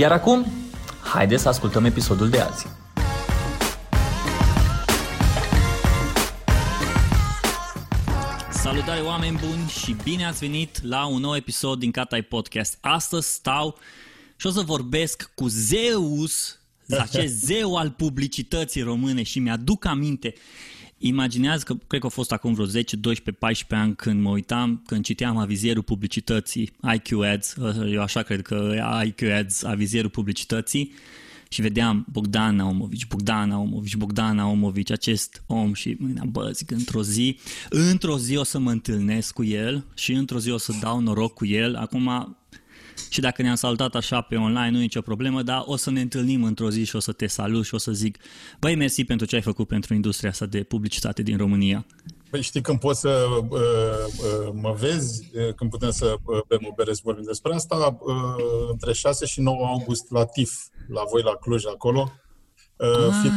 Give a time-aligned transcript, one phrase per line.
[0.00, 0.46] Iar acum,
[1.02, 2.66] haideți să ascultăm episodul de azi.
[8.50, 12.78] Salutare oameni buni și bine ați venit la un nou episod din Catai Podcast.
[12.80, 13.78] Astăzi stau
[14.36, 16.58] și o să vorbesc cu Zeus,
[16.98, 20.34] acest zeu al publicității române și mi-aduc aminte
[21.02, 24.82] Imaginează că, cred că a fost acum vreo 10, 12, 14 ani când mă uitam,
[24.86, 27.56] când citeam avizierul publicității, IQ Ads,
[27.92, 30.92] eu așa cred că IQ Ads, avizierul publicității,
[31.48, 37.02] și vedeam Bogdan Naumovici, Bogdan Naumovici, Bogdan Naumovici, acest om și mâinea, bă, zic, într-o
[37.02, 41.00] zi, într-o zi o să mă întâlnesc cu el și într-o zi o să dau
[41.00, 41.76] noroc cu el.
[41.76, 42.36] Acum
[43.08, 46.00] și dacă ne-am salutat așa pe online, nu e nicio problemă, dar o să ne
[46.00, 48.18] întâlnim într-o zi și o să te salut și o să zic,
[48.60, 51.86] băi, mersi pentru ce ai făcut pentru industria asta de publicitate din România.
[52.30, 56.60] Păi știi când poți să uh, uh, mă vezi, uh, când putem să uh, bem
[56.70, 58.14] o bere să vorbim despre asta, uh,
[58.70, 60.52] între 6 și 9 august la TIF,
[60.88, 62.12] la voi la Cluj, acolo.
[62.76, 63.18] Uh, ah.
[63.22, 63.34] film.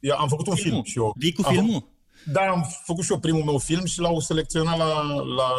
[0.00, 0.82] Eu am făcut un filmul.
[0.82, 1.14] film și eu.
[1.16, 1.74] Vii cu filmul?
[1.74, 1.92] Am,
[2.32, 5.50] da, am făcut și eu primul meu film și l-au selecționat la, la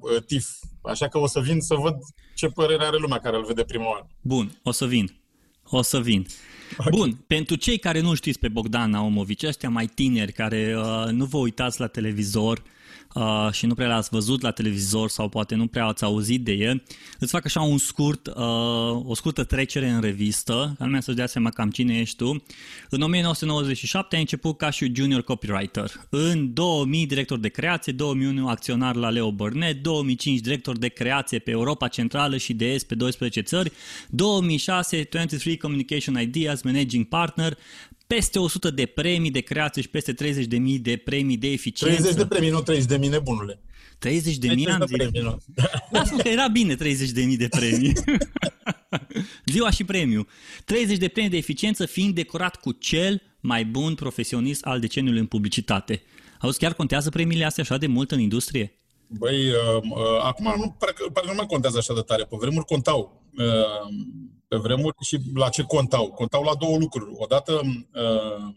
[0.00, 0.48] uh, TIF.
[0.82, 1.96] Așa că o să vin să văd
[2.38, 4.08] ce părere are lumea care îl vede prima oară.
[4.20, 5.16] Bun, o să vin.
[5.64, 6.26] O să vin.
[6.78, 6.92] Okay.
[6.96, 11.24] Bun, pentru cei care nu știți pe Bogdan Naumovici, ăștia mai tineri care uh, nu
[11.24, 12.77] vă uitați la televizor, uh,
[13.52, 16.82] și nu prea l-ați văzut la televizor sau poate nu prea ați auzit de el,
[17.18, 18.34] îți fac așa un scurt, uh,
[19.04, 22.42] o scurtă trecere în revistă, ca lumea să-și dea seama cam cine ești tu.
[22.90, 25.90] În 1997 ai început ca și junior copywriter.
[26.08, 31.50] În 2000 director de creație, 2001 acționar la Leo Burnett, 2005 director de creație pe
[31.50, 33.72] Europa Centrală și de Est pe 12 țări,
[34.08, 37.58] 2006 23 Communication Ideas Managing Partner,
[38.08, 41.96] peste 100 de premii de creație și peste 30.000 de premii de eficiență.
[41.96, 43.60] 30 de premii, nu 30 de mii nebunule.
[43.98, 44.96] 30 de mii am zis.
[44.96, 45.38] Premii, nu.
[45.90, 47.92] lasă că era bine 30 de mii de premii.
[49.52, 50.26] Ziua și premiu.
[50.64, 55.26] 30 de premii de eficiență fiind decorat cu cel mai bun profesionist al deceniului în
[55.26, 56.02] publicitate.
[56.40, 58.78] Auzi, chiar contează premiile astea așa de mult în industrie?
[59.06, 62.24] Băi, uh, uh, acum nu, parcă, parcă nu mai contează așa de tare.
[62.24, 63.17] Pe vremuri contau.
[63.38, 63.88] Uh,
[64.48, 66.10] pe vremuri și la ce contau?
[66.10, 67.10] Contau la două lucruri.
[67.16, 67.60] Odată,
[67.94, 68.54] uh,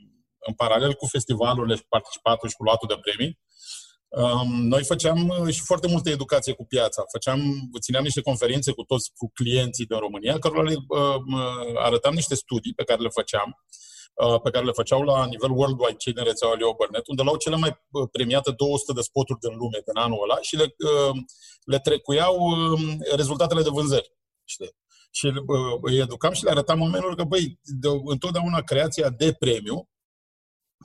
[0.47, 3.39] în paralel cu festivalurile și participatul și cu luatul de premii,
[4.09, 7.03] um, noi făceam uh, și foarte multă educație cu piața.
[7.11, 7.39] Făceam,
[7.79, 11.15] țineam niște conferințe cu toți, cu clienții din România, cărora le uh,
[11.75, 13.63] arătam niște studii pe care le făceam
[14.43, 17.55] pe care le făceau la nivel worldwide cei din rețeaua Leo Burnett, unde luau cele
[17.55, 17.81] mai
[18.11, 20.75] premiate 200 de spoturi din lume din anul ăla și le,
[21.63, 24.11] le trecuiau um, rezultatele de vânzări.
[24.45, 24.79] Știi?
[25.11, 29.89] și uh, îi educam și le arătam oamenilor că, băi, de, întotdeauna creația de premiu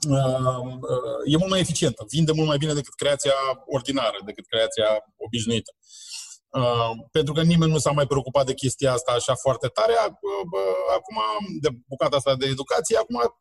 [0.09, 3.33] uh, uh, e mult mai eficientă, vinde mult mai bine decât creația
[3.65, 5.71] ordinară, decât creația obișnuită.
[6.47, 9.93] Uh, pentru că nimeni nu s-a mai preocupat de chestia asta așa foarte tare.
[9.93, 11.17] Uh, acum,
[11.61, 13.39] de bucata asta de educație, acum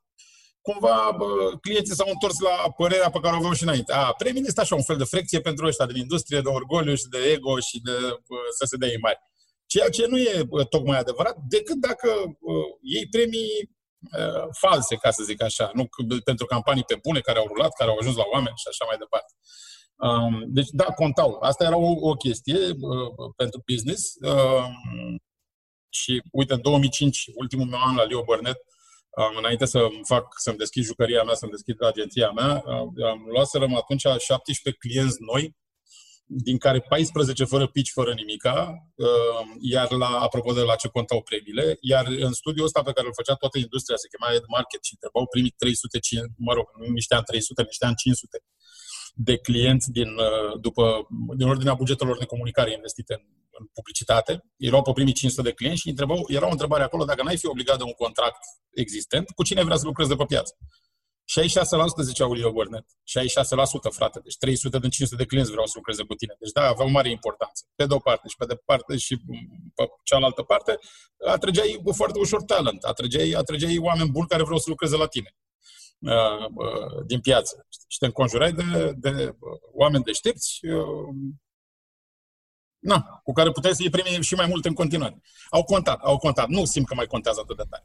[0.60, 1.27] cumva bă,
[1.60, 3.93] clienții s-au întors la părerea pe care o aveau și înainte.
[3.93, 7.09] A, premiile este așa un fel de frecție pentru ăștia din industrie, de orgoliu și
[7.09, 7.97] de ego și de
[8.28, 9.19] bă, să se dea mari.
[9.66, 12.09] Ceea ce nu e tocmai adevărat, decât dacă
[12.41, 13.71] uh, iei premii
[14.19, 15.88] uh, false, ca să zic așa, nu
[16.25, 18.97] pentru campanii pe bune care au rulat, care au ajuns la oameni și așa mai
[18.97, 19.32] departe.
[19.97, 21.38] Um, deci, da, contau.
[21.41, 24.15] Asta era o, o chestie uh, pentru business.
[24.21, 24.65] Uh,
[25.88, 28.59] și, uite, în 2005, ultimul meu an la Leo Burnett,
[29.10, 33.47] um, înainte să fac, să-mi deschid jucăria mea, să-mi deschid agenția mea, uh, am luat
[33.47, 35.57] să rămân atunci 17 clienți noi
[36.28, 41.23] din care 14 fără pitch, fără nimica, uh, iar la, apropo de la ce contau
[41.23, 44.84] premiile, iar în studiul ăsta pe care îl făcea toată industria, se chema Ed Market
[44.84, 45.99] și întrebau primii 300,
[46.37, 48.39] mă rog, nu niște ani 300, niște ani 500
[49.19, 51.07] de clienți din, uh, după,
[51.37, 53.25] din ordinea bugetelor de comunicare investite în,
[53.59, 54.33] în publicitate.
[54.57, 57.47] Erau pe primii 500 de clienți și întrebau, era o întrebare acolo, dacă n-ai fi
[57.47, 58.43] obligat de un contract
[58.75, 60.57] existent, cu cine vrea să lucrezi de pe piață?
[61.27, 62.89] 66% zicea Leo Burnett.
[62.89, 64.21] 66%, frate.
[64.21, 66.37] Deci 300 din 500 de clienți vreau să lucreze cu tine.
[66.39, 67.65] Deci da, avea o mare importanță.
[67.75, 69.17] Pe de o parte și pe de parte și
[69.75, 70.78] pe cealaltă parte,
[71.27, 72.83] atrăgeai foarte ușor talent.
[72.83, 75.37] Atrăgeai, atrăgeai oameni buni care vreau să lucreze la tine
[75.99, 77.67] uh, uh, din piață.
[77.89, 79.37] Și te înconjurai de, de
[79.72, 80.61] oameni deștepți
[82.79, 85.22] na, cu care puteai să iei premii și mai mult în continuare.
[85.51, 86.49] Au contat, au contat.
[86.49, 87.83] Nu simt că mai contează atât de tare.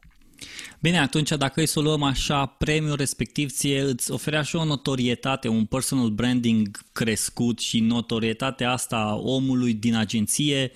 [0.80, 4.64] Bine, atunci dacă îi să o luăm așa, premiul respectiv ție îți oferea și o
[4.64, 10.72] notorietate, un personal branding crescut și notorietatea asta omului din agenție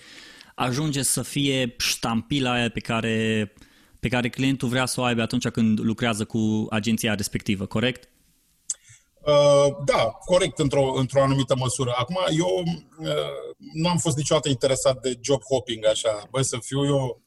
[0.55, 3.51] ajunge să fie ștampila aia pe care,
[3.99, 8.09] pe care clientul vrea să o aibă atunci când lucrează cu agenția respectivă, corect?
[9.21, 11.93] Uh, da, corect într-o, într-o anumită măsură.
[11.97, 12.63] Acum, eu
[12.99, 16.27] uh, nu am fost niciodată interesat de job hopping, așa.
[16.31, 17.21] Băi, să fiu eu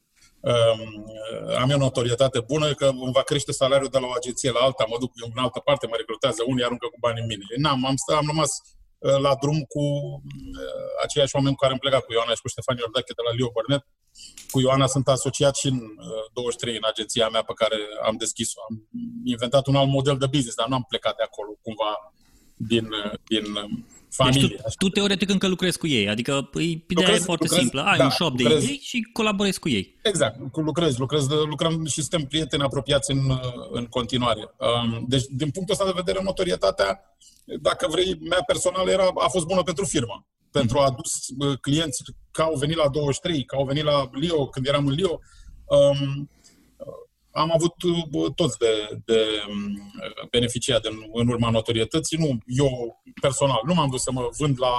[1.57, 4.85] am eu notorietate bună că îmi va crește salariul de la o agenție la alta,
[4.89, 7.45] mă duc în altă parte, mă recrutează, unii aruncă cu bani în mine.
[7.55, 8.51] N-am, am, stă, am rămas
[8.97, 12.47] uh, la drum cu uh, aceiași oameni cu care am plecat, cu Ioana și cu
[12.47, 13.85] Ștefan Iordache de la Leo Burnett.
[14.51, 15.79] Cu Ioana sunt asociat și în
[16.33, 17.77] 23 uh, în agenția mea pe care
[18.07, 18.59] am deschis-o.
[18.67, 18.73] Am
[19.23, 21.91] inventat un alt model de business, dar nu am plecat de acolo cumva
[22.55, 22.87] din,
[23.33, 23.45] din
[24.11, 24.47] familie.
[24.47, 27.61] Deci tu, tu teoretic încă lucrezi cu ei, adică păi, ideea lucrez, e foarte lucrez,
[27.61, 27.81] simplă.
[27.81, 29.99] Ai da, un shop lucrez, de idei și colaborezi cu ei.
[30.03, 33.39] Exact, lucrez, lucrez, lucrăm și suntem prieteni apropiați în,
[33.71, 34.55] în continuare.
[34.57, 37.15] Um, deci, din punctul ăsta de vedere, notorietatea,
[37.61, 40.25] dacă vrei, mea personală era, a fost bună pentru firmă.
[40.51, 41.11] Pentru a adus
[41.61, 45.19] clienți ca au venit la 23, ca au venit la Lio, când eram în Lio.
[45.65, 46.29] Um,
[47.31, 47.73] am avut
[48.35, 49.91] toți de, de mm,
[50.29, 52.17] beneficiat în, în urma notorietății.
[52.17, 54.73] Nu, eu personal, nu m-am dus să mă vând la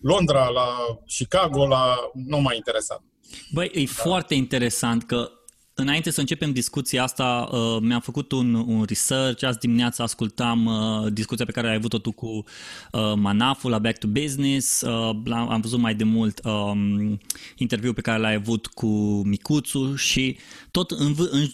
[0.00, 0.66] Londra, la
[1.06, 1.96] Chicago, la...
[2.12, 3.02] nu m-a interesat.
[3.52, 3.92] Băi, e da.
[3.92, 5.30] foarte interesant că
[5.74, 9.44] Înainte să începem discuția asta, uh, mi-am făcut un, un research.
[9.44, 13.98] Azi dimineața ascultam uh, discuția pe care ai avut-o tu cu uh, Manafu la Back
[13.98, 14.80] to Business.
[14.80, 17.18] Uh, am văzut mai de mult um,
[17.56, 18.86] interviul pe care l-ai avut cu
[19.24, 20.38] Micuțu și
[20.70, 21.46] tot în, în,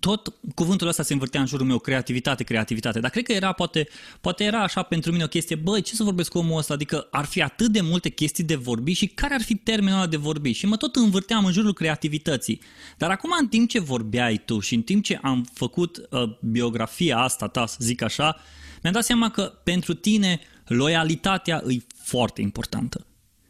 [0.00, 3.88] tot cuvântul ăsta se învârtea în jurul meu, creativitate, creativitate, dar cred că era, poate,
[4.20, 7.08] poate era așa pentru mine o chestie, băi, ce să vorbesc cu omul ăsta, adică
[7.10, 10.16] ar fi atât de multe chestii de vorbi și care ar fi termenul ăla de
[10.16, 12.60] vorbi și mă tot învârteam în jurul creativității.
[12.96, 17.18] Dar acum, în timp ce vorbeai tu și în timp ce am făcut uh, biografia
[17.18, 18.36] asta ta, să zic așa,
[18.82, 23.06] mi-am dat seama că pentru tine loialitatea e foarte importantă.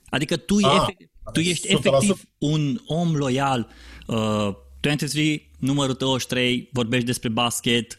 [0.08, 1.70] Adică tu, ah, efect, tu ești 100%.
[1.70, 3.68] efectiv un om loial,
[4.06, 4.48] uh,
[4.86, 7.96] 23, numărul 23, vorbești despre basket.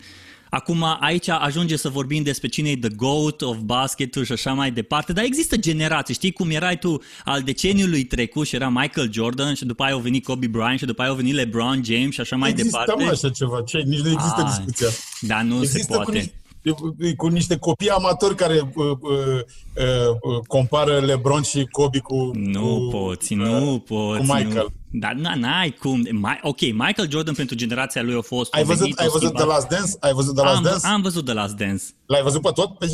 [0.49, 4.71] Acum aici ajunge să vorbim despre cine e the GOAT of basket și așa mai
[4.71, 9.53] departe, dar există generații, știi cum erai tu al deceniului trecut și era Michael Jordan
[9.53, 12.21] și după aia au venit Kobe Bryant și după aia au venit LeBron James și
[12.21, 13.03] așa mai există, departe.
[13.03, 13.77] Există așa ceva, ce?
[13.77, 14.87] nici nu există A, discuția.
[15.21, 16.31] Da, nu există se poate.
[16.63, 19.41] Cu cu niște copii amatori care uh, uh,
[19.75, 24.17] uh, compară LeBron și Kobe cu Nu cu, poți, uh, nu poți.
[24.19, 24.53] Cu Michael.
[24.53, 24.86] Nu.
[24.91, 26.07] Dar n-ai cum.
[26.41, 28.53] Ok, Michael Jordan pentru generația lui a fost...
[28.53, 29.91] Ai văzut, venit, ai văzut The Last Dance?
[29.99, 30.87] Ai văzut The Last am, Dance?
[30.87, 31.83] Am văzut The Last Dance.
[32.05, 32.77] L-ai văzut pe tot?
[32.77, 32.89] Păi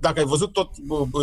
[0.00, 0.70] dacă ai văzut tot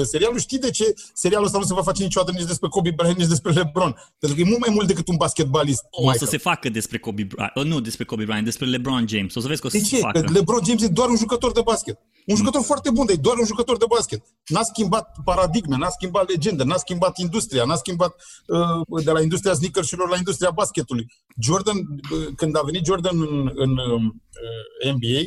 [0.03, 3.17] serialul, știi de ce serialul ăsta nu se va face niciodată nici despre Kobe Bryant,
[3.17, 3.95] nici despre LeBron.
[4.19, 5.83] Pentru că e mult mai mult decât un basketbalist.
[5.89, 6.19] O Michael.
[6.19, 9.35] să se facă despre Kobe Bryant, nu despre Kobe Bryant, despre LeBron James.
[9.35, 10.01] O să vezi că o să de se ce?
[10.01, 10.19] facă.
[10.19, 11.99] Că LeBron James e doar un jucător de basket.
[12.25, 12.65] Un jucător mm.
[12.65, 14.23] foarte bun, dar e doar un jucător de basket.
[14.47, 18.15] N-a schimbat paradigme, n-a schimbat legende, n-a schimbat industria, n-a schimbat
[18.47, 21.05] uh, de la industria sneakersului la industria basketului.
[21.41, 24.01] Jordan, uh, când a venit Jordan în, în uh,
[24.93, 25.19] NBA,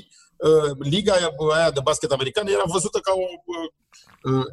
[0.49, 1.15] uh, liga
[1.55, 3.71] aia de basket american era văzută ca o uh,
[4.33, 4.45] uh,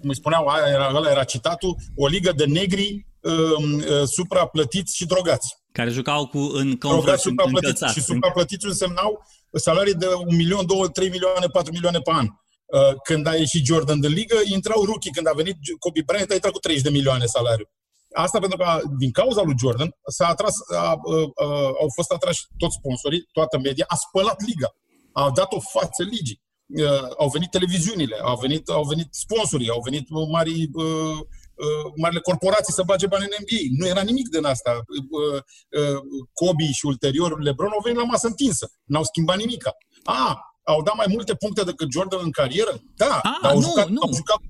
[0.00, 4.96] cum îi spuneau, aia era, ăla era citatul, o ligă de negri uh, uh, supraplătiți
[4.96, 5.57] și drogați.
[5.72, 7.92] Care jucau cu în conversi supraplătiți.
[7.92, 9.22] Și supraplătiți însemnau
[9.52, 12.26] salarii de 1 milion, 2, 3 milioane, 4 milioane pe an.
[12.26, 15.10] Uh, când a ieșit Jordan de ligă, intrau rookie.
[15.10, 17.70] Când a venit Kobe Bryant, a intrat cu 30 de milioane salariu.
[18.12, 20.96] Asta pentru că, din cauza lui Jordan, s-a atras, a, a,
[21.34, 21.46] a,
[21.80, 24.74] au fost atrași toți sponsorii, toată media, a spălat liga.
[25.12, 26.40] A dat o față ligii.
[26.66, 31.18] Uh, au venit televiziunile, au venit, au venit sponsorii, au venit mari uh,
[31.64, 33.60] uh, marile corporații să bage bani în NBA.
[33.78, 34.70] Nu era nimic din asta.
[34.76, 35.40] Uh,
[35.80, 35.98] uh,
[36.32, 38.72] Kobe și ulterior LeBron au venit la masă întinsă.
[38.84, 39.62] N-au schimbat nimic.
[40.04, 42.82] Ah, au dat mai multe puncte decât Jordan în carieră?
[42.96, 44.00] Da, ah, dar au, nu, jucat, nu.
[44.02, 44.40] au jucat 5-6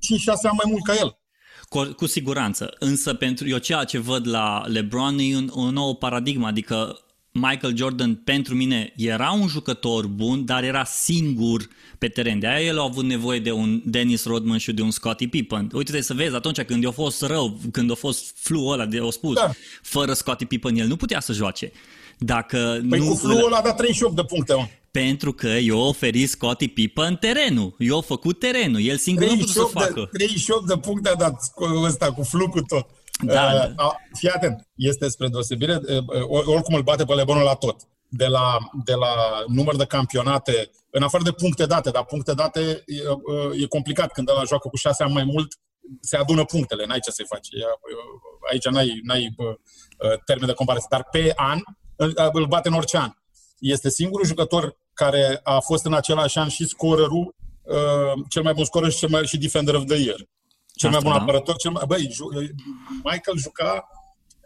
[0.43, 1.19] ani mai mult ca el.
[1.69, 2.75] Cu, cu siguranță.
[2.79, 6.99] Însă pentru eu ceea ce văd la LeBron e un, o nouă paradigmă, adică
[7.33, 12.39] Michael Jordan pentru mine era un jucător bun, dar era singur pe teren.
[12.39, 15.71] De aia el a avut nevoie de un Dennis Rodman și de un Scottie Pippen.
[15.73, 19.11] Uite-te să vezi, atunci când a fost rău, când a fost flu ăla de o
[19.11, 19.51] spus, da.
[19.83, 21.73] fără Scottie Pippen el nu putea să joace.
[22.19, 23.09] Dacă păi nu...
[23.09, 24.67] cu flu ăla a dat 38 de puncte, mă.
[24.91, 27.75] Pentru că eu oferit Scottie Pippen terenul.
[27.79, 28.81] Eu au făcut terenul.
[28.81, 30.09] El singur nu să facă.
[30.13, 31.41] 38 de puncte a dat
[31.85, 32.87] ăsta cu flu cu tot.
[33.23, 37.77] Da, uh, Fii atent, este spre deosebire, uh, oricum îl bate pe Lebron la tot.
[38.09, 42.61] De la, de la număr de campionate, în afară de puncte date, dar puncte date
[42.87, 45.53] e, e complicat când ăla joacă cu șase ani mai mult,
[46.01, 47.49] se adună punctele, n-ai ce să-i faci.
[48.51, 49.35] Aici n-ai, n-ai
[50.25, 51.59] termen de comparație, dar pe an
[52.33, 53.11] îl bate în orice an.
[53.59, 57.35] Este singurul jucător care a fost în același an și scorerul,
[58.29, 60.17] cel mai bun scorer și cel mai și defender of the year.
[60.75, 61.19] Cel Asta, mai bun da.
[61.19, 61.83] apărător, cel mai...
[61.87, 62.15] Băi,
[63.05, 63.89] Michael juca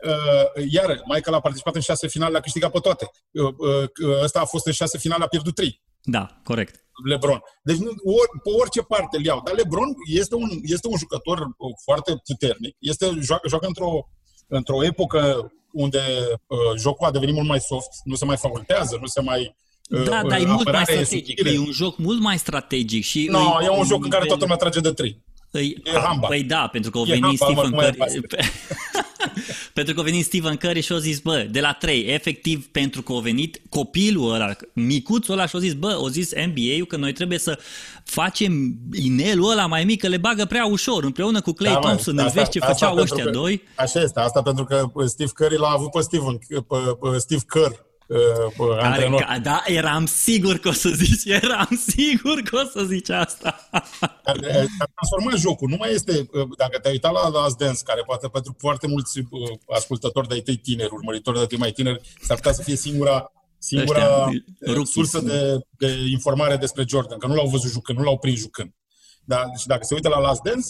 [0.03, 3.11] Uh, iar Michael a participat în șase finale, a câștigat pe toate.
[3.31, 5.81] Uh, uh, ăsta a fost în șase finale, a pierdut trei.
[6.03, 6.83] Da, corect.
[7.05, 7.41] LeBron.
[7.63, 9.41] Deci or, pe orice parte îl iau.
[9.45, 12.77] Dar LeBron este un, este un jucător uh, foarte puternic.
[12.79, 14.09] Este, joacă, joacă într-o,
[14.47, 16.01] într-o epocă unde
[16.47, 19.57] uh, jocul a devenit mult mai soft, nu se mai faultează, nu se mai
[19.91, 21.45] uh, da, dar e mult mai strategic.
[21.45, 23.05] E un joc mult mai strategic.
[23.05, 25.23] și Nu, no, e un joc în care toată lumea trage de trei.
[25.53, 26.27] Păi, e hamba.
[26.27, 27.97] Păi da, pentru că au venit Stephen Curry.
[29.75, 33.03] pentru că a venit Stephen Curry și a zis, bă, de la 3, efectiv, pentru
[33.03, 36.97] că a venit copilul ăla, micuțul ăla și a zis, bă, a zis NBA-ul că
[36.97, 37.59] noi trebuie să
[38.05, 42.19] facem inelul ăla mai mic, că le bagă prea ușor, împreună cu Clay da, Thompson,
[42.19, 43.63] îl vezi ce făceau ăștia că, doi.
[43.77, 46.63] Așa este, asta pentru că Steve Curry l-a avut pe Stephen, pe,
[47.01, 47.73] pe Steve Kerr
[48.59, 49.21] uh, antrenor.
[49.23, 53.69] Care, da, eram sigur că o să zici, eram sigur că o să zici asta.
[54.23, 54.33] A
[54.95, 55.69] transformat jocul.
[55.69, 59.19] Nu mai este, uh, dacă te-ai uitat la Last Dance, care poate pentru foarte mulți
[59.19, 63.33] uh, ascultători de-ai tăi tineri, urmăritori de-ai tăi mai tineri, s-ar putea să fie singura
[63.59, 64.25] singura
[64.67, 68.39] Ăștia, sursă de, de informare despre Jordan, că nu l-au văzut jucând, nu l-au prins
[68.39, 68.75] jucând.
[69.25, 70.67] Da, și dacă se uită la Last Dance,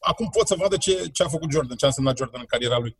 [0.00, 2.78] acum pot să vadă ce, ce a făcut Jordan, ce a însemnat Jordan în cariera
[2.78, 2.96] lui.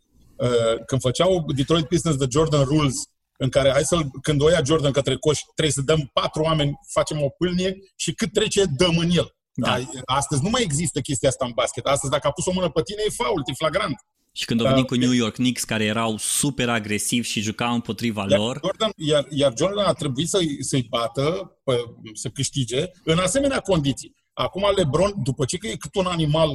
[0.86, 2.94] Când făceau Detroit Pistons de Jordan Rules,
[3.42, 6.78] în care hai să când o ia Jordan către coș, trebuie să dăm patru oameni,
[6.88, 9.34] facem o pâlnie și cât trece, dăm în el.
[9.54, 9.78] Da.
[10.04, 11.84] Astăzi nu mai există chestia asta în basket.
[11.86, 13.96] Astăzi dacă a pus o mână pe tine, e fault, e flagrant.
[14.32, 17.74] Și când au venit da, cu New York Knicks, care erau super agresivi și jucau
[17.74, 18.60] împotriva iar lor.
[18.64, 21.74] Jordan, iar, iar Jordan a trebuit să-i, să-i bată, pe,
[22.12, 24.14] să câștige, în asemenea condiții.
[24.32, 26.50] Acum LeBron, după ce că e cât un animal,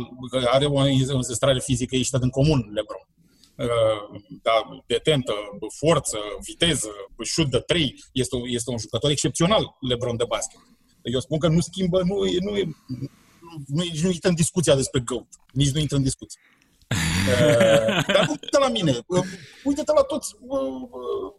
[0.46, 0.80] are o
[1.15, 3.06] înzestrare fizică, ești în comun LeBron.
[3.58, 5.34] Uh, da, detentă,
[5.78, 6.90] forță, viteză,
[7.24, 8.04] șut de trei.
[8.12, 10.60] Este, este un jucător excepțional, LeBron de basket.
[11.04, 12.52] Eu spun că nu schimbă, nu, nu, nu,
[13.68, 15.28] nu, nu intră în discuția despre GOAT.
[15.52, 16.40] Nici nu intră în discuție.
[16.88, 19.24] Uh, dar nu uite la mine, uh,
[19.63, 20.60] uite-te la toți, uh,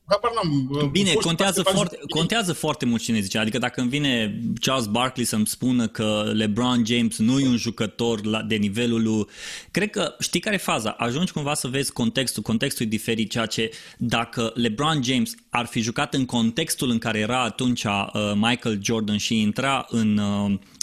[0.07, 0.89] habar n-am.
[0.91, 5.47] Bine, contează foarte, contează foarte mult cine zice, adică dacă îmi vine Charles Barkley să-mi
[5.47, 9.27] spună că LeBron James nu e un jucător la, de nivelul lui,
[9.71, 10.91] cred că, știi care e faza?
[10.91, 15.81] Ajungi cumva să vezi contextul, contextul e diferit, ceea ce dacă LeBron James ar fi
[15.81, 20.21] jucat în contextul în care era atunci uh, Michael Jordan și intra în...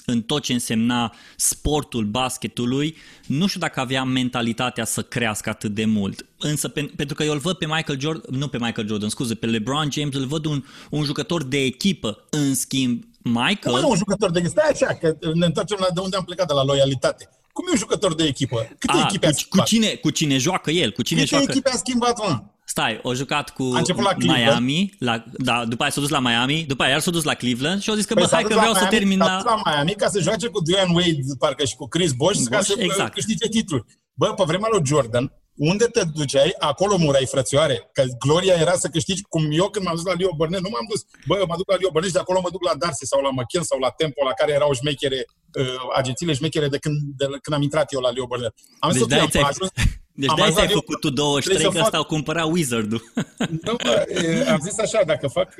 [0.07, 5.73] Uh, în tot ce însemna sportul basketului, nu știu dacă avea mentalitatea să crească atât
[5.73, 6.25] de mult.
[6.37, 9.35] Însă, pe, pentru că eu îl văd pe Michael Jordan, nu pe Michael Jordan, scuze,
[9.35, 12.25] pe LeBron James, îl văd un, un jucător de echipă.
[12.29, 13.75] În schimb, Michael...
[13.75, 14.59] Cum e un jucător de echipă?
[14.59, 17.29] Stai așa, că ne întoarcem la de unde am plecat, de la loialitate.
[17.53, 18.67] Cum e un jucător de echipă?
[18.77, 19.67] Câte A, echipe cu, a schimbat?
[19.67, 20.91] Cu cine, cu cine joacă el?
[20.91, 21.51] Cu cine Câte joacă?
[21.51, 22.43] echipe a schimbat, mă?
[22.65, 26.83] Stai, o jucat cu la Miami, la, da, după aia s-a dus la Miami, după
[26.83, 28.79] aia s-a dus la Cleveland și a zis că, păi bă, hai că vreau Miami,
[28.79, 29.41] să termin la...
[29.43, 32.61] la Miami ca să joace cu Dwayne Wade, parcă și cu Chris Bosh, Bosh ca
[32.61, 33.13] să exact.
[33.13, 33.83] câștige titluri.
[34.13, 37.89] Bă, pe vremea lui Jordan, unde te duceai, acolo murai, frățioare.
[37.91, 40.85] Că gloria era să câștigi, cum eu când m-am dus la Leo Burnett, nu m-am
[40.89, 43.21] dus, bă, mă duc la Leo Burnett și de acolo mă duc la Darcy sau
[43.21, 45.25] la McKen sau la Tempo, la care erau șmechere,
[45.59, 45.65] uh,
[45.95, 48.55] agențiile șmechere de când, de când am intrat eu la Leo Burnett.
[48.79, 49.01] Am deci
[49.31, 49.71] să am ajuns,
[50.15, 53.03] deci am de-aia ți-ai făcut tu 23 că ăsta au cumpărat Wizard-ul.
[53.65, 54.05] Nu, bă,
[54.49, 55.55] am zis așa, dacă fac,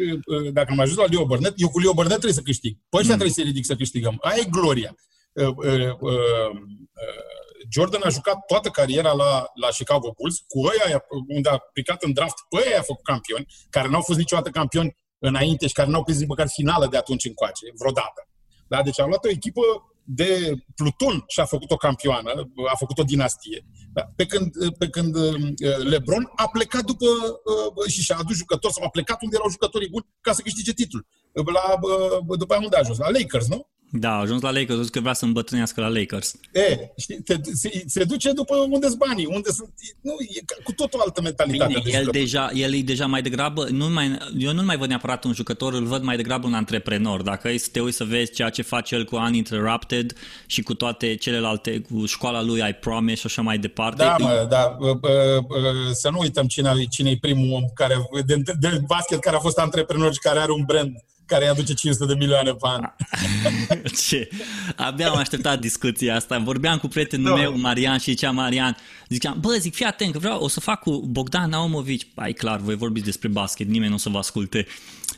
[0.51, 2.77] dacă am ajuns la Leo Burnett, eu cu Leo Burnett trebuie să câștig.
[2.89, 3.21] Păi ăștia mm.
[3.21, 4.17] trebuie să ridic să câștigăm.
[4.21, 4.95] Aia e gloria.
[5.33, 6.51] Uh, uh, uh,
[7.71, 12.13] Jordan a jucat toată cariera la, la Chicago Bulls, cu ăia unde a picat în
[12.13, 16.03] draft, pe ăia a făcut campioni, care n-au fost niciodată campioni înainte și care n-au
[16.03, 18.27] prins nici măcar finală de atunci încoace, vreodată.
[18.67, 18.83] Da?
[18.83, 19.61] Deci a luat o echipă
[20.03, 22.31] de Pluton și a făcut o campioană,
[22.71, 23.65] a făcut o dinastie.
[23.93, 24.01] Da?
[24.15, 25.33] Pe, când, pe când uh,
[25.77, 29.89] LeBron a plecat după uh, și și-a adus jucători sau a plecat unde erau jucătorii
[29.89, 31.07] buni ca să câștige titlul.
[31.33, 32.97] La, uh, după aia unde a ajuns?
[32.97, 33.67] La Lakers, nu?
[33.95, 36.35] Da, a ajuns la Lakers, a zis că vrea să îmbătrânească la Lakers.
[36.51, 39.69] E, știi, te, se, se duce după unde sunt banii, unde sunt,
[40.01, 41.81] nu, e cu tot o altă mentalitate.
[41.83, 45.23] Bine, el, deja, el e deja mai degrabă, nu mai, eu nu mai văd neapărat
[45.23, 47.21] un jucător, îl văd mai degrabă un antreprenor.
[47.21, 50.13] Dacă e să te uiți să vezi ceea ce face el cu Uninterrupted
[50.45, 54.03] și cu toate celelalte, cu școala lui I Promise și așa mai departe.
[54.03, 54.77] Da, mă, da,
[55.93, 57.95] să nu uităm cine, cine e primul om care,
[58.25, 60.95] de, de basket care a fost antreprenor și care are un brand
[61.25, 62.81] care îi aduce 500 de milioane pe an.
[64.07, 64.29] Ce?
[64.75, 66.37] Abia am așteptat discuția asta.
[66.37, 67.35] Vorbeam cu prietenul no.
[67.35, 68.77] meu, Marian, și zicea Marian,
[69.09, 72.07] ziceam, bă, zic, fii atent, că vreau, o să fac cu Bogdan Naumovici.
[72.15, 74.67] Ai clar, voi vorbiți despre basket, nimeni nu o să vă asculte.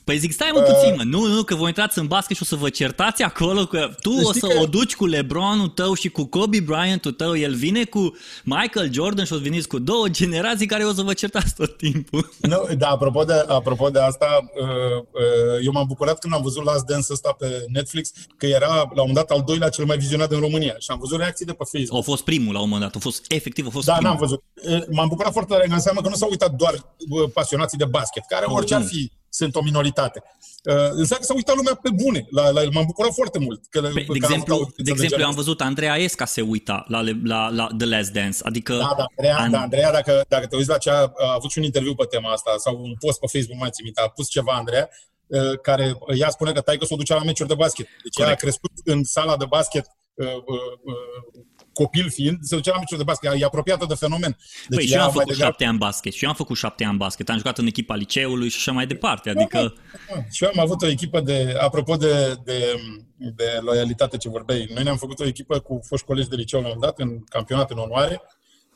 [0.06, 2.46] Păi zic, stai mă puțin, mă, nu, nu, că voi intrați în basket și o
[2.46, 4.60] să vă certați acolo, că tu o să că...
[4.60, 9.26] o duci cu LeBronul tău și cu Kobe Bryantul tău, el vine cu Michael Jordan
[9.26, 12.30] și o să veniți cu două generații care o să vă certați tot timpul.
[12.52, 14.68] Nu, da, apropo de, apropo de asta, uh,
[15.12, 18.82] uh, eu m-am bucurat când am văzut Last Dance ăsta pe Netflix, că era la
[18.82, 21.54] un moment dat al doilea cel mai vizionat în România și am văzut reacții de
[21.54, 22.02] pe Facebook.
[22.02, 24.10] A fost primul la un moment dat, a fost efectiv, a fost Da, primul.
[24.10, 24.44] n-am văzut.
[24.92, 26.96] M-am bucurat foarte tare, înseamnă că nu s-au uitat doar
[27.34, 30.24] pasionații de basket, care orice ar fi sunt o minoritate.
[30.64, 32.28] Uh, înseamnă că s-a uitat lumea pe bune.
[32.30, 33.62] La, la, m-am bucurat foarte mult.
[33.70, 37.50] Că, Pe, de, exemplu, de exemplu, eu am văzut Andreea Esca se uita la, la,
[37.50, 38.38] la The Last Dance.
[38.44, 39.52] Adică da, da, Andreea, an...
[39.52, 42.06] da, Andreea dacă, dacă te uiți la ce a, a avut și un interviu pe
[42.06, 44.90] tema asta sau un post pe Facebook, mai țin minte, a pus ceva Andreea,
[45.28, 47.86] uh, care ea spune că taică s-o ducea la meciuri de basket.
[47.86, 48.30] Deci Corect.
[48.30, 51.44] ea a crescut în sala de basket uh, uh,
[51.82, 54.38] copil fiind, se ducea la meciuri de basket, e apropiată de fenomen.
[54.68, 55.44] Deci păi și eu am făcut degrabă...
[55.44, 58.50] șapte ani basket, și eu am făcut șapte ani basket, am jucat în echipa liceului
[58.50, 59.58] și așa mai departe, adică...
[59.58, 60.24] Da, da.
[60.32, 62.76] Și eu am avut o echipă de, apropo de, de,
[63.18, 66.70] de loialitate ce vorbeai, noi ne-am făcut o echipă cu foști colegi de liceu la
[66.70, 68.22] un dat, în campionat în onoare,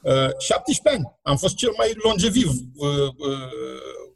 [0.02, 4.10] uh, 17 ani, am fost cel mai longeviv uh, uh,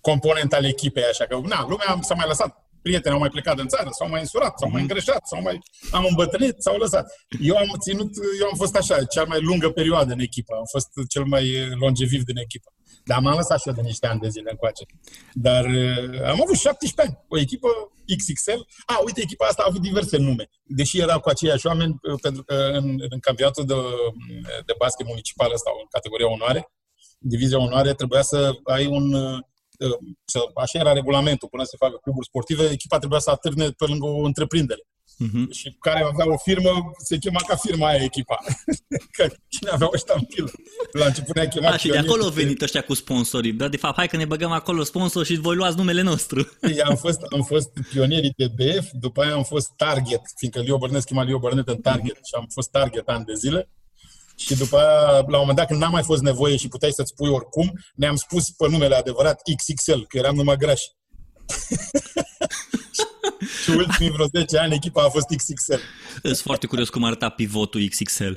[0.00, 3.68] component al echipei, așa că, na, lumea s-a mai lăsat prieteni au mai plecat în
[3.68, 4.90] țară, s-au mai însurat, s-au mai mhm.
[4.90, 5.58] îngreșat, s-au mai,
[5.90, 7.06] am îmbătrânit, s-au lăsat.
[7.40, 8.10] Eu am ținut,
[8.40, 11.44] eu am fost așa, cea mai lungă perioadă în echipă, am fost cel mai
[11.80, 12.72] longeviv din echipă.
[13.04, 14.84] Dar m-am lăsat și eu de niște ani de zile încoace.
[15.32, 17.68] Dar uh, am avut 17 ani, o echipă
[18.16, 18.60] XXL.
[18.86, 20.50] A, uite, echipa asta a avut diverse nume.
[20.62, 23.74] Deși era cu aceiași oameni, uh, pentru că în, în campionatul de,
[24.66, 26.72] de basket municipal sau în categoria onoare,
[27.18, 29.38] divizia onoare, trebuia să ai un uh,
[30.54, 34.22] așa era regulamentul, până să facă cluburi sportive, echipa trebuia să atârne pe lângă o
[34.24, 34.82] întreprindere.
[35.24, 35.46] Uh-huh.
[35.50, 38.38] Și care avea o firmă, se chema ca firma aia echipa.
[39.16, 40.50] că cine avea o ștampilă.
[40.92, 43.52] La început ne-a chemat A, și de acolo au venit ăștia cu sponsorii.
[43.52, 46.48] Da, de fapt, hai că ne băgăm acolo sponsor și voi luați numele nostru.
[46.60, 50.78] Păi, am fost, am fost pionierii de BF, după aia am fost Target, fiindcă Leo
[50.78, 52.28] Bărnet chema Leo Bărnet în Target uh-huh.
[52.28, 53.68] și am fost Target ani de zile.
[54.36, 57.14] Și după aia, la un moment dat, când n-a mai fost nevoie și puteai să-ți
[57.14, 60.86] pui oricum, ne-am spus pe numele adevărat XXL, că eram numai grași.
[63.62, 65.74] și ultimii vreo 10 ani echipa a fost XXL.
[66.22, 68.32] Sunt foarte curios cum arăta pivotul XXL.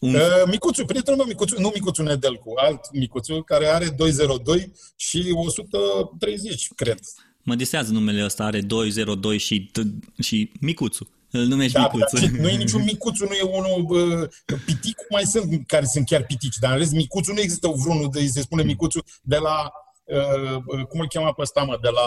[0.00, 0.14] Un...
[0.14, 6.68] Uh, micuțu, prietenul meu Micuțu, nu Micuțu Nedelcu, alt Micuțu, care are 202 și 130,
[6.74, 6.98] cred.
[7.42, 9.70] Mă disează numele ăsta, are 202 și,
[10.22, 11.08] și Micuțu.
[11.30, 12.26] Îl numești da, micuțu.
[12.26, 16.24] Da, nu e niciun micuțu, nu e unul uh, piticu, mai sunt care sunt chiar
[16.24, 19.72] pitici, dar în rest micuțu nu există vreunul de se spune micuțu de la
[20.04, 22.06] uh, cum îl cheamă pe ăsta, mă, de la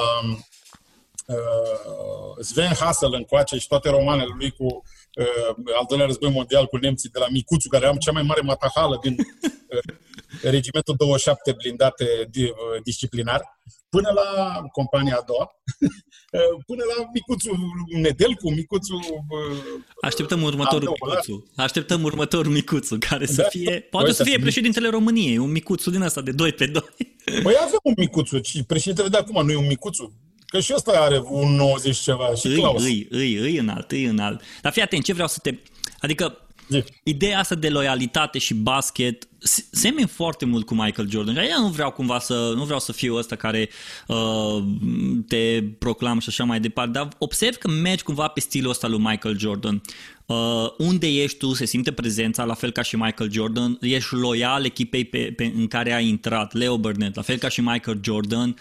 [1.35, 6.77] uh, Sven Hassel încoace și toate romanele lui cu uh, al doilea război mondial cu
[6.77, 9.95] nemții de la Micuțu, care am cea mai mare matahală din uh,
[10.41, 12.47] regimentul 27 blindate uh,
[12.83, 13.41] disciplinar,
[13.89, 15.51] până la compania a doua,
[16.69, 17.57] până la micuțul
[18.01, 18.99] Nedelcu, micuțul...
[20.01, 21.47] Așteptăm următorul micuțul.
[21.55, 23.47] Așteptăm următorul micuțul, care să da.
[23.47, 23.79] fie...
[23.79, 26.81] Poate să fie președintele României, un micuțul din asta de 2 pe 2.
[27.43, 30.13] Păi avem un micuțul și președintele de acum nu e un micuțul.
[30.45, 32.83] Că și ăsta are un 90 ceva și îi, Claus.
[32.83, 34.41] Îi, îi, îi înalt, îi înalt.
[34.61, 35.57] Dar fii atent, ce vreau să te...
[35.99, 36.45] Adică
[37.03, 39.27] Ideea asta de loialitate și basket
[39.71, 41.35] semeni foarte mult cu Michael Jordan.
[41.35, 43.69] Eu nu vreau cumva să, nu vreau să fiu ăsta care
[44.07, 44.63] uh,
[45.27, 48.99] te proclam și așa mai departe, dar observ că mergi cumva pe stilul ăsta lui
[48.99, 49.81] Michael Jordan.
[50.31, 54.65] Uh, unde ești tu, se simte prezența, la fel ca și Michael Jordan, ești loial
[54.65, 58.55] echipei pe, pe, în care ai intrat, Leo Burnett, la fel ca și Michael Jordan.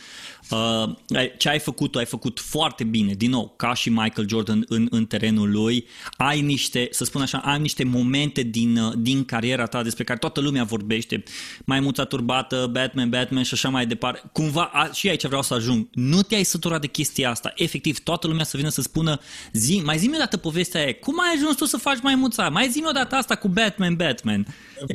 [0.50, 0.92] Uh,
[1.38, 4.86] ce ai făcut, tu ai făcut foarte bine, din nou, ca și Michael Jordan în,
[4.90, 5.86] în terenul lui.
[6.16, 10.18] Ai niște, să spun așa, ai niște momente din, uh, din cariera ta despre care
[10.18, 11.22] toată lumea vorbește.
[11.64, 14.22] Mai muța turbată, Batman, Batman și așa mai departe.
[14.32, 15.88] Cumva, a, și aici vreau să ajung.
[15.92, 17.52] Nu te-ai săturat de chestia asta.
[17.54, 19.20] Efectiv, toată lumea să vină să spună,
[19.52, 20.94] zi, mai zi-mi o dată povestea aia.
[20.94, 22.48] Cum ai ajuns tu să faci mai muța?
[22.48, 24.46] Mai zi-mi o dată asta cu Batman, Batman.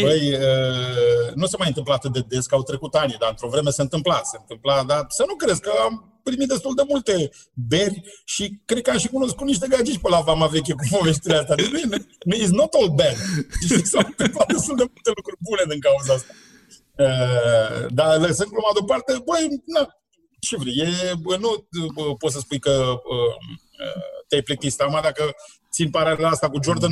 [0.02, 3.50] Băi, uh, nu se mai întâmplă atât de des, că au trecut ani, dar într-o
[3.50, 4.22] vreme se întâmpla.
[4.24, 7.16] Se întâmpla, dar să nu crezi că am primit destul de multe
[7.54, 11.40] beri și cred că am și cunoscut niște gagici pe la Vama Veche cu povestirea
[11.40, 11.56] asta.
[11.56, 11.88] Deci nu e,
[12.30, 13.18] nu, it's not all bad.
[13.68, 16.34] Și s-au întâmplat destul de multe lucruri bune din cauza asta.
[17.06, 19.84] Uh, dar lăsând gluma deoparte, băi, na,
[20.40, 20.90] ce vrei, e,
[21.46, 21.52] nu
[22.22, 22.76] poți să spui că
[23.14, 23.34] uh,
[24.28, 24.80] te-ai plictisit.
[24.80, 25.24] Acum, dacă
[25.72, 26.92] țin paralela asta cu Jordan,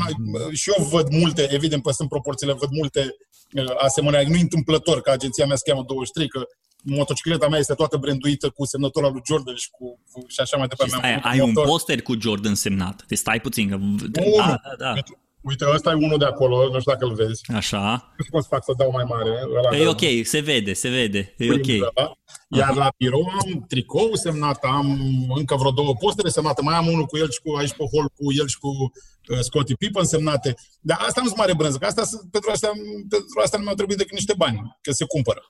[0.51, 3.15] și eu văd multe, evident, păstrând proporțiile, văd multe
[3.53, 4.29] uh, asemănări.
[4.29, 6.47] Nu întâmplător că agenția mea se cheamă 23, că
[6.83, 10.93] motocicleta mea este toată branduită cu semnătura lui Jordan și, cu, și așa mai departe.
[10.93, 13.03] Și stai, ai un poster cu Jordan semnat.
[13.07, 13.69] Deci stai puțin.
[13.69, 13.75] Că...
[13.75, 14.01] Nu,
[14.37, 14.93] da, da, da.
[15.41, 17.41] Uite, ăsta e unul de acolo, nu știu dacă îl vezi.
[17.55, 18.13] Așa.
[18.17, 19.29] Nu știu cum să fac să dau mai mare.
[19.57, 21.33] Ăla E de- ok, se vede, se vede.
[21.37, 21.91] E ok.
[21.93, 22.11] da?
[22.57, 24.87] Iar la birou am tricou semnat, am
[25.35, 28.05] încă vreo două postere semnate, mai am unul cu el și cu aici pe hol
[28.15, 30.55] cu el și cu uh, Scottie Pippen semnate.
[30.79, 32.67] Dar asta nu sunt mare brânză, că asta, sunt- pentru, asta,
[33.09, 35.41] pentru asta nu mi-au trebuit decât niște bani, că se cumpără.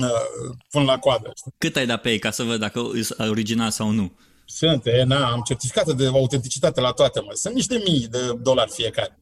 [0.00, 1.32] Uh, până la coadă.
[1.36, 1.52] știi?
[1.58, 2.78] Cât ai dat pe ei ca să văd dacă
[3.18, 4.12] e original sau nu?
[4.46, 7.30] Sunt, e, na, am certificate de autenticitate la toate, mă.
[7.34, 9.18] Sunt niște mii de dolari fiecare.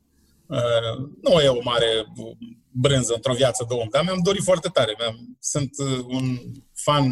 [0.47, 2.07] Uh, nu e o mare
[2.71, 4.95] brânză într-o viață de om, dar mi-am dorit foarte tare.
[4.99, 6.39] Mi-am, sunt uh, un
[6.75, 7.05] fan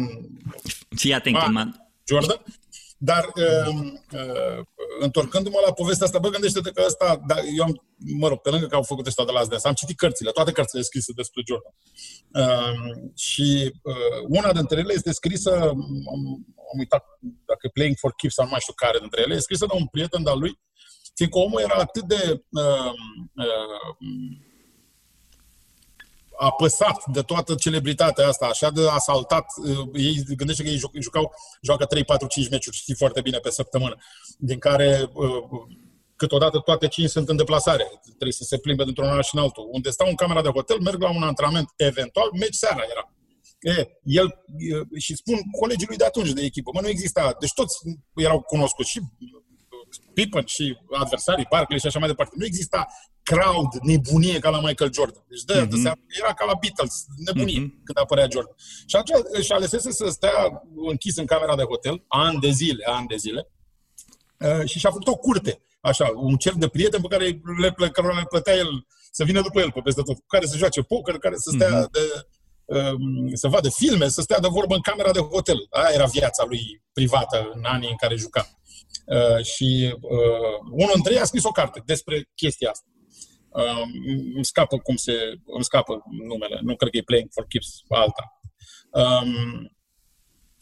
[0.95, 1.41] Fii atent, Ah.
[1.43, 2.43] că m-a- Jordan.
[2.97, 3.75] Dar uh,
[4.13, 4.63] uh,
[4.99, 8.65] întorcându-mă la povestea asta, bă, gândește-te că ăsta, da, eu am, mă rog, pe lângă
[8.67, 11.73] că au făcut ăștia de la Asdeas, am citit cărțile, toate cărțile scrise despre Jordan.
[12.33, 17.05] Uh, și uh, una dintre ele este scrisă, am, am uitat
[17.45, 19.73] dacă e Playing for Keeps sau nu mai știu care dintre ele, e scrisă de
[19.75, 20.59] un prieten de-al lui,
[21.15, 22.93] fiindcă omul era atât de uh,
[23.35, 24.37] uh,
[26.39, 29.45] apăsat de toată celebritatea asta, așa de asaltat.
[29.57, 33.37] uh, Ei gândește că ei juc- jucau, joacă 3, 4, 5 meciuri, știi foarte bine,
[33.37, 33.95] pe săptămână,
[34.37, 35.43] din care uh,
[36.21, 37.85] câteodată toate 5 sunt în deplasare.
[38.19, 39.65] Trebuie să se plimbe dintr-un oraș în altul.
[39.71, 43.03] Unde stau în camera de hotel, merg la un antrenament, eventual, meci seara era.
[43.75, 44.27] E, el,
[44.93, 47.75] e, și spun colegii lui de atunci de echipă, mă, nu exista, deci toți
[48.15, 48.99] erau cunoscuți și
[50.13, 52.33] Pippen și adversarii, Barkley și așa mai departe.
[52.37, 52.85] Nu exista
[53.23, 55.23] crowd, nebunie ca la Michael Jordan.
[55.27, 56.19] Deci de, mm-hmm.
[56.21, 57.83] era ca la Beatles, nebunie mm-hmm.
[57.83, 58.55] când apărea Jordan.
[58.85, 63.07] Și atunci își alesese să stea închis în camera de hotel, ani de zile, ani
[63.07, 63.41] de zile,
[64.39, 67.89] uh, și și-a făcut o curte, așa, un cerc de prieteni pe care le, plă,
[67.89, 70.81] cărora le plătea el să vină după el pe peste tot, cu care să joace
[70.81, 71.91] poker, care să stea mm-hmm.
[71.91, 72.25] de,
[72.65, 75.67] um, să vadă filme, să stea de vorbă în camera de hotel.
[75.69, 78.47] Aia era viața lui privată în anii în care juca.
[79.05, 82.85] Uh, și uh, unul dintre ei a scris o carte despre chestia asta.
[83.49, 83.83] Uh,
[84.35, 85.13] îmi scapă cum se,
[85.45, 88.39] îmi scapă numele, nu cred că e Playing for Keeps, alta.
[88.91, 89.71] Um,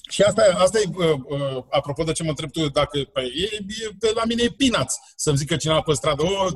[0.10, 3.56] și asta, asta e, uh, uh, apropo de ce mă întreb tu, dacă păi, e,
[3.56, 6.48] e, pe la mine e peanuts să-mi zică cineva pe stradă, o,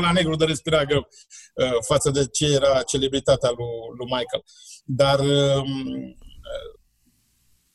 [0.00, 1.08] la negru de respira greu,
[1.54, 3.66] uh, față de ce era celebritatea lui,
[3.96, 4.44] lui Michael.
[4.84, 5.62] Dar uh,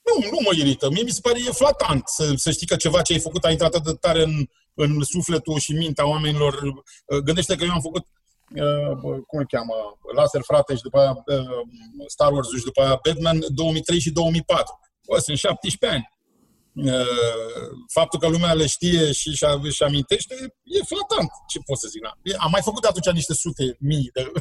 [0.08, 0.90] nu, nu mă irită.
[0.90, 3.52] Mie mi se pare e flatant să, să știi că ceva ce ai făcut a
[3.52, 6.84] intrat atât de tare în, în sufletul și mintea oamenilor.
[7.24, 8.06] Gândește că eu am făcut,
[8.56, 9.74] uh, cum îl cheamă,
[10.16, 11.46] Laser Frate și după aia uh,
[12.08, 14.80] Star Wars și după aia Batman 2003 și 2004.
[15.08, 16.14] Bă, sunt 17 ani.
[16.76, 19.28] Uh, faptul că lumea le știe și
[19.62, 21.30] își amintește e flatant.
[21.48, 22.02] Ce pot să zic?
[22.02, 22.14] Na?
[22.38, 24.32] Am mai făcut atunci niște sute mii de,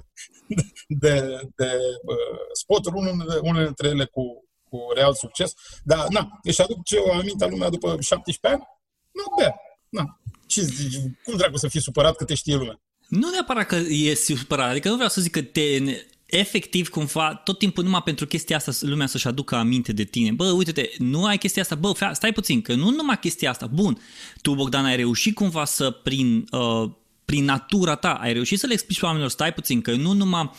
[1.05, 5.53] de, de uh, spoturi, unele, unele dintre ele cu, cu real succes.
[5.83, 8.69] Dar, na, își aduc ce o amintea lumea după 17 ani?
[9.13, 9.55] Nu, bea.
[9.89, 10.21] Na.
[10.47, 11.01] Ce zici?
[11.25, 12.81] Cum dracu să fii supărat că te știe lumea?
[13.09, 15.79] Nu neapărat că e supărat, adică nu vreau să zic că te,
[16.27, 20.31] efectiv cumva, tot timpul numai pentru chestia asta lumea să-și aducă aminte de tine.
[20.31, 23.99] Bă, uite-te, nu ai chestia asta, bă, stai puțin, că nu numai chestia asta, bun,
[24.43, 26.91] tu, Bogdan, ai reușit cumva să, prin, uh,
[27.25, 30.51] prin natura ta, ai reușit să le explici oamenilor, stai puțin, că nu numai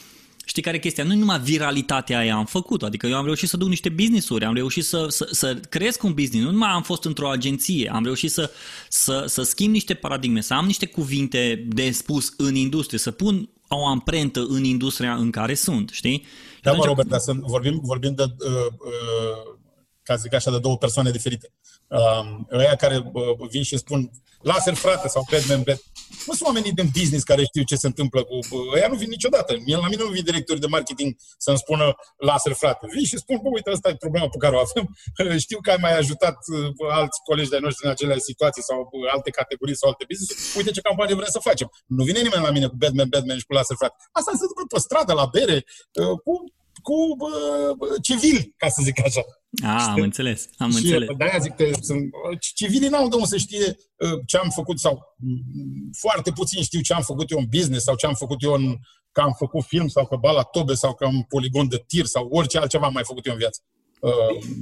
[0.47, 1.04] Știi care e chestia?
[1.04, 2.84] Nu numai viralitatea aia am făcut.
[2.84, 6.13] Adică eu am reușit să duc niște business-uri, am reușit să, să, să cresc un
[6.13, 8.51] business, nu numai am fost într-o agenție, am reușit să,
[8.89, 13.49] să, să schimb niște paradigme, să am niște cuvinte de spus în industrie, să pun
[13.67, 16.25] o amprentă în industria în care sunt, știi?
[16.62, 19.58] Da, mă, Robert, dar sunt, vorbim, vorbim de, uh, uh,
[20.04, 21.54] ca să zic așa, de două persoane diferite.
[21.88, 25.80] Uh, ăia care uh, vin și spun laser frate sau Batman Bat.
[26.28, 28.36] Nu sunt oamenii din business care știu ce se întâmplă cu...
[28.76, 29.52] Ăia nu vin niciodată.
[29.65, 32.88] Mie, la mine nu vin directori de marketing să-mi spună laser frate.
[32.93, 34.86] Vin și spun, bă, uite, asta e problema pe care o avem.
[35.45, 39.13] Știu că ai mai ajutat uh, alți colegi de noștri în acele situații sau uh,
[39.13, 40.56] alte categorii sau alte business.
[40.56, 41.67] Uite ce campanie vrem să facem.
[41.86, 43.95] Nu vine nimeni la mine cu Batman, Batman și cu laser frate.
[44.17, 45.58] Asta se întâmplă pe stradă, la bere,
[46.02, 46.34] uh, cu
[46.88, 49.21] cu uh, civili, ca să zic așa.
[49.63, 51.09] A, am înțeles, am și înțeles.
[51.17, 52.09] De-aia zic că sunt,
[52.55, 56.81] civilii n-au de unde să știe uh, ce am făcut sau mm, foarte puțin știu
[56.81, 58.75] ce am făcut eu în business sau ce am făcut eu în,
[59.11, 62.27] că am făcut film sau că bala tobe sau că am poligon de tir sau
[62.31, 63.61] orice altceva am mai făcut eu în viață.
[63.99, 64.11] Uh,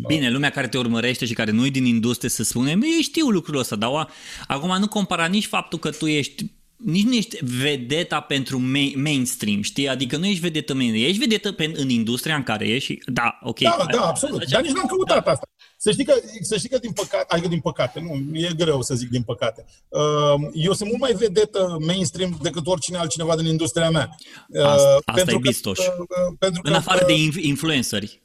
[0.08, 3.30] Bine, lumea care te urmărește și care nu e din industrie să spune, ei știu
[3.30, 4.10] lucrul ăsta, dar
[4.48, 6.46] acum nu compara nici faptul că tu ești
[6.76, 9.90] nici nu ești vedeta pentru main, mainstream, știi?
[9.90, 13.40] Adică nu ești vedetă mainstream, ești vedetă pe, în industria în care ești și da,
[13.42, 13.60] ok.
[13.60, 14.40] Da, da, absolut.
[14.42, 15.32] Așa, Dar nici n-am căutat da.
[15.32, 15.48] asta.
[15.78, 18.96] Să știi, că, să știi că din păcate, adică din păcate, nu, e greu să
[18.96, 19.66] zic din păcate.
[20.54, 24.10] Eu sunt mult mai vedetă mainstream decât oricine altcineva din industria mea.
[24.64, 25.78] Asta, asta pentru e bistoș.
[25.78, 25.94] Că,
[26.40, 28.22] pentru în afară de influenceri.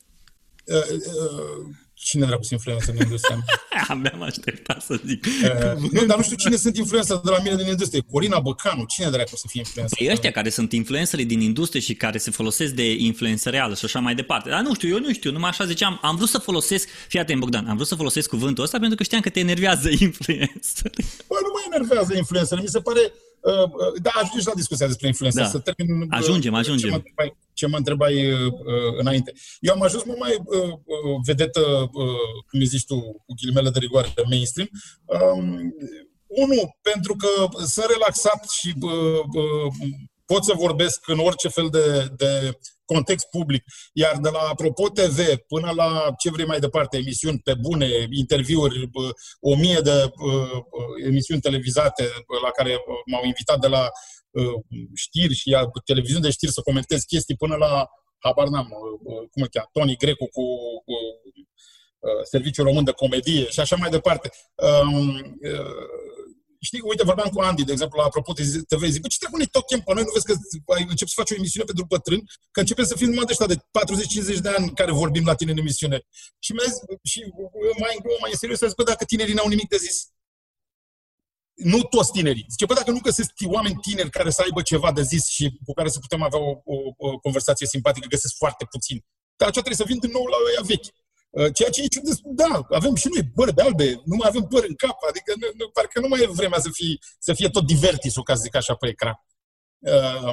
[1.99, 3.45] Cine dracu sunt influencer în industria
[3.89, 5.25] Abia am așteptat să zic.
[5.27, 8.03] Uh, nu, dar nu știu cine sunt influencer de la mine din industrie.
[8.11, 9.99] Corina Băcanu, cine dracu să fie influencer?
[9.99, 13.85] Păi ăștia care sunt influencerii din industrie și care se folosesc de influență reală și
[13.85, 14.49] așa mai departe.
[14.49, 17.41] Dar nu știu, eu nu știu, numai așa ziceam, am vrut să folosesc, fii atent
[17.41, 20.91] Bogdan, am vrut să folosesc cuvântul ăsta pentru că știam că te enervează influencer.
[21.27, 23.28] Bă, nu mă enervează influencer, mi se pare Uh, uh,
[24.03, 25.40] da, ajungi la discuția despre influență.
[25.40, 25.46] Da.
[25.46, 26.88] Să termin, uh, ajungem, ajungem.
[26.88, 28.53] Ce mă întrebai, ce mă întrebai uh,
[28.98, 29.33] înainte.
[29.61, 30.74] Eu am ajuns mult mai uh,
[31.27, 31.61] vedetă,
[31.92, 34.68] uh, cum zici tu, cu ghilimele de rigoare, mainstream.
[35.05, 35.74] Um,
[36.27, 37.29] unu, pentru că
[37.66, 39.72] sunt relaxat și uh, uh,
[40.24, 42.59] pot să vorbesc în orice fel de, de
[42.94, 43.62] context public.
[43.92, 45.18] Iar de la Apropo TV
[45.53, 48.90] până la ce vrei mai departe, emisiuni pe bune, interviuri,
[49.40, 49.96] o mie de
[50.31, 50.59] uh,
[51.07, 52.05] emisiuni televizate
[52.42, 52.72] la care
[53.11, 53.88] m-au invitat de la
[54.31, 54.55] uh,
[54.94, 57.87] știri și televiziuni de știri să comentez chestii până la,
[58.18, 60.44] habar n-am, uh, cum îl cheamă, Tony Grecu cu
[62.31, 64.31] Serviciul Român de Comedie și așa mai departe.
[66.59, 69.18] Um, știi, uite, vorbeam cu Andy, de exemplu, la apropo de TV, zic, bă, ce
[69.18, 70.35] trebuie tot chem pe noi, nu vezi că
[70.75, 73.51] ai început să faci o emisiune pentru bătrâni, că începem să fim numai de ăștia
[73.55, 73.59] de
[74.37, 75.99] 40-50 de ani care vorbim la tine în emisiune.
[76.38, 76.66] Și, mai,
[77.03, 77.18] și
[77.83, 79.97] mai în glumă, mai în serios, zic, bă, dacă tinerii n-au nimic de zis,
[81.55, 82.47] nu toți tinerii.
[82.49, 85.73] Zice, bă, dacă nu găsesc oameni tineri care să aibă ceva de zis și cu
[85.73, 89.05] care să putem avea o, o, o conversație simpatică, găsesc foarte puțin.
[89.38, 90.88] Dar aceea trebuie să vin din nou la ăia vechi.
[91.31, 94.64] Uh, ceea ce e ciudat, da, avem și noi bărbe albe, nu mai avem păr
[94.69, 97.67] în cap, adică nu, nu, parcă nu mai e vremea să fie, să fie tot
[97.67, 99.14] divertisul, ca să zic așa, pe ecran.
[99.81, 100.33] Uh,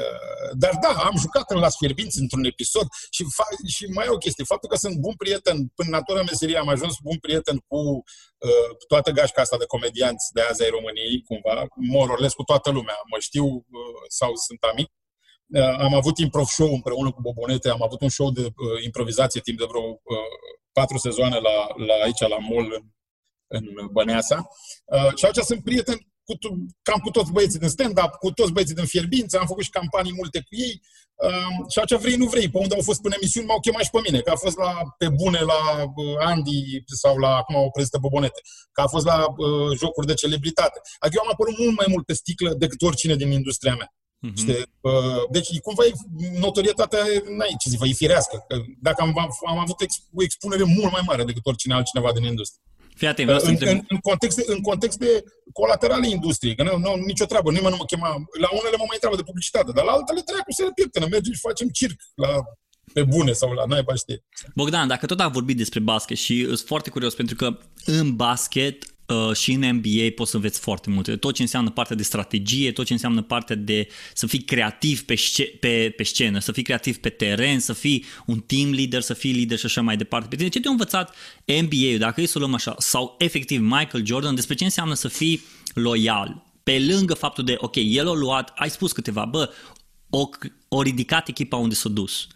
[0.00, 4.08] uh, dar da, am jucat în Las Fierbinți într-un episod și, fa- și mai e
[4.08, 4.44] o chestie.
[4.44, 9.10] Faptul că sunt bun prieten, până natura meserie am ajuns bun prieten cu uh, toată
[9.10, 12.96] gașca asta de comedianți de azi ai României, cumva, mororles cu toată lumea.
[13.10, 14.90] Mă știu uh, sau sunt amic.
[15.54, 19.40] Uh, am avut improv show împreună cu Bobonete, am avut un show de uh, improvizație
[19.40, 20.34] timp de vreo uh,
[20.72, 22.68] patru sezoane la, la aici, la mall
[23.46, 24.48] în, în Băneasa.
[24.84, 26.34] Uh, și aici sunt prieten cu,
[26.82, 30.18] cam cu toți băieții din stand-up, cu toți băieții din fierbință, am făcut și campanii
[30.20, 30.80] multe cu ei.
[31.14, 33.90] Uh, și aici vrei, nu vrei, pe unde au fost până emisiuni, m-au chemat și
[33.90, 36.58] pe mine, că a fost la pe bune la uh, Andy
[37.02, 38.40] sau la, acum o prezintă Bobonete,
[38.72, 40.78] că a fost la uh, jocuri de celebritate.
[40.98, 43.88] Adică eu am apărut mult mai mult pe sticlă decât oricine din industria mea.
[44.24, 44.40] Mm-hmm.
[44.42, 44.62] Știi?
[45.30, 45.82] Deci, cumva,
[46.38, 47.02] notorietatea,
[47.36, 48.46] n-ai ce zic, e firească.
[48.80, 49.12] Dacă am,
[49.46, 49.80] am avut
[50.14, 52.62] o expunere mult mai mare decât oricine altcineva din industrie.
[52.96, 56.78] Fii atent, în, în, în, în, context de, în context de colaterale industriei, că nu,
[56.78, 58.08] nu nicio treabă, nimeni nu mă chema,
[58.44, 61.46] la unele mă mai întreabă de publicitate, dar la altele treacă se repieptănă, mergem și
[61.48, 62.30] facem circ la
[62.92, 64.24] pe bune sau la naiba știe.
[64.54, 68.93] Bogdan, dacă tot am vorbit despre basket și sunt foarte curios pentru că în basket
[69.06, 71.16] Uh, și în NBA poți să înveți foarte multe.
[71.16, 75.14] Tot ce înseamnă partea de strategie, tot ce înseamnă partea de să fii creativ pe,
[75.14, 79.14] sc- pe, pe scenă, să fii creativ pe teren, să fii un team leader, să
[79.14, 80.28] fii lider și așa mai departe.
[80.28, 81.14] Pe tine, ce te-a învățat
[81.44, 85.08] NBA-ul, dacă e să o luăm așa, sau efectiv Michael Jordan, despre ce înseamnă să
[85.08, 85.42] fii
[85.74, 86.44] loial?
[86.62, 89.50] Pe lângă faptul de, ok, el a luat, ai spus câteva, bă,
[90.10, 90.28] o,
[90.68, 92.26] o ridicat echipa unde s-a dus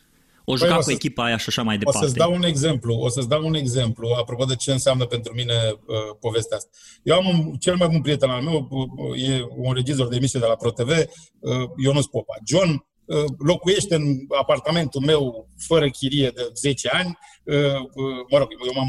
[0.50, 1.98] o juca păi, cu echipa aia și așa mai departe.
[1.98, 5.32] O să-ți dau un exemplu, o să-ți dau un exemplu, apropo de ce înseamnă pentru
[5.34, 6.70] mine uh, povestea asta.
[7.02, 10.40] Eu am un, cel mai bun prieten al meu, uh, e un regizor de emisie
[10.40, 12.34] de la ProTV, uh, Ionus Popa.
[12.46, 18.48] John Uh, locuiește în apartamentul meu fără chirie de 10 ani, uh, uh, mă rog,
[18.66, 18.88] eu m-am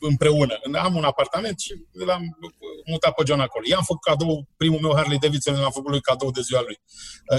[0.00, 0.58] împreună.
[0.72, 2.38] Am un apartament și l-am
[2.86, 3.64] mutat pe John acolo.
[3.68, 6.80] I-am făcut cadou, primul meu Harley Davidson, l-am făcut lui cadou de ziua lui.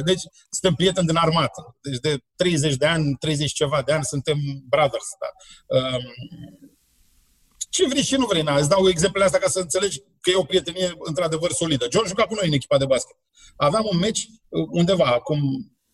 [0.05, 1.77] Deci, suntem prieteni din armată.
[1.81, 4.37] Deci, de 30 de ani, 30 ceva de ani, suntem
[4.69, 5.07] brothers.
[5.19, 5.29] Da.
[5.77, 6.01] Um,
[7.69, 10.35] ce vrei și nu vrei, na, îți dau exemplele astea ca să înțelegi că e
[10.35, 11.87] o prietenie într-adevăr solidă.
[11.91, 13.15] John juca cu noi în echipa de basket.
[13.55, 15.39] Aveam un meci undeva, acum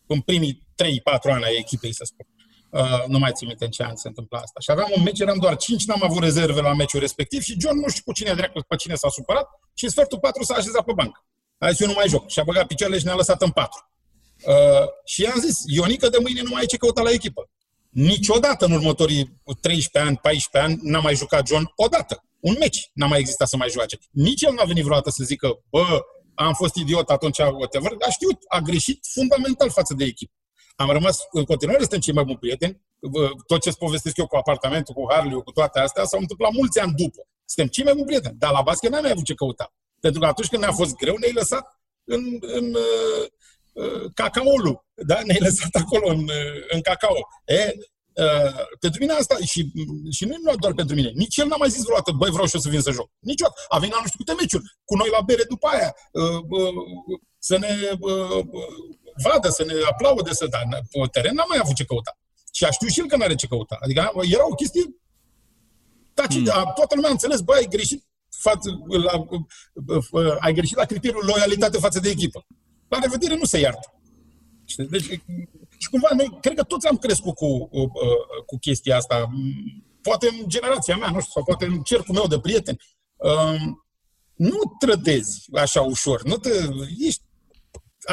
[0.06, 2.26] în primii 3-4 ani ai echipei, să spun.
[2.70, 4.60] Uh, nu mai țin minte în ce an se întâmpla asta.
[4.60, 7.78] Și aveam un meci, eram doar 5, n-am avut rezerve la meciul respectiv și John
[7.78, 10.84] nu știu cu cine dreaptă, pe cine s-a supărat și în sfertul 4 s-a așezat
[10.84, 11.24] pe bancă.
[11.58, 12.28] A zis, eu nu mai joc.
[12.28, 13.90] Și a băgat picioarele și ne-a lăsat în 4.
[14.46, 14.54] Uh,
[15.04, 17.50] și i-am zis, Ionică de mâine nu mai ai ce căuta la echipă.
[17.88, 22.24] Niciodată în următorii 13 ani, 14 ani, n-a mai jucat John odată.
[22.40, 23.98] Un meci n-a mai existat să mai joace.
[24.10, 26.00] Nici el n-a venit vreodată să zică, bă,
[26.34, 30.32] am fost idiot atunci, whatever, a știut, a greșit fundamental față de echipă.
[30.82, 32.80] Am rămas, în continuare suntem cei mai buni prieteni.
[33.46, 36.94] Tot ce-ți povestesc eu cu apartamentul, cu Harley, cu toate astea, s-au întâmplat mulți ani
[36.96, 37.20] după.
[37.44, 38.36] Suntem cei mai buni prieteni.
[38.38, 39.72] Dar la basket n-am mai avut ce căuta.
[40.00, 41.64] Pentru că atunci când ne-a fost greu, ne-ai lăsat
[42.04, 43.24] în, în uh,
[43.72, 44.84] uh, cacaolul.
[44.94, 45.18] Da?
[45.24, 47.16] Ne-ai lăsat acolo în, uh, în cacao.
[47.44, 47.74] E,
[48.24, 49.60] Uh, pentru mine asta, și,
[50.10, 52.60] și nu doar pentru mine, nici el n-a mai zis vreodată, băi, vreau și eu
[52.60, 53.08] să vin să joc.
[53.18, 53.60] Niciodată.
[53.68, 57.18] A venit la nu știu câte meciuri, cu noi la bere după aia, uh, uh,
[57.38, 58.44] să ne uh,
[59.22, 60.58] vadă, să ne aplaude, să da.
[60.68, 62.18] Pe teren n-am mai avut ce căuta.
[62.52, 63.76] Și a știut și el că n-are ce căuta.
[63.80, 64.82] Adică era o chestie
[66.18, 66.72] Taci, mm.
[66.74, 69.26] Toată lumea a înțeles, bă, ai greșit față, la,
[70.38, 72.46] ai greșit la criteriul loialitate față de echipă.
[72.88, 73.92] La revedere nu se iartă.
[74.90, 75.04] Deci,
[75.78, 77.92] și cumva noi, cred că toți am crescut cu, cu,
[78.46, 79.28] cu chestia asta.
[80.02, 82.80] Poate în generația mea, nu știu, sau poate în cercul meu de prieteni.
[83.16, 83.86] Um,
[84.34, 86.22] nu trădezi așa ușor.
[86.22, 86.50] Nu te,
[86.98, 87.22] ești,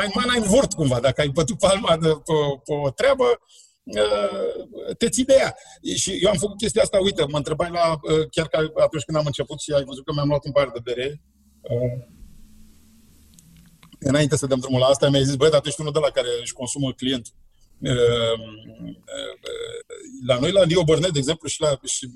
[0.02, 1.00] ai mana în vort cumva.
[1.00, 2.34] Dacă ai bătut palma de, pe,
[2.66, 3.40] pe o treabă,
[3.84, 5.56] uh, te ții de ea.
[5.96, 9.18] Și eu am făcut chestia asta, uite, mă întrebai la, uh, chiar că atunci când
[9.18, 11.22] am început și ai văzut că mi-am luat un par de bere,
[11.62, 12.06] uh,
[14.00, 16.10] înainte să dăm drumul la asta, mi-ai zis, băi, dar tu ești unul de la
[16.10, 17.28] care își consumă client.
[20.28, 22.08] La noi, la Leo Bărnet, de exemplu, și, la, și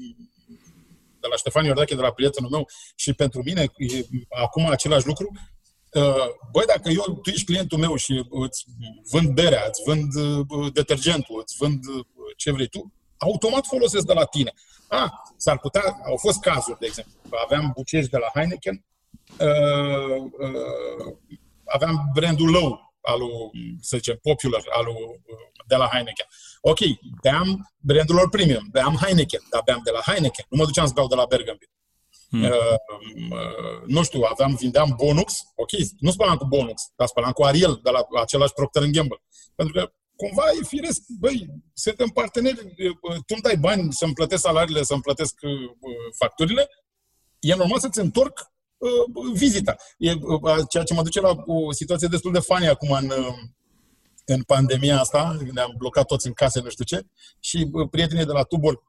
[1.20, 5.32] de la Ștefan Iordache, de la prietenul meu, și pentru mine, e acum același lucru,
[6.52, 8.66] băi, dacă eu, tu ești clientul meu și îți
[9.12, 10.14] vând berea, îți vând
[10.74, 11.80] detergentul, îți vând
[12.38, 14.54] ce vrei tu, automat folosesc de la tine.
[14.88, 18.86] Ah, s-ar putea, au fost cazuri, de exemplu, aveam bucești de la Heineken,
[19.40, 21.16] uh, uh,
[21.66, 25.22] aveam brandul low al lui, să zicem, popular al lui,
[25.68, 26.26] de la Heineken.
[26.62, 26.80] Ok,
[27.22, 30.46] beam brandul lor premium, beam Heineken, dar beam de la Heineken.
[30.50, 31.70] Nu mă duceam să beau de la Bergambi.
[32.30, 32.44] Hmm.
[32.44, 37.44] Uh, uh, nu știu, aveam, vindeam Bonux, ok, nu spălam cu Bonux, dar spălam cu
[37.44, 39.22] Ariel, de la același Procter Gamble.
[39.56, 42.60] Pentru că cumva e firesc, băi, suntem parteneri,
[43.02, 45.52] uh, tu îmi dai bani să-mi plătesc salariile, să-mi plătesc uh,
[46.18, 46.70] facturile,
[47.40, 49.76] e normal să-ți întorc uh, vizita.
[49.98, 53.36] E uh, ceea ce mă duce la o situație destul de funny acum în, uh,
[54.26, 57.06] în pandemia asta, ne-am blocat toți în case, nu știu ce,
[57.40, 58.88] și uh, prietenii de la Tubor,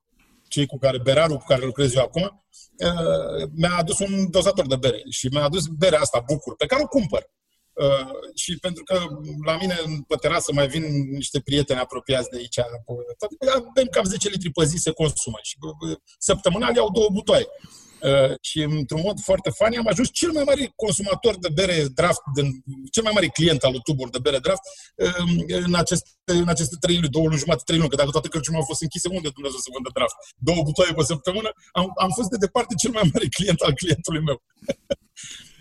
[0.50, 4.76] cei cu care, berarul cu care lucrez eu acum, uh, mi-a adus un dozator de
[4.76, 7.30] bere și mi-a adus berea asta, Bucur, pe care o cumpăr.
[7.72, 8.98] Uh, și pentru că
[9.46, 9.76] la mine
[10.08, 14.76] pe terasă mai vin niște prieteni apropiați de aici, avem cam 10 litri pe zi
[14.76, 17.46] se consumă și uh, săptămânal iau două butoaie.
[18.02, 22.22] Uh, și într-un mod foarte funny am ajuns cel mai mare consumator de bere draft,
[22.34, 22.46] din,
[22.90, 26.76] cel mai mare client al lui Tubor de bere draft uh, în aceste, în aceste
[26.80, 29.28] trei luni, două luni jumate, trei luni, că dacă toate cărciumile au fost închise, unde
[29.36, 30.16] Dumnezeu să vândă draft?
[30.48, 34.22] Două butoaie pe săptămână, am, am fost de departe cel mai mare client al clientului
[34.28, 34.38] meu.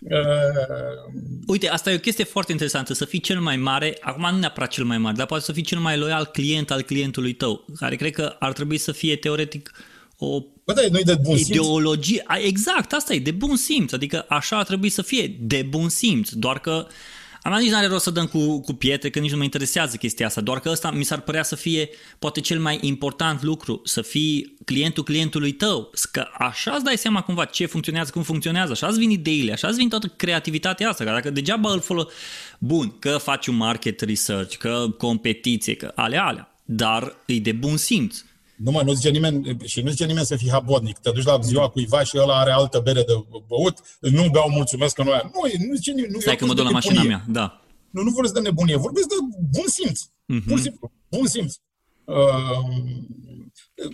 [0.02, 1.14] Uh...
[1.48, 4.70] Uite, asta e o chestie foarte interesantă, să fii cel mai mare, acum nu neapărat
[4.70, 7.96] cel mai mare, dar poate să fii cel mai loial client al clientului tău, care
[7.96, 9.72] cred că ar trebui să fie teoretic
[10.20, 11.48] o Bă, da, nu de bun simț.
[11.48, 15.90] Ideologie, exact, asta e, de bun simț, adică așa ar trebui să fie, de bun
[15.90, 16.88] simț, doar că
[17.42, 20.26] am nici n-are rost să dăm cu, cu pietre, că nici nu mă interesează chestia
[20.26, 24.02] asta, doar că ăsta mi s-ar părea să fie poate cel mai important lucru, să
[24.02, 28.88] fii clientul clientului tău, că așa îți dai seama cumva ce funcționează, cum funcționează, așa
[28.88, 32.10] îți vin ideile, așa îți vin toată creativitatea asta, că dacă degeaba îl folă,
[32.60, 37.78] bun, că faci un market research, că competiție, că alea, alea, dar e de bun
[37.78, 38.24] simț.
[38.64, 40.98] Nu mă, nu zice nimeni, și nu zice nimeni să fii habodnic.
[40.98, 43.14] Te duci la ziua cuiva și ăla are altă bere de
[43.48, 45.22] băut, nu beau mulțumesc că nu ai.
[45.24, 46.14] Nu, nu zice nimeni.
[46.14, 47.62] Nu, Stai că mă duc la mașina mea, da.
[47.90, 49.16] Nu, nu vorbesc de nebunie, vorbesc de
[49.52, 50.02] bun simț.
[50.02, 50.48] Uh-huh.
[50.48, 51.56] Pur și simplu, bun simț.
[52.06, 52.16] Uh,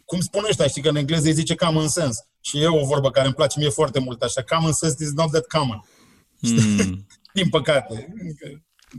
[0.05, 2.27] cum spune ăștia, știi că în engleză îi zice common sense.
[2.41, 5.31] Și e o vorbă care îmi place mie foarte mult, așa, common sense is not
[5.31, 5.85] that common.
[6.39, 7.05] Mm.
[7.33, 8.13] Din păcate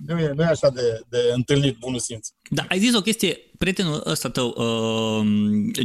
[0.06, 2.28] nu e, nu e așa de, de întâlnit bunul simț.
[2.50, 5.26] Da, ai zis o chestie, prietenul ăsta tău, uh,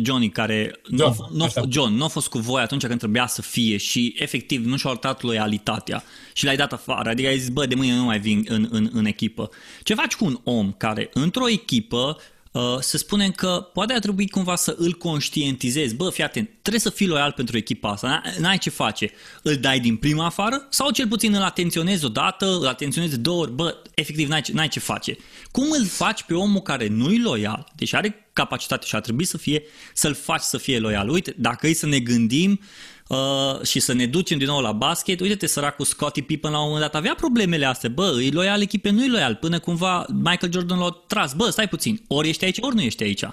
[0.04, 3.42] Johnny, care John, nu, nu, John, nu a fost cu voi atunci când trebuia să
[3.42, 7.66] fie și efectiv nu și-a arătat loialitatea și l-ai dat afară, adică ai zis, bă,
[7.66, 9.50] de mâine nu mai vin în, în, în echipă.
[9.84, 12.31] Ce faci cu un om care într-o echipă Uh,
[12.80, 15.96] să spunem că poate ar trebui cumva să îl conștientizezi.
[15.96, 19.12] Bă, fii atent, trebuie să fii loial pentru echipa asta, n-ai ce face.
[19.42, 23.42] Îl dai din prima afară sau cel puțin îl atenționezi odată, îl atenționezi de două
[23.42, 25.18] ori, bă, efectiv n-ai ce, n-ai ce face.
[25.52, 29.38] Cum îl faci pe omul care nu-i loial, deci are capacitate și ar trebui să
[29.38, 29.64] fie,
[29.94, 31.10] să-l faci să fie loial.
[31.10, 32.60] Uite, dacă e să ne gândim
[33.08, 36.66] uh, și să ne ducem din nou la basket, uite-te, săracul Scottie Pippen la un
[36.66, 40.52] moment dat avea problemele astea, bă, e loial echipe, nu e loial, până cumva Michael
[40.52, 43.24] Jordan l-a tras, bă, stai puțin, ori ești aici, ori nu ești aici.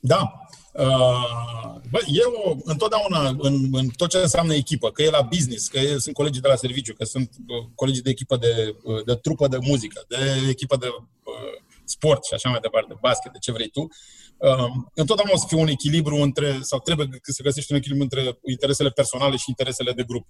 [0.00, 0.46] Da,
[0.78, 5.78] Uh, bă, eu întotdeauna în, în tot ce înseamnă echipă, că e la business, că
[5.78, 9.14] e, sunt colegii de la serviciu, că sunt uh, colegii de echipă de, uh, de
[9.14, 10.16] trupă de muzică, de
[10.48, 14.70] echipă de uh, sport și așa mai departe, de basket, de ce vrei tu, uh,
[14.94, 18.90] întotdeauna o să fie un echilibru între, sau trebuie să găsești un echilibru între interesele
[18.90, 20.26] personale și interesele de grup.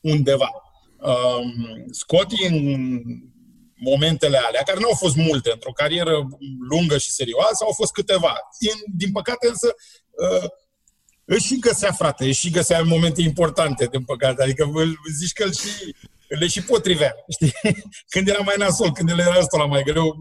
[0.00, 0.50] Undeva.
[1.00, 1.40] Uh,
[1.90, 2.56] Scotty în
[3.74, 6.28] momentele alea, care nu au fost multe, într-o carieră
[6.68, 8.34] lungă și serioasă, au fost câteva.
[8.60, 9.74] Din, din păcate însă,
[10.10, 10.48] uh,
[11.24, 14.42] își și găsea, frate, își și găsea momente importante, din păcate.
[14.42, 14.70] Adică
[15.16, 15.94] zici că îl și
[16.28, 17.52] le și potrivea, știi?
[18.12, 20.16] Când era mai nasol, când el era ăsta la mai greu,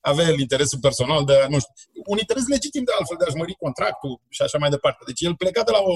[0.00, 1.72] avea el interesul personal de, nu știu,
[2.06, 5.02] un interes legitim de altfel de a-și mări contractul și așa mai departe.
[5.06, 5.94] Deci el pleca de la o,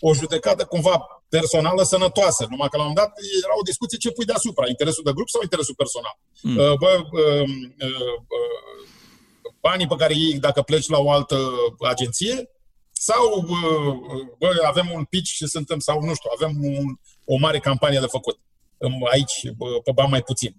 [0.00, 4.10] o judecată cumva personală sănătoasă, numai că la un moment dat era o discuție ce
[4.10, 6.16] pui deasupra, interesul de grup sau interesul personal.
[6.42, 6.56] Mm.
[6.56, 7.48] Uh, bă, uh,
[7.88, 8.60] uh, uh,
[9.60, 11.38] banii pe care iei dacă pleci la o altă
[11.80, 12.50] agenție
[12.92, 13.46] sau
[14.38, 16.86] bă, avem un pitch și suntem, sau nu știu, avem un,
[17.24, 18.38] o mare campanie de făcut
[19.12, 20.56] aici, bă, pe bani mai puțin.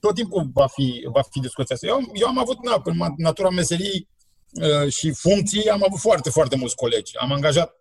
[0.00, 1.86] Tot timpul va fi, va fi discuția asta.
[1.86, 4.08] Eu, eu am avut, na, în natura meseriei
[4.88, 7.18] și funcții, am avut foarte, foarte mulți colegi.
[7.18, 7.74] Am angajat,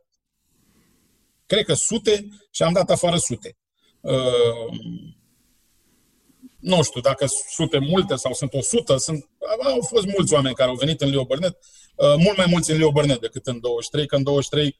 [1.45, 3.57] cred că sute și am dat afară sute
[6.64, 9.30] nu știu dacă sute multe sau sunt o sută, sunt,
[9.64, 11.57] au fost mulți oameni care au venit în Leo Burnett,
[11.95, 14.80] uh, mult mai mulți în Leo Burnett decât în 23, că în 23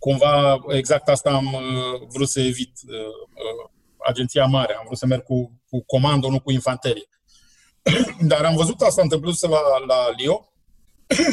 [0.00, 3.70] cumva exact asta am uh, vrut să evit, uh,
[4.06, 7.08] agenția mare, am vrut să merg cu, cu comando, nu cu infanterie.
[8.30, 10.52] Dar am văzut asta întâmplându-se la, la Leo,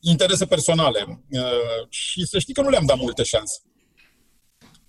[0.00, 1.24] interese personale
[1.88, 3.60] și să știi că nu le-am dat multe șanse.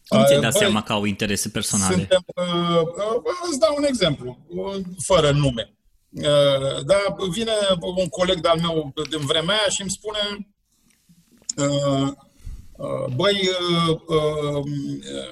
[0.08, 1.96] Cum ți-ai dat seama că au interese personale?
[1.96, 5.74] Suntem, uh, uh, îți dau un exemplu, uh, fără nume.
[6.10, 10.46] Uh, da, vine un coleg de-al meu din vremea aia și îmi spune uh, uh,
[13.16, 13.50] băi,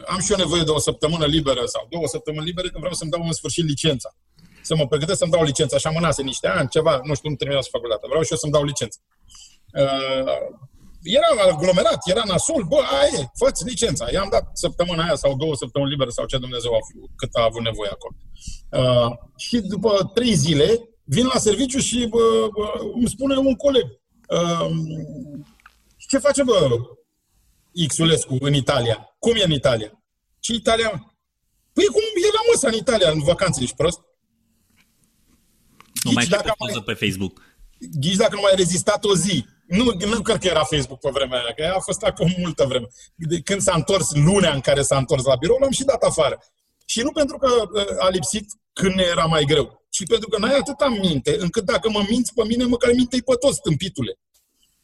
[0.08, 3.12] am și eu nevoie de o săptămână liberă sau două săptămâni libere că vreau să-mi
[3.12, 4.16] dau în sfârșit licența.
[4.62, 5.76] Să mă pregătesc să-mi dau licența.
[5.76, 8.08] Așa mânase niște ani, ceva, nu știu, nu terminase facultatea.
[8.08, 9.00] Vreau și eu să-mi dau licență
[11.04, 14.12] era aglomerat, era nasol, bă, aia e, fă licența.
[14.12, 17.44] I-am dat săptămâna aia sau două săptămâni libere sau ce Dumnezeu a făcut, cât a
[17.44, 18.16] avut nevoie acolo.
[18.80, 23.88] Uh, și după trei zile vin la serviciu și bă, bă, îmi spune un coleg,
[24.30, 24.70] uh,
[26.08, 26.80] ce face, bă,
[27.88, 29.16] Xulescu în Italia?
[29.20, 30.04] Cum e în Italia?
[30.40, 30.90] Ce Italia?
[31.74, 34.00] Păi cum e la măsa în Italia, în vacanțe, ești prost?
[36.04, 37.42] Nu mai dacă mai, pe Facebook.
[38.00, 41.40] Ghici dacă nu mai rezistat o zi nu, nu cred că era Facebook pe vremea
[41.40, 42.88] aia, că a fost acum multă vreme.
[43.16, 46.40] De când s-a întors, lunea în care s-a întors la birou, l-am și dat afară.
[46.86, 50.38] Și nu pentru că uh, a lipsit când ne era mai greu, ci pentru că
[50.38, 54.20] n-ai atâta minte, încât dacă mă minți pe mine, măcar minte pe toți, stâmpitule.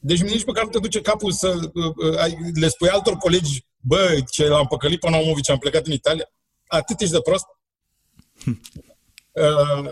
[0.05, 4.23] Deci nici care nu te duce capul să uh, uh, le spui altor colegi, bă,
[4.31, 6.29] ce l-am păcălit pe Naumovici, am plecat în Italia.
[6.67, 7.45] Atât ești de prost.
[8.45, 9.89] uh,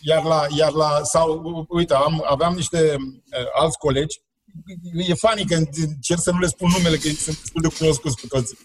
[0.00, 4.20] iar la, iar la sau, uite, am, aveam niște uh, alți colegi,
[4.92, 8.26] e funny că încerc să nu le spun numele, că sunt destul de cunoscuți cu
[8.26, 8.56] toți.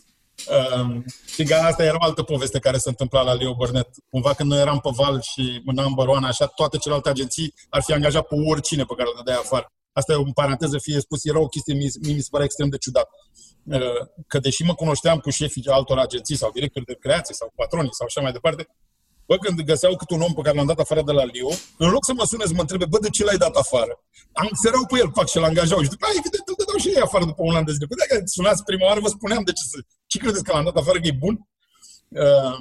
[0.47, 3.89] Uh, și că asta era o altă poveste care se întâmpla la Leo Burnett.
[4.09, 7.81] Cumva când noi eram pe val și în number one, așa, toate celelalte agenții ar
[7.81, 9.71] fi angajat pe oricine pe care o dădeai afară.
[9.93, 12.77] Asta e o paranteză, fie spus, era o chestie, mi, mi se pare extrem de
[12.77, 13.09] ciudat.
[13.63, 13.79] Uh,
[14.27, 18.05] că deși mă cunoșteam cu șefii altor agenții sau directori de creație sau patronii sau
[18.05, 18.67] așa mai departe,
[19.25, 21.89] Bă, când găseau cât un om pe care l-am dat afară de la Lio, în
[21.89, 23.93] loc să mă sune să mă întrebe, bă, de ce l-ai dat afară?
[24.33, 25.81] Am serau pe el, pac, și l-angajau.
[25.81, 27.85] Și după aia, evident, îl dădeau și ei afară după un an de zile.
[27.89, 29.77] Păi dacă sunați prima oară, vă spuneam de ce să...
[30.11, 31.35] Ce credeți că l-am dat afară, că e bun?
[32.23, 32.57] Uh,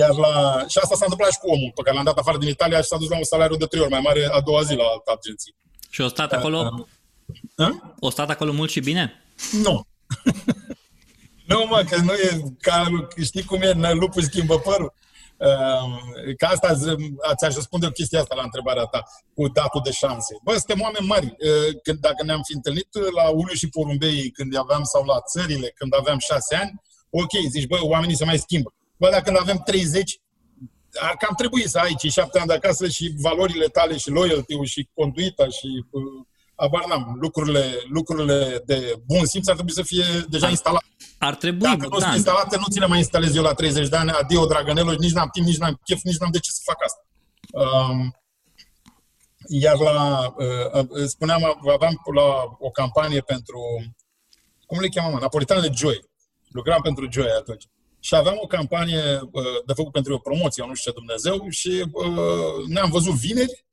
[0.00, 0.32] iar la...
[0.72, 2.90] Și asta s-a întâmplat și cu omul pe care l-am dat afară din Italia și
[2.90, 5.10] s-a dus la un salariu de trei ori mai mare a doua zi la altă
[5.16, 5.52] agenție.
[5.90, 6.86] Și o stat acolo?
[7.56, 9.24] Uh, uh, o stat acolo mult și bine?
[9.52, 9.86] Nu.
[11.50, 14.92] nu, mă, că nu e ca, știi cum e, lupul schimbă părul.
[15.38, 16.74] Ehm, ca asta
[17.36, 19.02] ți-aș răspunde o chestie asta la întrebarea ta,
[19.34, 20.36] cu datul de șanse.
[20.42, 21.36] Bă, suntem oameni mari.
[21.82, 25.94] Când, dacă ne-am fi întâlnit la Ulu și Porumbei când aveam, sau la țările, când
[25.98, 28.74] aveam șase ani, ok, zici, bă, oamenii se mai schimbă.
[28.96, 30.20] Bă, dacă când avem 30,
[30.98, 34.64] ar cam trebui să ai cei șapte ani de acasă și valorile tale și loyalty
[34.64, 36.02] și conduita și uh,
[36.54, 40.84] abar n-am, lucrurile, lucrurile de bun simț ar trebui să fie deja instalate.
[41.18, 43.96] Ar trebui, Dacă nu sunt instalate, nu ți le mai instalez eu la 30 de
[43.96, 46.84] ani, adio, Draganelo, nici n-am timp, nici n-am chef, nici n-am de ce să fac
[46.84, 47.00] asta.
[47.50, 48.14] Um,
[49.48, 51.42] iar la, uh, uh spuneam,
[51.74, 53.60] aveam la o campanie pentru,
[54.66, 56.08] cum le cheamă, Napolitanele Joy.
[56.48, 57.64] Lucram pentru Joy atunci.
[58.00, 61.84] Și aveam o campanie uh, de făcut pentru o promoție, nu știu ce Dumnezeu, și
[61.92, 63.64] uh, ne-am văzut vineri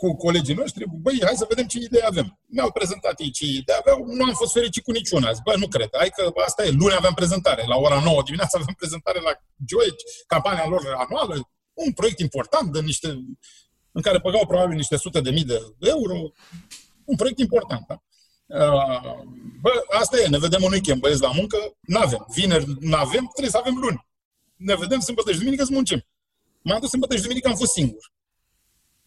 [0.00, 2.38] cu colegii noștri, băi, hai să vedem ce idei avem.
[2.46, 5.32] Mi-au prezentat ei ce idei aveau, nu am fost fericit cu niciuna.
[5.32, 8.58] Zic, bă, nu cred, hai că asta e, luni aveam prezentare, la ora 9 dimineața
[8.58, 9.32] aveam prezentare la
[9.68, 9.88] Joy,
[10.26, 13.08] campania lor anuală, un proiect important de niște,
[13.92, 16.16] în care păgau probabil niște sute de mii de euro,
[17.04, 18.02] un proiect important, da?
[18.50, 19.22] Uh,
[19.60, 22.26] bă, asta e, ne vedem în weekend, băieți, la muncă, n-avem.
[22.34, 24.06] Vineri n-avem, trebuie să avem luni.
[24.56, 26.04] Ne vedem sâmbătă și duminică să muncim.
[26.62, 28.12] M-am dus sâmbătă și duminică, am fost singur.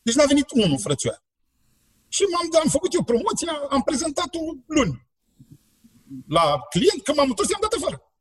[0.01, 1.23] Deci n-a venit unul, frățioare.
[2.07, 5.07] Și m-am, am făcut eu promoția, am prezentat-o luni.
[6.27, 8.11] La client, că m-am întors, i-am dat afară.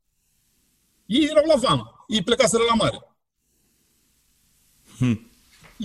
[1.05, 2.99] Ei erau la van, ei plecaseră la mare.
[4.97, 5.31] Hmm.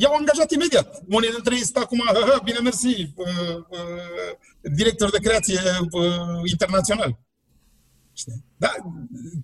[0.01, 1.03] I-au angajat imediat.
[1.09, 2.03] Unii dintre ei sunt acum,
[2.45, 4.33] bine mersi, uh, uh,
[4.63, 7.19] director de creație uh, internațional.
[8.57, 8.71] Da,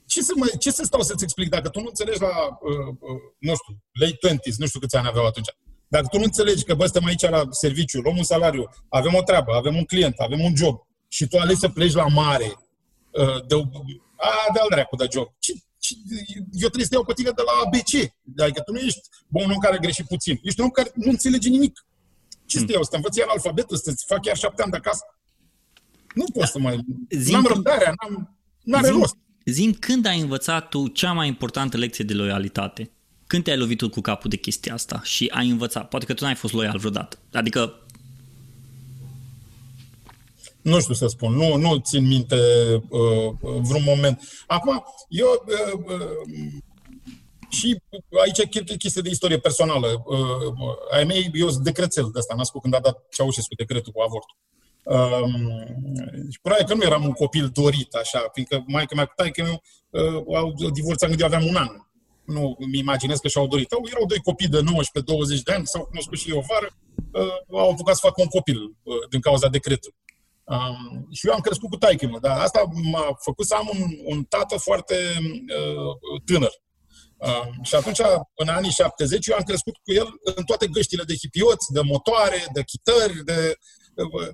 [0.06, 3.20] ce să, mă, ce să stau să-ți explic dacă tu nu înțelegi la, uh, uh,
[3.38, 5.48] nu știu, late 20 nu știu câți ani aveau atunci.
[5.88, 9.22] Dacă tu nu înțelegi că, bă, stăm aici la serviciu, luăm un salariu, avem o
[9.22, 12.52] treabă, avem un client, avem un job și tu alegi să pleci la mare,
[13.10, 13.54] uh, de,
[14.16, 15.28] a, de al dracu de job.
[15.38, 15.60] Ce, ce,
[16.64, 17.92] eu trebuie să te iau pe tine de la ABC.
[18.44, 20.40] Adică tu nu ești un om care a greșit puțin.
[20.42, 21.86] Ești un om care nu înțelege nimic.
[22.46, 22.82] Ce să te iau?
[22.82, 25.04] Să te învăț iar alfabetul, să-ți fac chiar șapte ani de acasă?
[26.14, 26.80] Nu pot să mai...
[27.10, 28.38] Zim n-am răbdarea, n-am...
[28.62, 29.16] N-are zim, rost.
[29.44, 32.90] Zim, când ai învățat tu cea mai importantă lecție de loialitate?
[33.26, 35.88] Când te-ai lovit tu cu capul de chestia asta și ai învățat?
[35.88, 37.18] Poate că tu n-ai fost loial vreodată.
[37.32, 37.83] Adică
[40.64, 42.36] nu știu să spun, nu, nu țin minte
[42.88, 44.20] uh, vreun moment.
[44.46, 46.52] Acum, eu uh, uh,
[47.48, 47.82] și
[48.22, 50.02] aici e chestie de istorie personală.
[50.06, 54.00] Uh, ai mei, eu sunt decrețel de ăsta, născut când a dat Ceaușescu decretul cu
[54.00, 54.36] avortul.
[54.84, 55.34] Um,
[56.30, 59.62] și probabil că nu eram un copil dorit, așa, fiindcă maica mea cu taică meu
[59.90, 61.68] uh, au divorțat când eu aveam un an.
[62.24, 63.72] Nu mi imaginez că și-au dorit.
[63.72, 64.62] Au, erau doi copii de 19-20
[65.44, 66.68] de ani, s-au cunoscut și eu vară,
[67.12, 69.96] uh, au apucat să facă un copil uh, din cauza decretului.
[70.44, 73.90] Um, și eu am crescut cu taică meu, dar asta m-a făcut să am un,
[74.04, 76.62] un tată foarte uh, tânăr.
[77.16, 78.00] Uh, și atunci,
[78.34, 82.44] în anii 70, eu am crescut cu el în toate găștile de hipioți, de motoare,
[82.52, 83.56] de chitări, de...
[83.94, 84.28] Uh,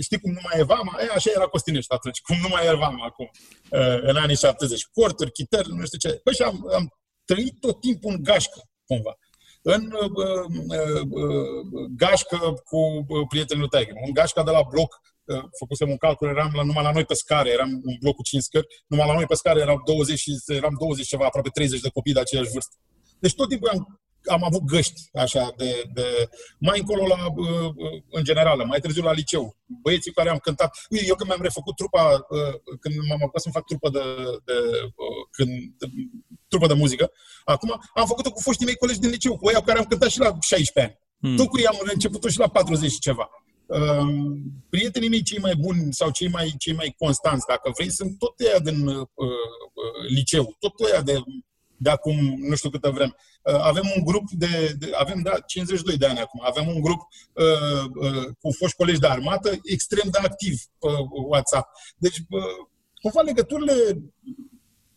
[0.00, 0.98] știi cum nu mai e vama?
[1.00, 3.30] E, așa era Costinești atunci, cum nu mai e vama acum,
[3.70, 4.86] uh, în anii 70.
[4.86, 6.20] Corturi, chitări, nu știu ce.
[6.24, 9.18] Păi și am, am trăit tot timpul în gașcă, cumva
[9.62, 12.76] în uh, uh, uh, gașcă cu
[13.08, 15.09] uh, prietenul tăi, în gașca de la bloc, uh,
[15.58, 18.42] făcusem un calcul, eram la, numai la noi pe scară, eram un bloc cu 5
[18.42, 22.12] scări, numai la noi pe scară erau 20 eram 20 ceva, aproape 30 de copii
[22.12, 22.74] de aceeași vârstă.
[23.18, 26.28] Deci tot timpul am am avut găști, așa, de, de
[26.58, 27.74] mai încolo la, uh,
[28.10, 29.56] în general, mai târziu la liceu.
[29.66, 30.76] Băieții care am cântat.
[30.90, 34.02] Uite, eu când mi-am refăcut trupa, uh, când m-am apucat să fac trupă de,
[34.44, 34.52] de,
[34.82, 35.86] uh, când, de,
[36.48, 37.12] trupă de muzică,
[37.44, 40.18] acum am făcut-o cu foștii mei colegi din liceu, cu ei care am cântat și
[40.18, 40.98] la 16 ani.
[41.20, 41.36] Hmm.
[41.36, 43.30] Tot cu ei am început și la 40 și ceva.
[43.70, 44.36] Uh,
[44.68, 48.40] prietenii mei cei mai buni sau cei mai, cei mai constanți, dacă vrei, sunt tot
[48.40, 51.22] ăia din uh, uh, liceu, tot ăia de
[51.82, 53.14] de acum nu știu câtă vreme.
[53.42, 57.00] Uh, avem un grup de, de avem da, 52 de ani acum, avem un grup
[57.32, 60.88] uh, uh, cu foști colegi de armată extrem de activ pe
[61.28, 61.68] WhatsApp.
[61.96, 62.42] Deci, uh,
[63.02, 63.74] cumva legăturile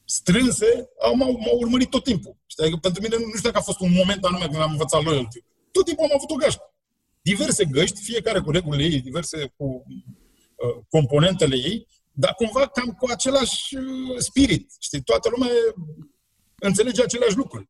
[0.05, 2.35] strânse au, m-au, m-au urmărit tot timpul.
[2.45, 2.63] Știi?
[2.63, 5.43] Adică pentru mine nu știu dacă a fost un moment anume când am învățat loyalty.
[5.71, 6.72] Tot timpul am avut o gașcă.
[7.23, 13.05] Diverse găști, fiecare cu regulile ei, diverse cu uh, componentele ei, dar cumva cam cu
[13.11, 14.71] același uh, spirit.
[14.79, 15.01] Știi?
[15.01, 15.49] Toată lumea
[16.55, 17.69] înțelege aceleași lucruri.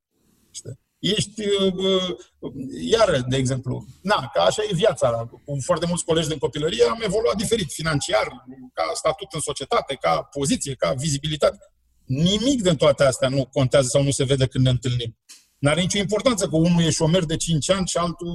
[0.51, 0.79] Știi?
[0.99, 5.29] Ești, uh, uh, iară, de exemplu, na, ca așa e viața.
[5.45, 8.27] Cu foarte mulți colegi din copilărie am evoluat diferit, financiar,
[8.73, 11.57] ca statut în societate, ca poziție, ca vizibilitate.
[12.05, 15.17] Nimic din toate astea nu contează sau nu se vede când ne întâlnim.
[15.57, 18.27] N-are nicio importanță că unul e șomer de 5 ani și altul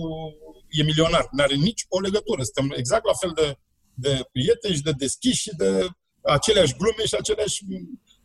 [0.70, 1.28] e milionar.
[1.30, 2.42] N-are nici o legătură.
[2.42, 3.58] Suntem exact la fel de,
[3.94, 5.88] de prieteni și de deschiși și de
[6.22, 7.64] aceleași glume și aceleași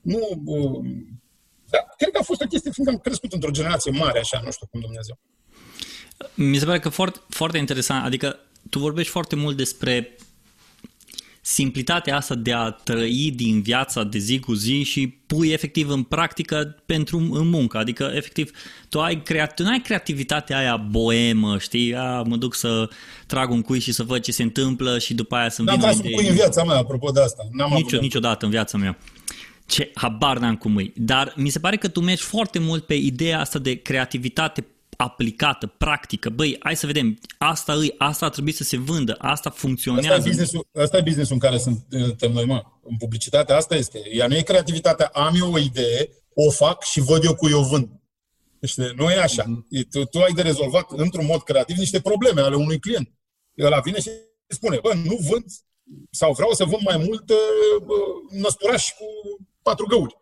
[0.01, 0.19] nu
[1.73, 4.51] da, cred că a fost o chestie, fiindcă am crescut într-o generație mare, așa, nu
[4.51, 5.19] știu cum Dumnezeu.
[6.33, 8.39] Mi se pare că foarte, foarte interesant, adică
[8.69, 10.15] tu vorbești foarte mult despre
[11.45, 16.03] simplitatea asta de a trăi din viața de zi cu zi și pui efectiv în
[16.03, 17.77] practică pentru în muncă.
[17.77, 18.51] Adică, efectiv,
[18.89, 21.95] tu, ai creat, tu nu ai creativitatea aia boemă, știi?
[21.95, 22.89] A, mă duc să
[23.27, 25.91] trag un cui și să văd ce se întâmplă și după aia să-mi vină N-am
[25.91, 27.47] tras un cui în viața mea, apropo de asta.
[27.51, 28.97] N-am Nicio, niciodată în viața mea
[29.65, 30.91] ce habar n-am cum e.
[30.95, 34.65] Dar mi se pare că tu mergi foarte mult pe ideea asta de creativitate
[35.03, 36.29] aplicată, practică.
[36.29, 40.07] Băi, hai să vedem, asta îi, asta ar trebui să se vândă, asta funcționează.
[40.07, 42.63] Asta e business-ul, asta e business în care suntem noi, mă.
[42.83, 44.01] În publicitate asta este.
[44.11, 47.61] Ea nu e creativitatea, am eu o idee, o fac și văd eu cu eu
[47.61, 47.89] vând.
[48.61, 48.93] Știi?
[48.95, 49.43] Nu e așa.
[49.43, 49.87] Mm-hmm.
[49.91, 53.11] Tu, tu ai de rezolvat într-un mod creativ niște probleme ale unui client.
[53.59, 54.09] Ăla vine și
[54.47, 55.45] spune, bă, nu vând
[56.11, 57.31] sau vreau să vând mai mult
[58.29, 59.05] năsturași cu
[59.61, 60.15] patru găuri.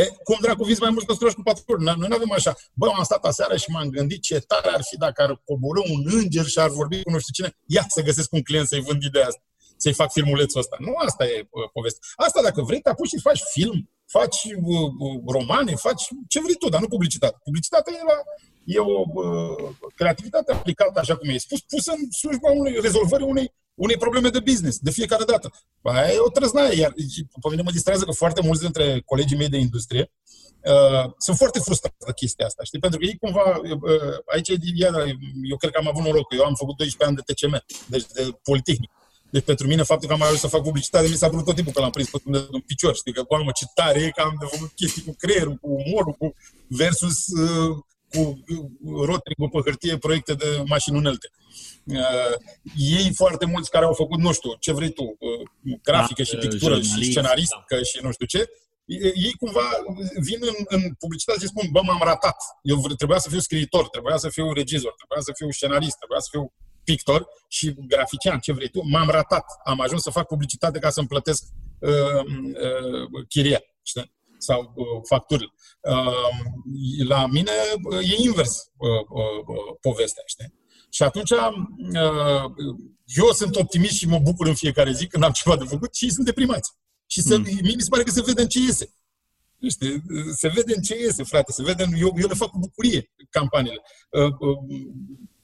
[0.00, 1.84] E, cum dracu viți mai mulți păstroși cu patru găuri?
[1.84, 2.52] Noi nu avem așa.
[2.72, 6.02] Bă, am stat aseară și m-am gândit ce tare ar fi dacă ar coborâ un
[6.18, 7.56] înger și ar vorbi cu nu știu cine.
[7.66, 9.42] Ia să găsesc un client să-i vând ideea asta.
[9.76, 10.76] Să-i fac filmulețul ăsta.
[10.78, 12.00] Nu asta e uh, povestea.
[12.16, 16.54] Asta dacă vrei, te apuci și faci film, faci uh, uh, romane, faci ce vrei
[16.54, 17.36] tu, dar nu publicitate.
[17.44, 18.16] Publicitatea e, la,
[18.64, 23.54] e o uh, creativitate aplicată, așa cum e spus, pusă în slujba unei rezolvării unei
[23.74, 25.52] unei probleme de business, de fiecare dată.
[25.82, 26.92] Aia e o trăznaie, iar
[27.40, 30.10] pe mine mă distrează că foarte mulți dintre colegii mei de industrie
[30.64, 32.78] uh, sunt foarte frustrați de chestia asta, știi?
[32.78, 34.94] Pentru că ei cumva, uh, aici, iar,
[35.50, 38.06] eu cred că am avut noroc, că eu am făcut 12 ani de TCM, deci
[38.12, 38.90] de Politehnic.
[39.30, 41.72] Deci pentru mine faptul că am ajuns să fac publicitate mi s-a părut tot timpul
[41.72, 42.94] că l-am prins pe un picior.
[42.94, 46.12] Știi că, mamă, ce tare e că am de făcut chestii cu creierul, cu umorul,
[46.12, 46.34] cu
[46.66, 47.76] versus uh,
[48.12, 51.28] cu uh, rotring pe hârtie proiecte de mașini unelte.
[51.32, 51.73] Uh,
[52.76, 56.36] ei foarte mulți care au făcut, nu știu, ce vrei tu, uh, grafică da, și
[56.36, 57.82] pictură și scenaristică da.
[57.82, 58.48] și nu știu ce,
[59.14, 59.68] ei cumva
[60.20, 62.36] vin în, în publicitate și spun, bă, m-am ratat.
[62.62, 66.28] Eu trebuia să fiu scriitor, trebuia să fiu regizor, trebuia să fiu scenarist, trebuia să
[66.30, 66.52] fiu
[66.84, 69.44] pictor și grafician, ce vrei tu, m-am ratat.
[69.64, 71.44] Am ajuns să fac publicitate ca să-mi plătesc
[71.78, 74.12] uh, uh, chiria știi?
[74.38, 75.52] sau uh, facturile.
[75.80, 77.50] Uh, la mine
[77.90, 80.54] uh, e invers uh, uh, povestea, știi?
[80.94, 81.38] Și atunci uh,
[83.04, 86.10] eu sunt optimist și mă bucur în fiecare zi când am ceva de făcut și
[86.10, 86.72] sunt deprimați.
[87.06, 87.42] Și se, mm.
[87.42, 88.94] mie mi se pare că se vede în ce iese.
[89.68, 90.02] Știi?
[90.36, 93.12] Se vede în ce iese, frate, se vede în, eu, eu le fac cu bucurie
[93.30, 93.82] campaniile.
[94.10, 94.58] Uh, uh,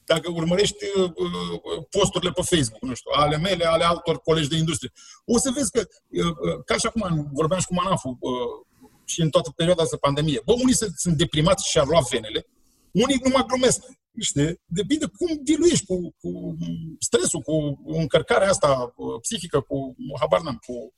[0.04, 4.56] dacă urmărești uh, uh, posturile pe Facebook, nu știu, ale mele, ale altor colegi de
[4.56, 4.92] industrie,
[5.24, 8.18] o să vezi că, uh, ca și acum vorbeam și cu Manafu
[9.04, 12.46] și în toată perioada asta pandemie, bă, unii sunt deprimați și ar lua venele,
[12.92, 13.80] unii nu mai glumesc.
[14.20, 14.60] Știi?
[14.64, 16.56] Depinde cum diluiești cu, cu
[16.98, 20.94] stresul, cu încărcarea asta psihică, cu habar n-am, cu,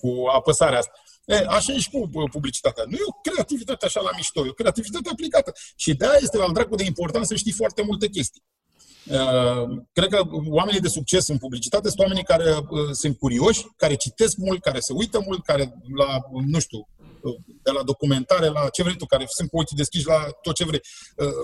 [0.00, 0.92] cu apăsarea asta.
[1.24, 2.84] E, așa e și cu publicitatea.
[2.86, 5.52] Nu e o creativitate așa la mișto, e o creativitate aplicată.
[5.76, 8.42] Și de-aia este la dracu de important să știi foarte multe chestii.
[9.10, 13.94] Uh, cred că oamenii de succes în publicitate sunt oamenii care uh, sunt curioși, care
[13.94, 16.95] citesc mult, care se uită mult, care la, nu știu, uh,
[17.62, 20.64] de la documentare la ce vrei tu, care sunt cu ochii deschiși la tot ce
[20.64, 20.80] vrei.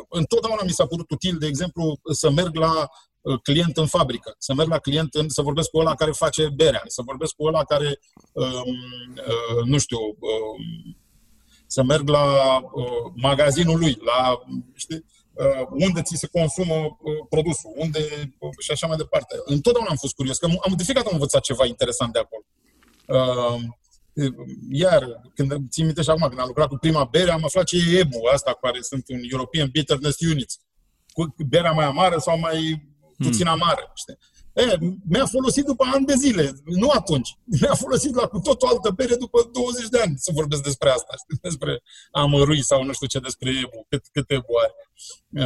[0.09, 2.89] Întotdeauna mi s-a părut util, de exemplu, să merg la
[3.23, 6.49] Uh, client în fabrică, să merg la client, în, să vorbesc cu ăla care face
[6.49, 7.99] berea, să vorbesc cu ăla care,
[8.33, 10.97] um, uh, nu știu, um,
[11.67, 14.39] să merg la uh, magazinul lui, la,
[14.75, 19.35] știi, uh, unde ți se consumă uh, produsul, unde uh, și așa mai departe.
[19.45, 22.45] Întotdeauna am fost curios, că am, de fiecare dată am învățat ceva interesant de acolo.
[24.15, 24.35] Uh,
[24.71, 27.77] iar, când țin minte și acum, când am lucrat cu prima bere, am aflat ce
[27.77, 30.59] e EBU, asta care sunt un European Bitterness Units.
[31.13, 33.61] Cu berea mai amară sau mai puțin hmm.
[33.61, 33.93] amară.
[33.95, 34.19] Știi?
[34.53, 37.37] E, mi-a folosit după ani de zile, nu atunci.
[37.61, 40.89] Mi-a folosit la cu tot o altă bere după 20 de ani să vorbesc despre
[40.89, 41.39] asta, știi?
[41.49, 44.75] despre amărui sau nu știu ce, despre ebu, cât, cât ebu are.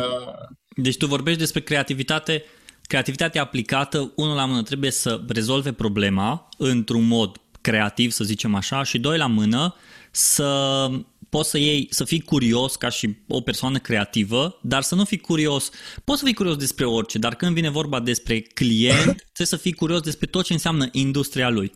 [0.01, 0.49] Uh...
[0.77, 2.45] Deci tu vorbești despre creativitate,
[2.83, 8.83] creativitatea aplicată, unul la mână trebuie să rezolve problema într-un mod creativ, să zicem așa,
[8.83, 9.75] și doi la mână
[10.11, 10.89] să
[11.29, 15.19] poți să iei, să fii curios ca și o persoană creativă, dar să nu fii
[15.19, 15.71] curios.
[16.05, 19.73] Poți să fii curios despre orice, dar când vine vorba despre client, trebuie să fii
[19.73, 21.73] curios despre tot ce înseamnă industria lui.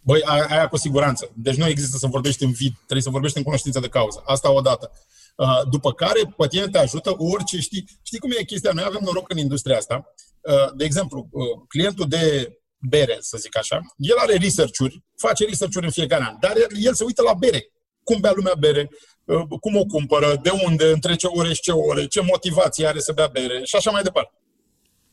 [0.00, 1.30] Băi, aia cu siguranță.
[1.34, 4.22] Deci nu există să vorbești în vid, trebuie să vorbești în cunoștință de cauză.
[4.26, 4.92] Asta odată.
[5.36, 7.84] Uh, după care, pe tine te ajută orice știi.
[8.02, 8.72] Știi cum e chestia?
[8.72, 10.14] Noi avem noroc în industria asta.
[10.40, 12.52] Uh, de exemplu, uh, clientul de
[12.88, 17.04] bere, să zic așa, el are research-uri, face research-uri în fiecare an, dar el se
[17.04, 17.68] uită la bere
[18.04, 18.90] cum bea lumea bere,
[19.24, 23.00] uh, cum o cumpără, de unde, între ce ore și ce ore, ce motivație are
[23.00, 24.34] să bea bere și așa mai departe.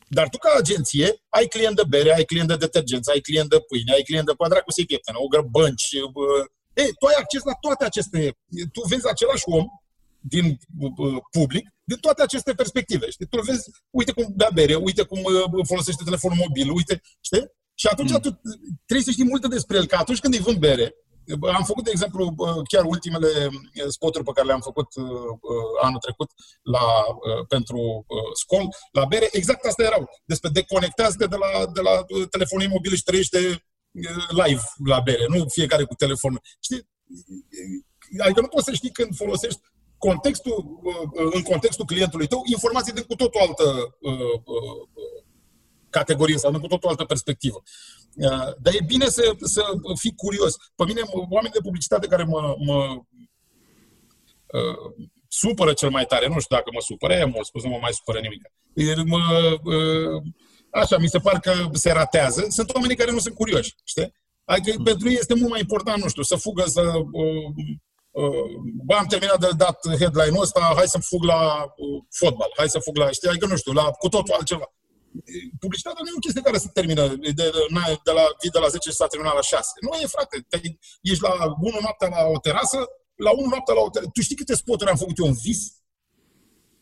[0.08, 3.58] Dar tu, ca agenție, ai client de bere, ai client de detergență, ai client de
[3.68, 5.92] pâine, ai client de pădra cu să pieptene, o bănci.
[5.92, 6.44] Uh,
[6.74, 8.36] ei, tu ai acces la toate aceste...
[8.72, 9.66] Tu vezi același om
[10.20, 13.10] din uh, public, din toate aceste perspective.
[13.10, 13.26] Știi?
[13.26, 15.22] Tu vezi, uite cum bea bere, uite cum
[15.66, 17.44] folosește telefonul mobil, uite, știi?
[17.74, 18.20] Și atunci mm.
[18.20, 18.40] tu
[18.86, 20.94] trebuie să știi multe despre el, că atunci când îi vând bere,
[21.56, 22.34] am făcut, de exemplu,
[22.68, 23.28] chiar ultimele
[23.72, 26.30] eh, spoturi pe care le-am făcut eh, eh, anul trecut
[26.62, 26.84] la,
[27.48, 30.08] pentru Scol, la bere, exact asta erau.
[30.24, 33.38] Despre deconectează de la, de la telefonul imobil și trăiește
[34.28, 36.40] live la bere, nu fiecare cu telefon.
[36.60, 36.88] Știi?
[38.18, 39.60] Adică nu poți să știi când folosești
[39.98, 40.80] contextul,
[41.32, 43.96] în contextul clientului tău, informații de cu tot o altă
[45.98, 47.62] categorie sau cu tot o altă perspectivă.
[48.16, 49.62] Uh, dar e bine să, să
[49.98, 50.56] fii curios.
[50.74, 52.78] Pe mine, oamenii de publicitate care mă, mă
[54.58, 57.78] uh, supără cel mai tare, nu știu dacă mă supără, e mult spus, nu mă
[57.80, 58.42] mai supără nimic.
[59.06, 59.20] Mă,
[59.74, 60.22] uh,
[60.70, 62.46] așa, mi se par că se ratează.
[62.48, 64.14] Sunt oamenii care nu sunt curioși, știi?
[64.44, 64.84] Adică mm.
[64.84, 66.82] pentru ei este mult mai important, nu știu, să fugă, să...
[67.12, 67.46] Uh,
[68.10, 68.50] uh,
[68.84, 72.78] bă, am terminat de dat headline-ul ăsta, hai să fug la uh, fotbal, hai să
[72.78, 74.72] fug la, știi, adică nu știu, la cu totul altceva
[75.62, 77.46] publicitatea nu e o chestie care se termină de, de,
[78.06, 79.70] de, la, de la 10 și s-a terminat la 6.
[79.84, 80.36] Nu e, frate.
[80.48, 80.56] Te,
[81.10, 82.78] ești la 1 noaptea la o terasă,
[83.26, 84.10] la 1 noaptea la o terasă.
[84.14, 85.60] Tu știi câte spoturi am făcut eu în vis?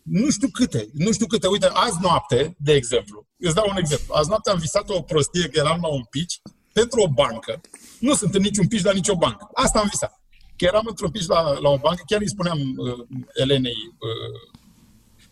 [0.03, 0.89] Nu știu câte.
[1.05, 1.47] Nu știu câte.
[1.47, 4.15] Uite, azi noapte, de exemplu, îți dau un exemplu.
[4.15, 6.35] Azi noapte am visat o prostie că eram la un pitch
[6.73, 7.61] pentru o bancă.
[7.99, 9.49] Nu sunt în niciun pitch la nicio bancă.
[9.55, 10.21] Asta am visat.
[10.57, 14.60] Că eram într-un pitch la, la o bancă, chiar îi spuneam uh, Elenei, uh,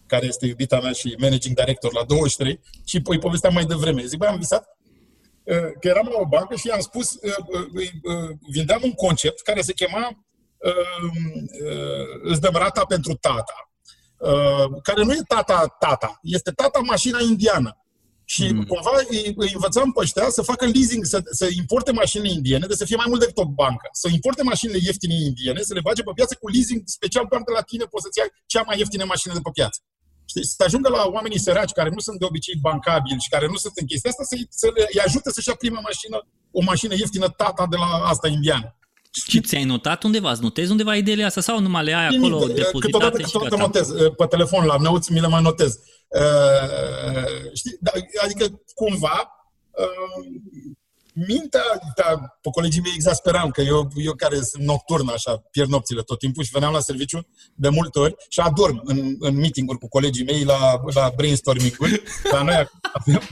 [0.08, 4.04] care este iubita mea și managing director la 23, și îi povesteam mai devreme.
[4.04, 4.78] Zic, băi, am visat
[5.42, 9.40] uh, că eram la o bancă și i-am spus, uh, uh, uh, vindeam un concept
[9.40, 10.26] care se chema
[10.58, 11.10] uh,
[11.64, 13.70] uh, îți dăm rata pentru tata.
[14.18, 17.82] Uh, care nu e tata tata, este tata mașina indiană.
[18.34, 18.64] Și mm.
[18.64, 22.74] cumva îi, îi învățăm pe ăștia să facă leasing, să, să importe mașinile indiene, de
[22.74, 23.88] să fie mai mult decât o bancă.
[23.92, 27.52] Să importe mașinile ieftine indiene, să le bage pe piață cu leasing special doar de
[27.52, 29.78] la tine poți să-ți iei cea mai ieftină mașină de pe piață.
[30.30, 30.44] Știi?
[30.44, 33.72] Să ajungă la oamenii săraci care nu sunt de obicei bancabili și care nu sunt
[33.76, 37.28] în chestia asta, să, să le îi ajute să-și ia prima mașină, o mașină ieftină
[37.28, 38.76] tata de la asta indiană.
[39.30, 40.30] Și ți-ai notat undeva?
[40.30, 43.66] Îți notezi undeva ideile astea sau numai le ai acolo depozitate câteodată, și câteodată gata?
[43.66, 45.78] notez pe telefon la Neuț, mi le mai notez.
[46.08, 47.76] Uh, știi?
[47.80, 47.90] Da,
[48.24, 49.16] adică cumva
[49.70, 50.24] uh,
[51.26, 51.62] mintea,
[51.96, 56.18] da, pe colegii mei exasperam, că eu, eu care sunt nocturn, așa, pierd nopțile tot
[56.18, 60.24] timpul și veneam la serviciu de multe ori și adorm în, în meeting-uri cu colegii
[60.24, 62.02] mei la, la brainstorming-uri.
[62.32, 63.22] La noi avem,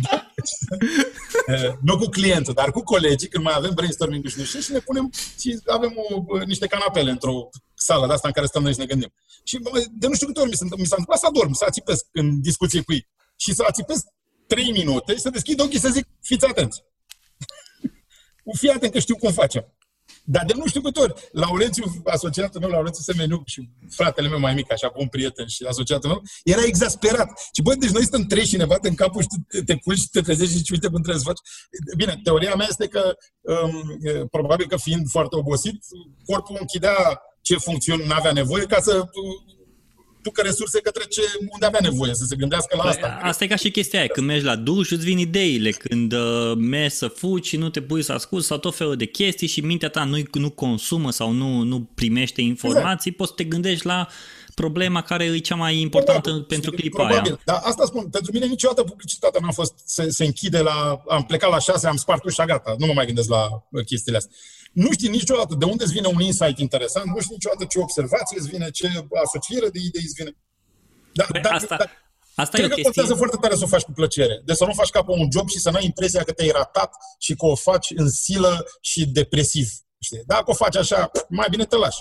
[1.89, 4.79] nu cu clientul, dar cu colegii, când mai avem brainstorming și nu știu, și ne
[4.79, 8.79] punem și avem o, niște canapele într-o sală de asta în care stăm noi și
[8.79, 9.13] ne gândim.
[9.45, 9.59] Și
[9.93, 12.41] de nu știu câte ori mi s-a, mi s-a întâmplat să adorm, să ațipesc în
[12.41, 13.09] discuție cu ei.
[13.37, 14.07] Și să ațipesc
[14.47, 16.83] trei minute și să deschid ochii și să zic, fiți atenți.
[18.53, 19.75] Fii atent că știu cum facem.
[20.25, 24.55] Dar de nu știu câte ori, Laurențiu, asociatul meu, Laurențiu Semeniu și fratele meu mai
[24.55, 27.29] mic, așa, bun prieten și asociatul meu, era exasperat.
[27.53, 30.09] Și băi, deci noi stăm trei și ne batem capul și te, te culci și
[30.09, 31.41] te trezești și zici, uite cum trebuie să faci.
[31.97, 33.99] Bine, teoria mea este că, um,
[34.31, 35.79] probabil că fiind foarte obosit,
[36.25, 39.05] corpul închidea ce funcțiuni n-avea nevoie ca să
[40.29, 41.23] ducă resurse către ce,
[41.53, 43.19] unde avea nevoie, să se gândească la Păi, asta.
[43.23, 44.09] Asta e ca și chestia aia.
[44.09, 45.71] Când mergi la duș, îți vin ideile.
[45.71, 49.05] Când uh, mergi să fugi și nu te pui să asculti sau tot felul de
[49.05, 53.17] chestii și mintea ta nu, nu consumă sau nu, nu primește informații, exact.
[53.17, 54.09] poți să te gândești la
[54.55, 57.33] problema care e cea mai importantă da, pentru clipa probabil.
[57.33, 57.41] aia.
[57.45, 61.51] Dar asta spun, pentru mine niciodată publicitatea n-a fost, se, se închide la, am plecat
[61.51, 63.49] la șase, am spart ușa, gata, nu mă mai gândesc la
[63.87, 64.37] chestiile astea.
[64.83, 68.37] Nu știi niciodată de unde îți vine un insight interesant, nu știi niciodată ce observație
[68.41, 68.87] îți vine, ce
[69.25, 70.33] asociere de idei îți vine.
[71.13, 71.91] Dar, Păi dar, asta- dar,
[72.35, 72.93] Asta e Cred o că chestie...
[72.93, 74.43] contează foarte tare să o faci cu plăcere.
[74.45, 76.51] De să nu faci ca pe un job și să nu ai impresia că te-ai
[76.51, 79.69] ratat și că o faci în silă și depresiv.
[79.99, 80.23] Știi?
[80.27, 81.99] Dacă o faci așa, mai bine te lași.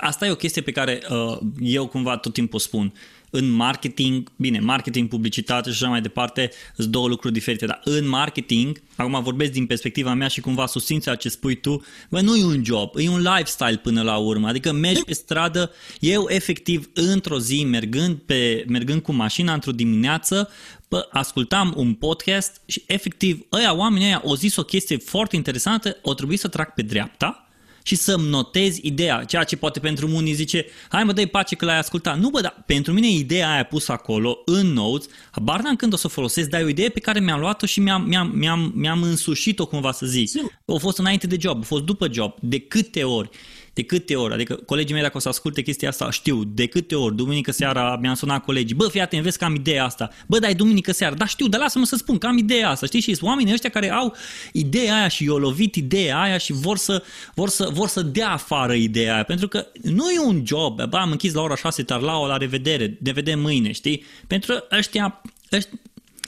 [0.00, 2.94] Asta e o chestie pe care uh, eu cumva tot timpul spun.
[3.30, 8.08] În marketing, bine, marketing, publicitate și așa mai departe, sunt două lucruri diferite, dar în
[8.08, 12.36] marketing, acum vorbesc din perspectiva mea și cumva susțin ceea ce spui tu, bă, nu
[12.36, 15.70] e un job, e un lifestyle până la urmă, adică mergi pe stradă,
[16.00, 20.50] eu efectiv într-o zi, mergând, pe, mergând cu mașina într-o dimineață,
[20.88, 25.96] bă, ascultam un podcast și efectiv ăia, oamenii ăia au zis o chestie foarte interesantă,
[26.02, 27.45] o trebuie să trag pe dreapta,
[27.86, 31.64] și să-mi notezi ideea, ceea ce poate pentru unii zice, hai mă dai pace că
[31.64, 32.18] l-ai ascultat.
[32.18, 35.96] Nu bă, dar pentru mine ideea aia pusă acolo, în notes, habar n-am când o
[35.96, 38.72] să o folosesc, dar e o idee pe care mi-am luat-o și mi-am, mi-am, mi-am,
[38.74, 40.28] mi-am însușit-o cumva să zic.
[40.28, 40.58] Sigur.
[40.66, 43.30] A fost înainte de job, a fost după job, de câte ori.
[43.76, 46.94] De câte ori, adică colegii mei dacă o să asculte chestia asta știu, de câte
[46.94, 50.38] ori, duminică seara mi-am sunat colegii, bă, fii atent, vezi că am ideea asta, bă,
[50.38, 53.14] dai duminică seara, da știu, dar lasă-mă să spun că am ideea asta, știi, și
[53.14, 54.14] sunt oamenii ăștia care au
[54.52, 57.02] ideea aia și i-au lovit ideea aia și vor să,
[57.34, 60.96] vor să, vor să dea afară ideea aia, pentru că nu e un job, bă,
[60.96, 65.22] am închis la ora 6 tarlaua, la revedere, ne vedem mâine, știi, pentru ăștia,
[65.52, 65.76] ăștia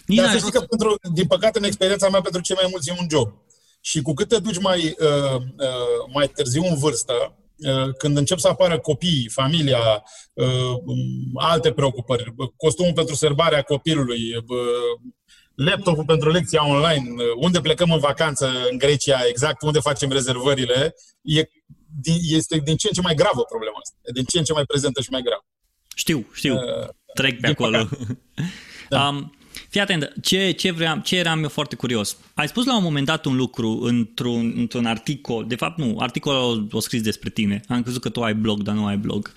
[0.07, 2.57] nici Dar n-aș să știi vrea că, pentru, din păcate, în experiența mea, pentru cei
[2.61, 3.33] mai mulți e un job.
[3.81, 7.38] Și cu cât te duci mai, uh, uh, mai târziu în vârstă, uh,
[7.99, 10.03] când încep să apară copiii, familia,
[10.33, 10.47] uh,
[11.35, 15.13] alte preocupări, costumul pentru sărbarea copilului, uh,
[15.55, 20.95] laptopul pentru lecția online, uh, unde plecăm în vacanță în Grecia, exact unde facem rezervările,
[21.23, 21.43] e,
[22.01, 23.97] din- este din ce în ce mai gravă problema asta.
[24.03, 25.45] E din ce în ce mai prezentă și mai gravă.
[25.97, 26.55] Știu, știu.
[26.55, 27.89] Uh, Trec pe din acolo.
[28.89, 29.09] Da.
[29.09, 29.38] um,
[29.69, 32.17] fii atent, ce, ce, vreau, ce eram eu foarte curios.
[32.35, 36.69] Ai spus la un moment dat un lucru într-un, într-un articol, de fapt nu, articolul
[36.71, 37.61] o scris despre tine.
[37.69, 39.33] Am crezut că tu ai blog, dar nu ai blog.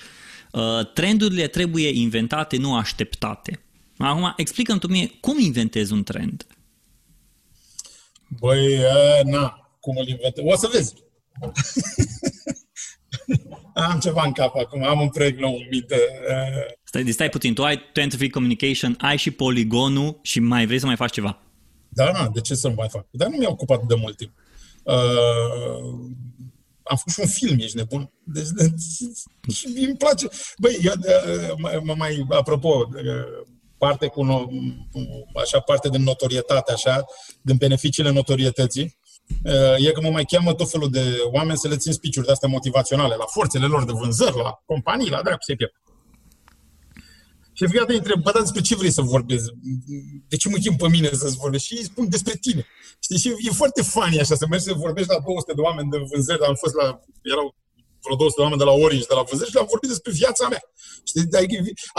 [0.52, 3.60] Uh, trendurile trebuie inventate, nu așteptate.
[3.98, 6.46] Acum, explicăm tu mie cum inventezi un trend.
[8.40, 10.44] Băi, e, na, cum îl inventez?
[10.48, 10.94] O să vezi.
[13.74, 15.96] am ceva în cap acum, am un proiect nou în minte.
[16.30, 16.36] E,
[16.94, 20.96] Stai, stai puțin, tu ai Scientific Communication, ai și poligonul și mai vrei să mai
[20.96, 21.40] faci ceva.
[21.90, 23.06] Da, na, de ce să nu mai fac?
[23.12, 24.32] Dar nu mi-a ocupat de mult timp.
[24.84, 24.94] Uh,
[26.84, 28.12] am făcut și un film, ești nebun.
[28.24, 28.74] Deci, de,
[29.54, 30.28] și îmi place.
[30.58, 33.46] Băi, eu, uh, mă mai, apropo, uh,
[33.78, 34.48] parte cu, no,
[35.42, 37.06] așa, parte din notorietate, așa,
[37.42, 39.00] din beneficiile notorietății,
[39.78, 42.50] e că mă mai cheamă tot felul de oameni să le țin speech de astea
[42.50, 45.72] motivaționale, la forțele lor de vânzări, la companii, la dracu să-i pierd.
[47.54, 49.48] Și fiecare dată întreb, bă, dar despre ce vrei să vorbezi?
[50.28, 51.64] De ce mă chem pe mine să-ți vorbesc?
[51.66, 52.66] Și îi spun despre tine.
[53.00, 55.98] Știi, și e foarte funny așa, să mergi să vorbești la 200 de oameni de
[56.12, 56.86] vânzări, am fost la,
[57.34, 57.48] erau
[58.04, 60.44] vreo 200 de oameni de la Orange, de la vânzări și le-am vorbit despre viața
[60.54, 60.64] mea.
[61.10, 61.38] Știi, de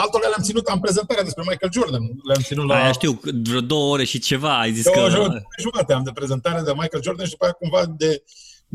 [0.02, 2.02] altora le-am ținut, am prezentarea despre Michael Jordan.
[2.28, 2.74] Le-am ținut la...
[2.74, 5.14] Aia știu, vreo două ore și ceva, ai zis două că...
[5.14, 5.28] Două
[5.64, 8.10] jumate am de prezentare de Michael Jordan și după aia cumva de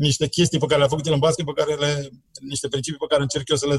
[0.06, 1.92] niște chestii pe care le-a făcut el în basket, pe care le,
[2.52, 3.78] niște principii pe care încerc eu să le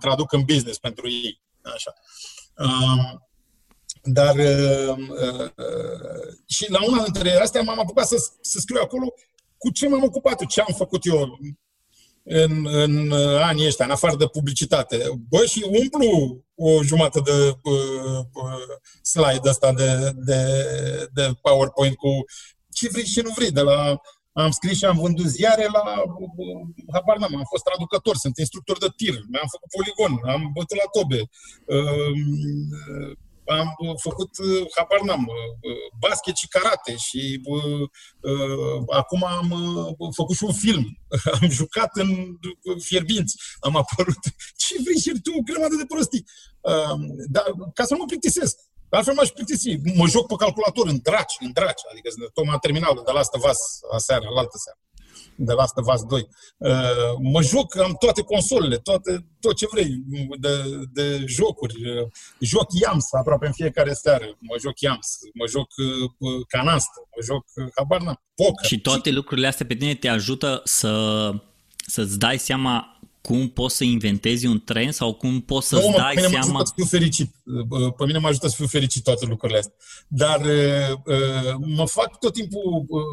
[0.00, 1.40] traduc în business pentru ei.
[1.74, 1.94] Așa.
[2.56, 3.28] Um,
[4.02, 5.50] dar uh, uh,
[6.46, 9.14] și la una dintre astea m-am apucat să, să scriu acolo
[9.58, 11.38] cu ce m-am ocupat ce am făcut eu
[12.22, 13.12] în, în
[13.42, 15.02] anii ăștia, în afară de publicitate.
[15.28, 20.40] Bă, și umplu o jumătate de uh, uh, slide ăsta de, de,
[21.12, 22.24] de PowerPoint cu
[22.72, 24.00] ce vrei și nu vrei, de la
[24.42, 25.82] am scris și am vândut ziare la,
[26.92, 30.88] habar n-am, am fost traducător, sunt instructor de tir, mi-am făcut poligon, am bătut la
[30.96, 31.20] tobe,
[33.58, 33.68] am
[34.02, 34.30] făcut,
[34.76, 35.26] habar n-am,
[35.98, 37.40] basket și karate și
[38.92, 39.48] acum am
[40.14, 40.84] făcut și un film,
[41.40, 42.38] am jucat în
[42.78, 44.22] fierbinți, am apărut,
[44.62, 46.24] ce vrei și tu, o grămadă de prostii,
[47.26, 48.56] dar ca să nu mă plictisesc,
[48.96, 49.78] Altfel m-aș plictisi.
[50.00, 51.82] Mă joc pe calculator în draci, în draci.
[51.90, 53.60] Adică tot m-am terminat de la asta vas
[53.92, 54.80] aseară, la altă seară.
[55.38, 56.28] De la asta vas 2.
[56.56, 56.70] Uh,
[57.32, 59.88] mă joc, am toate consolele, toate, tot ce vrei
[60.38, 60.54] de,
[60.92, 61.74] de jocuri.
[61.90, 62.06] Uh,
[62.40, 64.24] joc Yams aproape în fiecare seară.
[64.38, 67.44] Mă joc Yams, mă joc uh, canastă, mă joc,
[67.76, 68.66] habar n poker.
[68.66, 70.92] Și toate lucrurile astea pe tine te ajută să,
[71.86, 76.14] să-ți dai seama cum poți să inventezi un trend sau cum poți să-ți nu, dai
[76.14, 76.52] pe mine seama...
[76.52, 77.34] Mă ajută să fiu fericit.
[77.96, 79.74] Pe mine mă ajută să fiu fericit toate lucrurile astea.
[80.08, 80.40] Dar
[81.58, 82.62] mă fac tot timpul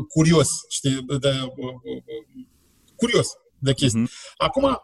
[0.09, 1.53] curios, știi, de,
[2.95, 4.03] curios de chestii.
[4.03, 4.36] Uh-huh.
[4.38, 4.82] Acum,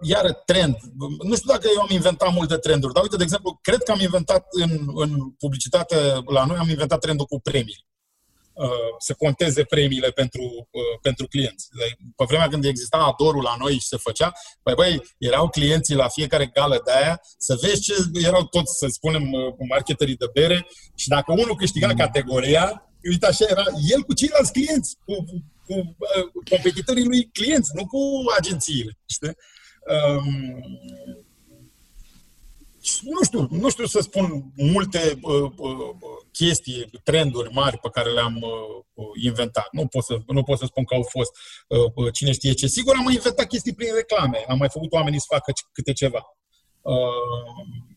[0.00, 0.76] iar trend.
[1.22, 4.00] Nu știu dacă eu am inventat multe trenduri, dar uite, de exemplu, cred că am
[4.00, 5.96] inventat în, în publicitate
[6.26, 7.86] la noi, am inventat trendul cu premii.
[8.54, 11.68] Uh, să conteze premiile pentru, uh, pentru clienți.
[12.16, 14.32] Pe vremea când exista adorul la noi și se făcea,
[14.62, 18.86] băi, băi, erau clienții la fiecare gală de aia, să vezi ce erau toți, să
[18.90, 21.96] spunem, uh, marketerii de bere și dacă unul câștiga mm.
[21.96, 25.24] categoria, uite așa era el cu ceilalți clienți, cu,
[25.66, 28.00] cu uh, competitorii lui clienți, nu cu
[28.38, 28.98] agențiile.
[29.06, 29.36] Știi?
[30.16, 30.62] Um,
[33.02, 35.72] nu știu, nu știu să spun multe uh, uh,
[36.32, 38.38] chestii, trenduri mari pe care le-am
[38.94, 39.68] uh, inventat.
[39.70, 41.30] Nu pot, să, nu pot să spun că au fost
[41.68, 42.66] uh, uh, cine știe ce.
[42.66, 46.36] Sigur am mai inventat chestii prin reclame, am mai făcut oamenii să facă câte ceva.
[46.80, 47.91] Uh,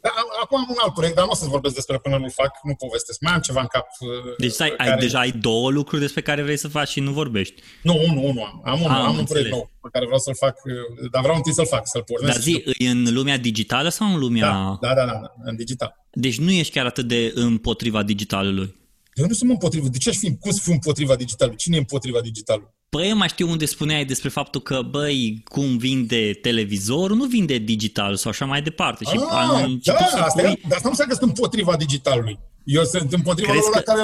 [0.00, 0.10] da,
[0.42, 2.74] acum am un alt proiect, dar nu o să vorbesc despre până nu fac, nu
[2.74, 3.20] povestesc.
[3.20, 3.86] Mai am ceva în cap.
[4.00, 4.90] Uh, deci ai, care...
[4.90, 7.62] ai, deja ai două lucruri despre care vrei să faci și nu vorbești.
[7.82, 8.62] Nu, unul, unul am.
[8.64, 11.36] Am, un, am, am un proiect nou pe care vreau să-l fac, uh, dar vreau
[11.36, 12.32] întâi să-l fac, să-l pornesc.
[12.32, 14.50] Dar zi, e în lumea digitală sau în lumea...
[14.50, 16.04] Da, da, da, da, da în digital.
[16.12, 18.76] Deci nu ești chiar atât de împotriva digitalului.
[19.14, 19.88] Eu nu sunt împotriva.
[19.88, 20.36] De ce aș fi?
[20.36, 21.58] Cum să fiu împotriva digitalului?
[21.58, 22.70] Cine e împotriva digitalului?
[22.90, 27.58] Păi eu mai știu unde spuneai despre faptul că, băi, cum vinde televizorul, nu vinde
[27.58, 29.04] digital sau așa mai departe.
[29.04, 30.50] Și ah, da, asta pui...
[30.50, 32.38] e, dar asta nu înseamnă că sunt împotriva digitalului.
[32.64, 33.80] Eu sunt împotriva lor că...
[33.80, 34.02] care,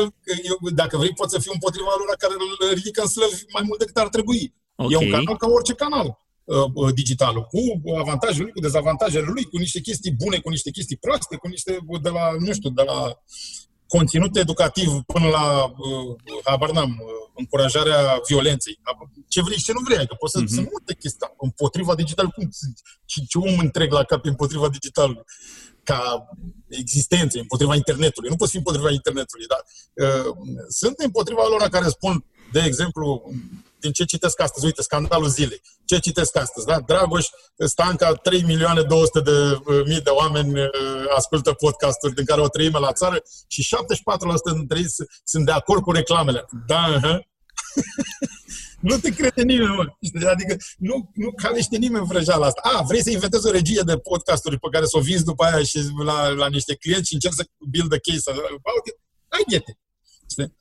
[0.51, 3.79] eu, dacă vrei, poți să fiu împotriva lor care îl ridică în slăvi mai mult
[3.79, 4.55] decât ar trebui.
[4.75, 4.93] Okay.
[4.93, 7.61] E un canal ca orice canal uh, uh digitalul, cu
[7.99, 11.79] avantajele lui, cu dezavantajele lui, cu niște chestii bune, cu niște chestii proaste, cu niște
[12.01, 12.99] de la, nu știu, de la
[13.87, 18.79] conținut educativ până la, uh, habar n-am, uh, încurajarea violenței.
[19.29, 20.55] Ce vrei și ce nu vrei, că adică poți să mm-hmm.
[20.55, 22.49] sunt multe chestii împotriva digital, cum,
[23.05, 25.25] ce, ce om întreg la cap împotriva digitalului
[25.83, 26.29] ca
[26.69, 28.29] existență, împotriva internetului.
[28.29, 29.63] Nu poți fi împotriva internetului, dar
[29.95, 30.37] uh,
[30.69, 33.31] sunt împotriva lor care spun, de exemplu,
[33.85, 35.61] din ce citesc astăzi, uite, scandalul zilei.
[35.85, 36.81] Ce citesc astăzi, da?
[36.81, 37.27] Dragoș
[37.57, 40.71] Stanca, 3 milioane 200 de uh, mii de oameni uh,
[41.17, 43.69] ascultă podcasturi, din care o treime la țară și
[44.53, 44.87] 74% dintre ei
[45.25, 46.45] sunt de acord cu reclamele.
[46.67, 47.19] Da, uh-huh.
[48.89, 49.85] nu te crede nimeni, mă.
[50.29, 52.61] Adică nu, nu calește nimeni vrăjeala asta.
[52.65, 55.63] A, vrei să inventezi o regie de podcasturi pe care să o vinzi după aia
[55.63, 58.31] și la, la niște clienți și încerci să build a case.
[59.29, 59.79] Hai, ghete.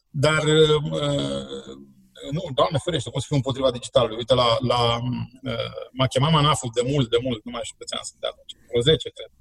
[0.10, 1.93] Dar uh,
[2.32, 4.18] nu, doamne ferește, cum să fiu împotriva digitalului.
[4.18, 4.80] Uite, la, la,
[5.44, 8.28] uh, m-a chemat Manaful de mult, de mult, nu mai știu câți ani sunt de
[8.28, 9.32] atunci, vreo 10, cred.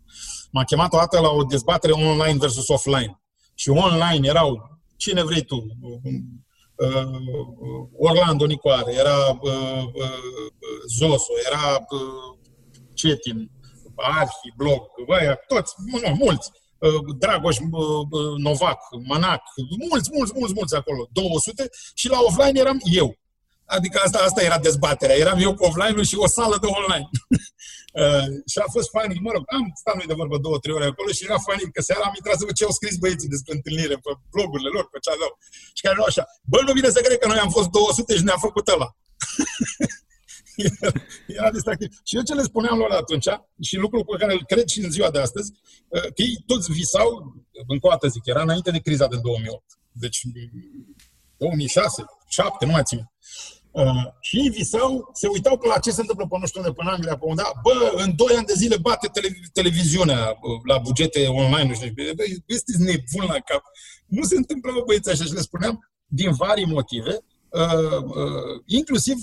[0.51, 3.21] M-a chemat o dată la o dezbatere online versus offline.
[3.55, 5.67] Și online erau cine vrei tu,
[6.77, 7.03] uh,
[7.99, 10.19] Orlando Nicoare, era uh, uh,
[10.99, 12.39] Zoso, era uh,
[12.95, 13.51] Cetin,
[13.95, 16.51] Arhi, Blog, băia, toți, nu, mulți.
[17.19, 17.57] Dragoș,
[18.37, 19.43] Novac, Manac,
[19.91, 23.17] mulți, mulți, mulți, mulți acolo, 200 și la offline eram eu.
[23.77, 25.17] Adică asta, asta era dezbaterea.
[25.17, 27.09] Eram eu cu offline și o sală de online.
[28.03, 29.19] uh, și a fost funny.
[29.27, 31.81] Mă rog, am stat noi de vorbă două, trei ore acolo și era funny că
[31.83, 34.99] seara am intrat să văd ce au scris băieții despre întâlnire pe blogurile lor, pe
[35.05, 35.33] ce aveau.
[35.77, 36.25] Și care nu așa.
[36.51, 38.89] Bă, nu vine să cred că noi am fost 200 și ne-a făcut ăla.
[40.57, 40.93] era,
[41.37, 41.89] era distractiv.
[42.05, 43.29] Și eu ce le spuneam lor atunci,
[43.61, 45.53] și lucrul pe care îl cred și în ziua de astăzi,
[45.89, 47.35] uh, că ei toți visau,
[47.67, 49.65] încă o dată zic, era înainte de criza din 2008.
[49.93, 50.21] Deci
[51.37, 53.11] 2006, 7, nu mai țin.
[53.71, 56.73] Uh, și ei visau, se uitau pe la ce se întâmplă pe nu știu unde,
[56.73, 60.61] pe în Anglia, pe unde, bă, în 2 ani de zile bate tele, televiziunea uh,
[60.65, 63.63] la bugete online, nu știu, bă, este nebun la cap.
[64.07, 69.17] Nu se întâmplă, bă, băieți, așa și le spuneam, din vari motive, uh, uh, inclusiv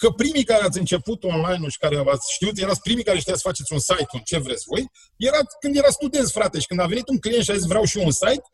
[0.00, 3.48] că primii care ați început online și care ați știut, erați primii care știați să
[3.48, 4.82] faceți un site, un ce vreți voi,
[5.16, 7.84] era când era studenți, frate, și când a venit un client și a zis vreau
[7.84, 8.46] și eu un site,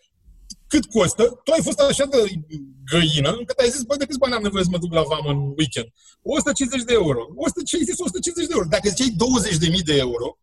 [0.72, 2.18] cât costă, tu ai fost așa de
[2.92, 5.30] găină, încât ai zis, bă, de câți bani am nevoie să mă duc la vamă
[5.30, 5.88] în weekend?
[6.22, 7.20] 150 de euro.
[7.36, 8.66] 100, ce ai zis 150 de euro?
[8.74, 9.16] Dacă ziceai
[9.78, 10.38] 20.000 de euro,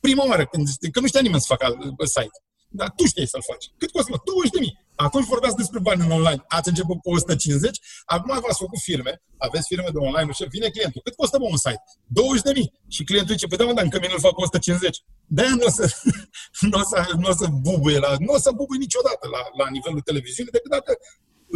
[0.00, 1.66] prima oară, când, că nu știa nimeni să facă
[2.14, 2.38] site,
[2.68, 3.66] dar tu știi să-l faci.
[3.80, 4.22] Cât costă?
[4.24, 4.74] 20 de mii.
[4.96, 6.44] Atunci vorbeați despre bani în online.
[6.48, 10.68] Ați început cu 150, acum v-ați făcut firme, aveți firme de online, nu știu, vine
[10.68, 11.00] clientul.
[11.04, 11.84] Cât costă mă un site?
[12.06, 12.72] 20 de mii.
[12.88, 15.02] Și clientul zice, păi da, mă, dar încă mine îl fac 150.
[15.26, 15.84] De-aia nu o să,
[16.70, 19.70] nu o să, nu o să bubuie, la, nu o să bubuie niciodată la, la
[19.70, 20.92] nivelul televiziunii, decât dacă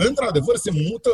[0.09, 1.13] într-adevăr se mută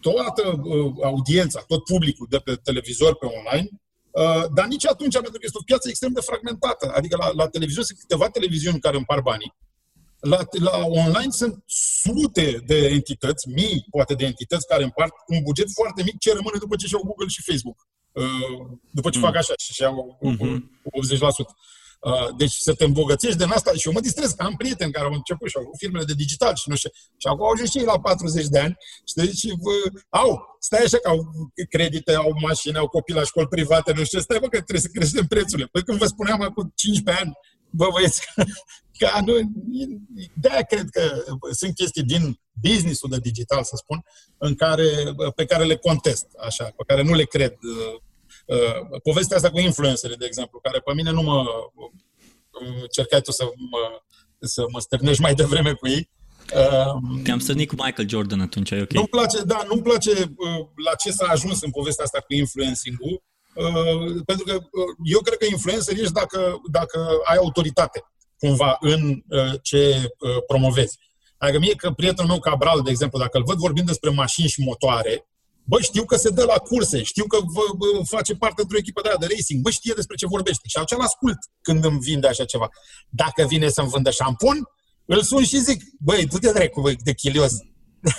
[0.00, 3.68] toată uh, audiența, tot publicul de pe televizor pe online
[4.12, 6.92] Uh, dar nici atunci, pentru că este o piață extrem de fragmentată.
[6.94, 9.54] Adică la, la televizor sunt câteva televiziuni care împar banii.
[10.22, 11.62] La, la online sunt
[12.02, 16.58] sute de entități, mii poate de entități care împart un buget foarte mic ce rămâne
[16.58, 17.78] după ce și-au Google și Facebook.
[18.12, 19.24] Uh, după ce mm.
[19.24, 20.58] fac așa și și-au mm-hmm.
[21.48, 21.72] 80%.
[22.02, 25.06] Uh, deci să te îmbogățești din asta și eu mă distrez că am prieteni care
[25.06, 26.90] au început și au avut firmele de digital și nu știu.
[27.16, 28.76] Și acum au ajuns și ei la 40 de ani
[29.10, 29.34] știi?
[29.40, 29.74] și vă,
[30.08, 31.18] au, stai așa că au
[31.68, 34.88] credite, au mașini, au copii la școli private, nu știu, stai bă că trebuie să
[34.92, 35.68] creștem prețurile.
[35.72, 37.32] Păi când vă spuneam acum 15 ani,
[37.72, 38.44] bă băieți, că,
[38.98, 39.32] că nu,
[40.34, 44.04] de-aia cred că sunt chestii din businessul de digital, să spun,
[44.38, 44.88] în care,
[45.34, 48.00] pe care le contest, așa, pe care nu le cred uh,
[48.46, 51.44] Uh, povestea asta cu influențele, de exemplu, care pe mine nu mă
[52.82, 54.02] încercai tu să mă,
[54.40, 56.10] să mă stârnești mai devreme cu ei.
[56.54, 58.92] Uh, Te-am stârnit cu Michael Jordan atunci, e ok?
[58.92, 63.12] Nu-mi place, da, nu-mi place uh, la ce s-a ajuns în povestea asta cu influencing-ul,
[63.12, 63.20] uh,
[64.24, 68.04] pentru că uh, eu cred că influencer ești dacă, dacă ai autoritate
[68.38, 70.98] cumva în uh, ce uh, promovezi.
[71.38, 74.60] Adică mie că prietenul meu Cabral, de exemplu, dacă îl văd vorbind despre mașini și
[74.60, 75.26] motoare,
[75.64, 79.00] Bă, știu că se dă la curse, știu că vă, vă face parte într-o echipă
[79.02, 80.68] de, de racing, bă, știe despre ce vorbește.
[80.68, 82.68] Și atunci ascult când îmi vinde așa ceva.
[83.08, 84.68] Dacă vine să-mi vândă șampon,
[85.04, 87.52] îl sun și zic, băi, tu te dracu, băi, de chilios.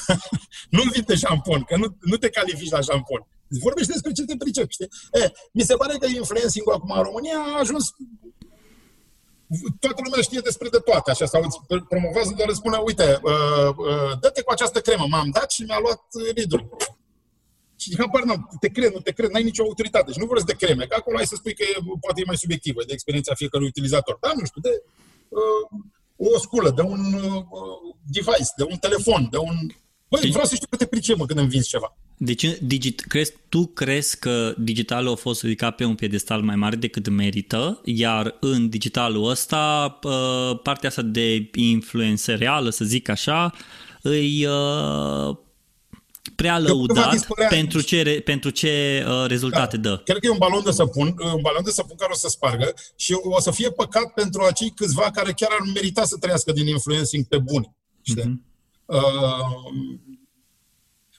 [0.75, 3.27] nu-mi vinde șampon, că nu, nu te califici la șampon.
[3.61, 4.89] Vorbește despre ce te pricepi, știi?
[5.11, 7.85] E, mi se pare că influencing acum în România a ajuns
[9.79, 11.57] toată lumea știe despre de toate, așa, sau îți
[11.89, 15.79] promovează doar îți spune, uite, uh, uh, dă-te cu această cremă, m-am dat și mi-a
[15.79, 16.01] luat
[16.35, 16.77] ridul.
[17.75, 20.11] Și habar n te cred, nu te cred, n-ai nicio autoritate.
[20.11, 22.37] Și nu vorbesc de creme, că acolo ai să spui că e, poate e mai
[22.37, 24.17] subiectivă, de experiența fiecărui utilizator.
[24.21, 24.83] Dar nu știu, de
[25.29, 25.63] uh,
[26.35, 27.43] o sculă, de un uh,
[28.11, 29.55] device, de un telefon, de un...
[30.13, 31.97] Băi, deci, vreau să știu că te pricemă când îmi vinzi ceva.
[32.17, 36.75] Deci, digit, crezi, tu crezi că digitalul a fost ridicat pe un piedestal mai mare
[36.75, 43.53] decât merită, iar în digitalul ăsta, uh, partea asta de influențereală, să zic așa,
[44.01, 45.35] îi uh,
[46.35, 49.89] prea lăudat pentru ce, pentru ce uh, rezultate da.
[49.89, 49.97] dă.
[49.97, 52.73] Cred că e un balon de săpun, un balon de săpun care o să spargă
[52.95, 56.67] și o să fie păcat pentru acei câțiva care chiar ar merita să trăiască din
[56.67, 57.75] influencing pe buni.
[58.01, 58.23] Știi?
[58.23, 58.52] Mm-hmm.
[58.85, 59.01] Uh,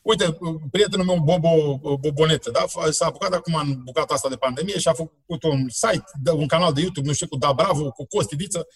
[0.03, 0.39] uite,
[0.71, 2.65] prietenul meu, Bobo Bobonete, da?
[2.91, 6.73] s-a apucat acum în bucata asta de pandemie și a făcut un site, un canal
[6.73, 8.67] de YouTube, nu știu, cu Da Bravo, cu Costidiță,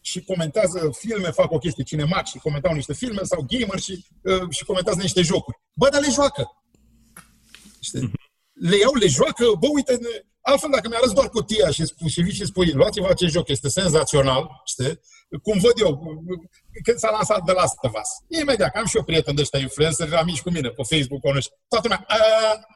[0.00, 4.50] și comentează filme, fac o chestie cinemac și comentau niște filme sau gamer și, uh,
[4.50, 5.60] și comentează niște jocuri.
[5.74, 6.62] Bă, dar le joacă.
[7.80, 8.00] Știi?
[8.00, 8.14] Mhm.
[8.52, 9.98] Le iau, le joacă, bă, uite,
[10.40, 13.68] altfel dacă mi-arăți doar cutia și, spui, și vii și spui, luați-vă acest joc, este
[13.68, 15.00] senzațional, știi?
[15.42, 16.22] Cum văd eu,
[16.82, 18.10] când s-a lansat de Last of Us.
[18.40, 21.20] Imediat, că am și eu prieten de ăștia influencer, la mici cu mine, pe Facebook,
[21.20, 22.06] pe și toată lumea,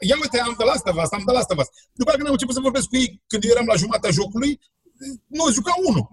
[0.09, 1.69] ia uite, am de Last of Us, am de Last of Us.
[2.01, 4.53] După aceea când am început să vorbesc cu ei, când eram la jumatea jocului,
[5.27, 6.07] nu juca unul.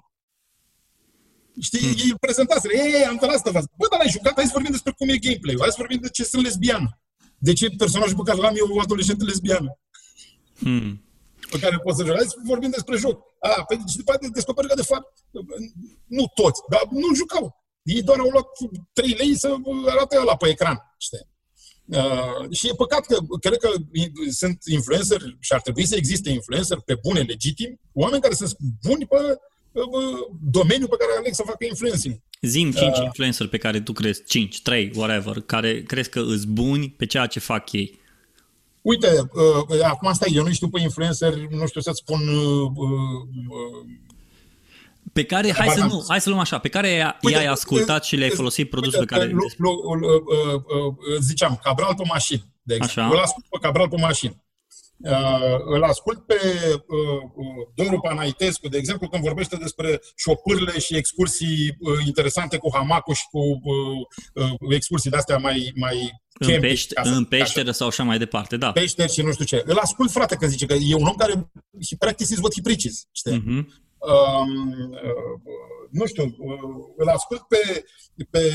[1.59, 2.01] Știi, hmm.
[2.03, 5.09] ei prezentaseră, ei, ei, am asta, Bă, dar ai jucat, hai să vorbim despre cum
[5.09, 6.89] e gameplay hai să vorbim de ce sunt lesbiană.
[7.37, 9.79] De ce personajul pe care l-am eu o adolescentă lesbiană.
[10.59, 11.03] Hmm.
[11.51, 12.15] pe care poți să joci.
[12.15, 13.17] Hai să vorbim despre joc.
[13.39, 15.07] A, păi, și după aceea descoperi că, de fapt,
[16.05, 17.56] nu toți, dar nu jucau.
[17.93, 18.47] Ei doar au luat
[18.93, 21.27] 3 lei să arate ăla pe ecran, știi?
[21.85, 23.69] Uh, și e păcat că cred că
[24.29, 29.07] sunt influencer și ar trebui să existe influencer pe bune, legitim, oameni care sunt buni
[29.07, 29.17] pe
[30.41, 32.15] domeniul pe care aleg să facă influencing.
[32.41, 36.43] Zim 5 uh, influencer pe care tu crezi, 5, 3, whatever, care crezi că îs
[36.43, 37.99] buni pe ceea ce fac ei.
[38.81, 39.07] Uite,
[39.69, 42.87] uh, acum stai, eu nu știu pe influencer, nu știu să-ți spun uh, uh,
[45.17, 46.89] pe care, hai să, nu, hai să luăm așa, pe care
[47.31, 49.31] i-ai ascultat și le-ai folosit produsul pe care...
[51.19, 53.01] Ziceam, Cabral pe mașină, de exemplu.
[53.01, 53.11] Așa.
[53.13, 54.41] Îl ascult pe Cabral pe mașină.
[54.97, 56.39] Uh, îl ascult pe
[56.87, 57.21] uh,
[57.75, 63.25] Doru Panaitescu, de exemplu, când vorbește despre șopârle și excursii uh, interesante cu hamacul și
[63.31, 68.57] cu uh, uh, excursii de-astea mai, mai în, pește, în peșteră sau așa mai departe,
[68.57, 68.71] da.
[68.71, 69.63] Peșteri și nu știu ce.
[69.65, 71.51] Îl ascult, frate, că zice că e un om care
[71.89, 73.43] he practices what he preaches, știi?
[73.43, 73.85] Uh-huh.
[73.99, 75.39] Um, uh,
[75.91, 76.59] nu știu, uh,
[76.97, 77.85] îl ascult pe,
[78.29, 78.51] pe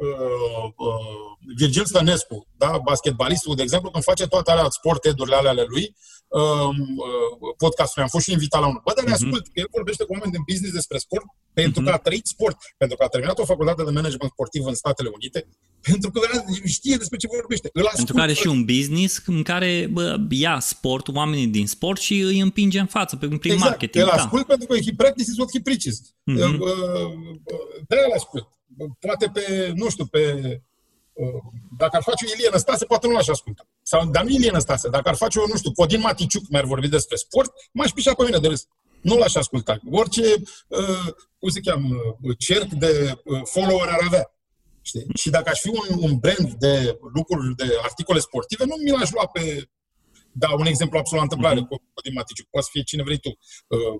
[0.00, 2.78] uh, uh, Virgil Stănescu, da?
[2.84, 5.96] basketbalistul, de exemplu, când face toate alea sport edurile ale lui,
[6.38, 8.80] um, uh, podcastul, am fost și invitat la unul.
[8.84, 9.18] Bă, dar ne mhm.
[9.20, 9.60] ascult, uh-huh.
[9.62, 11.84] el vorbește cu oameni din business despre sport, pentru uh-huh.
[11.84, 15.10] că a trăit sport, pentru că a terminat o facultate de management sportiv în Statele
[15.18, 15.46] Unite,
[15.80, 16.20] pentru că
[16.64, 17.68] știe despre ce vorbește.
[17.72, 21.66] Îl ascult, pentru că are și un business în care bă, ia sport, oamenii din
[21.66, 23.60] sport și îi împinge în față prin exact.
[23.60, 24.04] marketing.
[24.04, 24.22] Îl da.
[24.22, 25.96] ascult pentru că he practices what he preaches.
[26.00, 26.58] Uh-huh.
[27.88, 28.48] De-aia îl ascult.
[28.98, 30.22] Poate pe, nu știu, pe
[31.78, 33.66] dacă ar face o Ilie Năstase, poate nu l-aș asculta.
[33.90, 34.88] Sau, dar nu Ilie Năstase.
[34.88, 38.24] Dacă ar face o, nu știu, Codin Maticiuc, mi-ar vorbi despre sport, m-aș pișa pe
[38.24, 38.66] mine de râs.
[39.02, 39.80] Nu l-aș asculta.
[39.90, 40.22] Orice,
[40.68, 41.96] uh, cum se cheamă,
[42.38, 44.34] cerc de uh, follower ar avea.
[44.82, 45.06] Știi?
[45.14, 49.10] Și dacă aș fi un, un brand de lucruri, de articole sportive, nu mi l-aș
[49.10, 49.68] lua pe...
[50.32, 51.68] Da, un exemplu absolut întâmplare mm-hmm.
[51.68, 52.46] cu Codin Maticiuc.
[52.50, 53.38] Poate fi cine vrei tu.
[53.66, 53.96] Uh,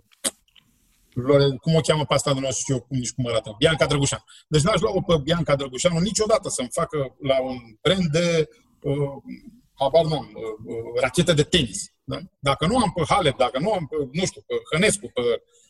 [1.60, 4.24] cum o cheamă pe asta de nu știu eu cum, nici cum arată, Bianca Drăgușan.
[4.48, 8.48] Deci n-aș lua pe Bianca Drăgușanu niciodată să-mi facă la un brand de,
[8.82, 9.16] uh,
[9.80, 11.80] habar n-am, uh, uh, rachete de tenis.
[12.04, 12.18] Da?
[12.38, 15.22] Dacă nu am pe Halep, dacă nu am pe, nu știu, pe Hănescu, pe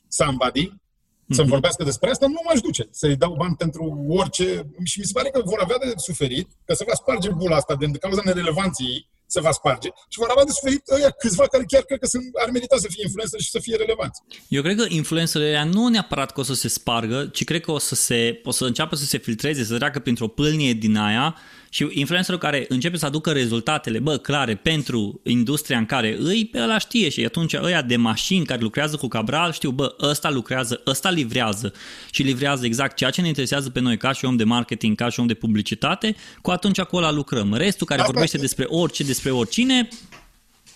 [0.09, 1.35] somebody, mm-hmm.
[1.37, 4.45] să-mi vorbească despre asta, nu m-aș duce să-i dau bani pentru orice.
[4.85, 7.75] Și mi se pare că vor avea de suferit, că se va sparge bula asta
[7.75, 11.83] din cauza nerelevanței se va sparge și vor avea de suferit ăia câțiva care chiar
[11.83, 14.21] cred că sunt, ar merita să fie influencer și să fie relevanți.
[14.49, 17.79] Eu cred că influencerele nu neapărat că o să se spargă, ci cred că o
[17.79, 21.37] să, se, o să înceapă să se filtreze, să treacă printr-o pâlnie din aia
[21.73, 26.61] și influencerul care începe să aducă rezultatele, bă, clare, pentru industria în care îi, pe
[26.61, 30.81] ăla știe și atunci ăia de mașini care lucrează cu Cabral știu, bă, ăsta lucrează,
[30.87, 31.73] ăsta livrează
[32.11, 35.09] și livrează exact ceea ce ne interesează pe noi ca și om de marketing, ca
[35.09, 37.55] și om de publicitate, cu atunci acolo lucrăm.
[37.55, 39.89] Restul care Asta vorbește despre orice, despre oricine,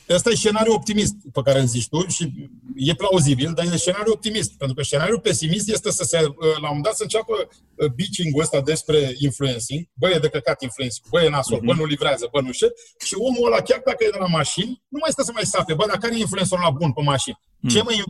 [0.09, 2.32] Asta e scenariul optimist pe care îl zici tu și
[2.74, 4.52] e plauzibil, dar e scenariul optimist.
[4.57, 8.42] Pentru că scenariul pesimist este să se, la un moment dat să înceapă uh, bitching-ul
[8.42, 9.88] ăsta despre influencing.
[9.94, 11.64] Bă, e de căcat influencing, bă, e nasol, uh-huh.
[11.64, 12.68] bă, nu livrează, bă, nu știu.
[13.05, 15.74] Și omul ăla, chiar dacă e de la mașini, nu mai stă să mai sape.
[15.74, 17.38] Bă, dar care e influencerul la bun pe mașini?
[17.40, 17.70] Uh-huh.
[17.72, 18.05] Ce, mai,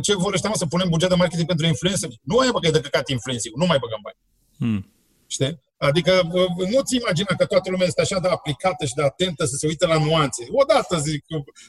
[0.00, 2.10] ce vor ăștia, mă, să punem buget de marketing pentru influencer?
[2.22, 4.18] Nu e, bă, că e de căcat influencing, nu mai băgăm bani.
[4.18, 4.82] Uh-huh.
[5.26, 5.64] Știi?
[5.76, 6.22] Adică
[6.70, 9.86] nu-ți imagina că toată lumea este așa de aplicată și de atentă să se uite
[9.86, 10.46] la nuanțe.
[10.50, 11.24] Odată zic,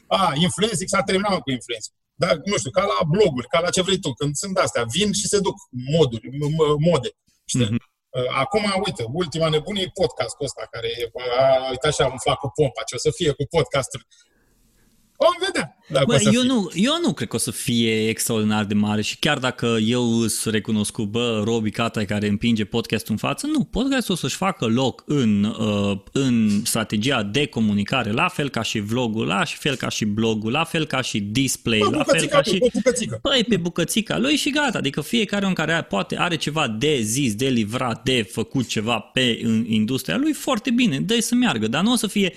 [0.07, 1.93] a, influencing s-a terminat cu influencer.
[2.13, 5.11] Dar, nu știu, ca la bloguri, ca la ce vrei tu, când sunt astea, vin
[5.13, 6.29] și se duc moduri,
[6.79, 7.09] mode.
[7.45, 7.65] Știi?
[7.65, 7.95] Mm-hmm.
[8.33, 12.83] Acum, uite, ultima nebunie e podcastul ăsta, care e, a, uite așa, umflat cu pompa,
[12.83, 14.07] ce o să fie cu podcastul.
[15.17, 15.77] Vom vedea.
[16.05, 19.37] Bă, eu, nu, eu nu cred că o să fie extraordinar de mare și chiar
[19.37, 24.17] dacă eu îți recunosc bă, Robi Cata care împinge podcastul în față, nu, podcastul o
[24.17, 29.43] să-și facă loc în, uh, în strategia de comunicare, la fel ca și vlogul, la
[29.45, 32.63] fel ca și blogul, la fel ca și display, bă, la fel ca și...
[32.73, 33.19] Bucățică.
[33.21, 37.35] Păi, pe bucățica lui și gata, adică fiecare om care poate are ceva de zis,
[37.35, 41.83] de livrat, de făcut ceva pe în industria lui, foarte bine, dă să meargă, dar
[41.83, 42.33] nu o să fie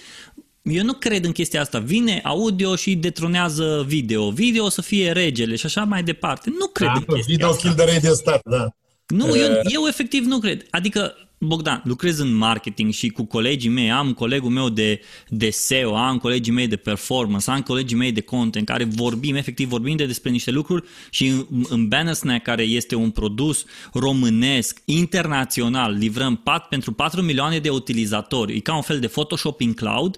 [0.63, 1.79] eu nu cred în chestia asta.
[1.79, 4.31] Vine audio și detronează video.
[4.31, 6.51] Video o să fie regele și așa mai departe.
[6.59, 7.61] Nu cred da, în chestia video asta.
[7.61, 8.69] Video kill the radio star, da.
[9.07, 10.67] Nu, eu, eu efectiv nu cred.
[10.71, 15.97] Adică Bogdan, lucrez în marketing și cu colegii mei, am colegul meu de, de SEO,
[15.97, 20.07] am colegii mei de performance, am colegii mei de content, care vorbim, efectiv vorbim de
[20.07, 26.69] despre niște lucruri și în, în Bannersnack, care este un produs românesc, internațional, livrăm pat,
[26.69, 30.17] pentru 4 milioane de utilizatori, e ca un fel de Photoshop in cloud,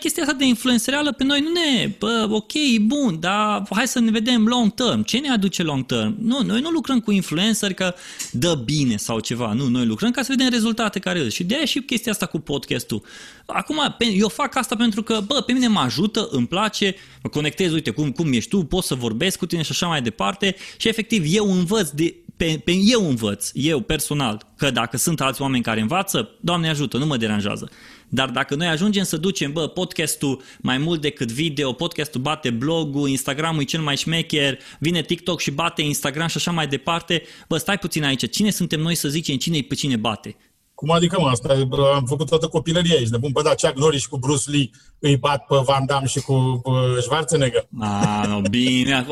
[0.00, 4.10] chestia asta de influențereală pe noi nu ne, bă, ok, bun, dar hai să ne
[4.10, 5.02] vedem long term.
[5.02, 6.14] Ce ne aduce long term?
[6.18, 7.94] Nu, noi nu lucrăm cu influenceri că
[8.30, 11.34] dă bine sau ceva, nu, noi lucrăm ca să vedem rezultate care îți.
[11.34, 13.02] Și de aia și chestia asta cu podcastul.
[13.46, 17.72] Acum, eu fac asta pentru că, bă, pe mine mă ajută, îmi place, mă conectez,
[17.72, 20.88] uite, cum, cum ești tu, pot să vorbesc cu tine și așa mai departe și
[20.88, 25.62] efectiv eu învăț de, pe, pe eu învăț, eu personal, că dacă sunt alți oameni
[25.62, 27.70] care învață, Doamne ajută, nu mă deranjează.
[28.14, 33.08] Dar dacă noi ajungem să ducem, bă, podcastul mai mult decât video, podcastul bate blogul,
[33.08, 37.56] Instagramul e cel mai șmecher, vine TikTok și bate Instagram și așa mai departe, bă,
[37.56, 40.36] stai puțin aici, cine suntem noi să zicem cine e pe cine bate?
[40.82, 43.30] Cum adică, mă, asta am făcut toată copilăria aici, nebun.
[43.32, 46.62] Bă, da, Chuck Norris cu Bruce Lee îi bat pe Van Damme și cu
[47.00, 47.68] Schwarzenegger.
[47.80, 49.06] Ah, no, bine,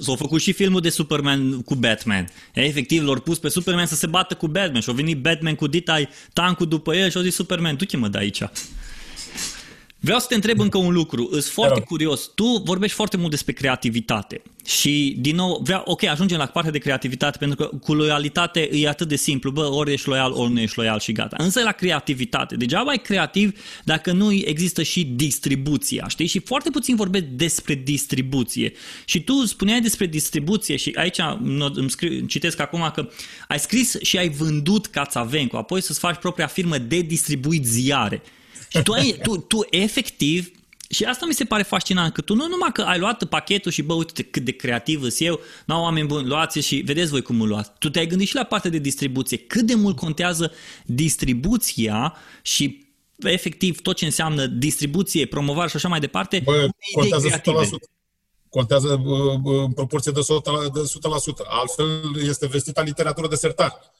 [0.00, 2.28] s-a făcut și filmul de Superman cu Batman.
[2.54, 5.54] E, efectiv, l-au pus pe Superman să se bată cu Batman și a venit Batman
[5.54, 6.00] cu Dita
[6.32, 8.42] tancul după el și a zis Superman, tu ce mă dai aici?
[10.02, 11.28] Vreau să te întreb încă un lucru.
[11.30, 12.30] Îs foarte curios.
[12.34, 14.42] Tu vorbești foarte mult despre creativitate.
[14.66, 18.88] Și, din nou, vreau, ok, ajungem la partea de creativitate, pentru că cu loialitate e
[18.88, 19.50] atât de simplu.
[19.50, 21.36] Bă, ori ești loial, ori nu ești loial și gata.
[21.38, 22.56] Însă la creativitate.
[22.56, 26.26] Degeaba ai creativ dacă nu există și distribuția, știi?
[26.26, 28.72] Și foarte puțin vorbesc despre distribuție.
[29.04, 31.18] Și tu spuneai despre distribuție și aici
[31.74, 33.08] îmi scriu, citesc acum că
[33.48, 38.22] ai scris și ai vândut Cațavencu, apoi să-ți faci propria firmă de distribuit ziare.
[38.70, 40.50] Și tu, ai, tu, tu efectiv,
[40.88, 43.82] și asta mi se pare fascinant, că tu nu numai că ai luat pachetul și
[43.82, 47.40] bă, uite cât de creativ sunt eu, nu oameni buni, luați și vedeți voi cum
[47.40, 47.70] îl luați.
[47.78, 49.36] Tu te-ai gândit și la partea de distribuție.
[49.36, 50.52] Cât de mult contează
[50.84, 52.86] distribuția și
[53.18, 56.40] efectiv tot ce înseamnă distribuție, promovare și așa mai departe.
[56.44, 57.32] Bă, contează 100%.
[58.48, 59.02] Contează
[59.44, 61.46] în proporție de 100%, de 100%.
[61.48, 61.88] Altfel
[62.26, 63.92] este vestita literatură de sertar.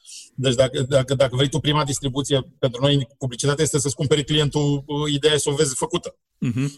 [0.42, 4.84] Deci dacă, dacă, dacă vrei tu prima distribuție, pentru noi publicitatea este să-ți cumperi clientul
[4.86, 6.16] uh, ideea să o vezi făcută.
[6.46, 6.68] Uh-huh.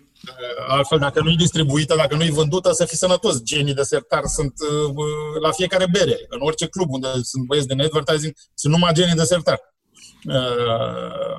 [0.69, 3.43] Altfel, dacă nu e distribuită, dacă nu e vândută, să fii sănătos.
[3.43, 6.17] Genii de sertar sunt uh, la fiecare bere.
[6.29, 9.61] În orice club unde sunt băieți de advertising, sunt numai genii de sertar.
[10.29, 11.37] Uh,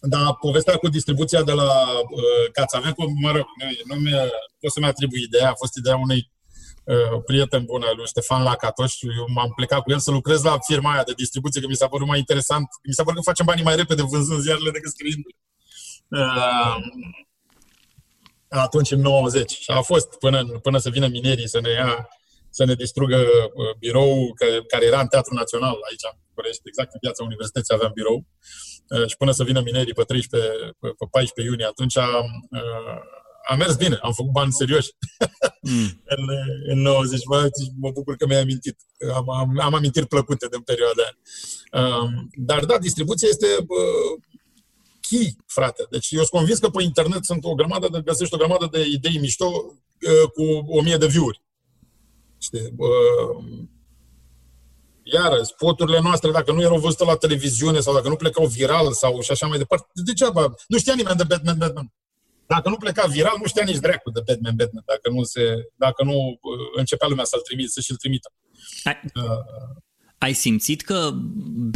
[0.00, 4.10] dar povestea cu distribuția de la uh, Cațavencu, mă rog, nu, nu mi
[4.60, 6.39] pot să-mi atribui ideea, a fost ideea unei uh,
[7.24, 9.00] prieten bun al lui Ștefan Lacatoș.
[9.02, 11.88] Eu m-am plecat cu el să lucrez la firma aia de distribuție, că mi s-a
[11.88, 12.66] părut mai interesant.
[12.84, 15.24] Mi s-a părut că facem banii mai repede vânzând ziarele decât scriind.
[16.08, 16.76] Uh,
[18.48, 19.50] atunci, în 90.
[19.50, 22.08] Și a fost până, până să vină minerii să ne ia
[22.50, 24.34] să ne distrugă uh, birou
[24.66, 28.26] care era în Teatrul Național aici, în București, exact în piața Universității aveam birou.
[28.88, 30.50] Uh, și până să vină minerii pe 13,
[30.80, 32.04] pe 14 iunie, atunci uh,
[33.50, 34.90] a mers bine, am făcut bani serioși
[35.62, 36.02] mm.
[36.16, 36.24] în,
[36.66, 37.24] în 90.
[37.24, 37.48] Mă,
[37.80, 38.76] mă bucur că mi-ai amintit.
[39.14, 41.16] Am, am, am amintiri plăcute din perioada aia.
[41.84, 44.22] Um, dar da, distribuția este uh,
[45.00, 45.86] key, frate.
[45.90, 48.86] Deci eu sunt convins că pe internet sunt o grămadă de, găsești o grămadă de
[48.86, 51.42] idei mișto uh, cu o mie de view-uri.
[52.38, 52.74] Știi?
[52.76, 53.44] Uh,
[55.02, 59.20] iară, spoturile noastre, dacă nu erau văzute la televiziune sau dacă nu plecau viral sau
[59.20, 60.54] și așa mai departe, degeaba.
[60.68, 61.92] Nu știa nimeni de Batman, Batman.
[62.54, 65.42] Dacă nu pleca viral, nu știa nici dracu de Batman, Batman, dacă nu, se,
[65.76, 68.32] dacă nu uh, începea lumea să-l trimite, să-și-l trimită.
[68.84, 69.82] Ai, uh,
[70.18, 71.10] ai simțit că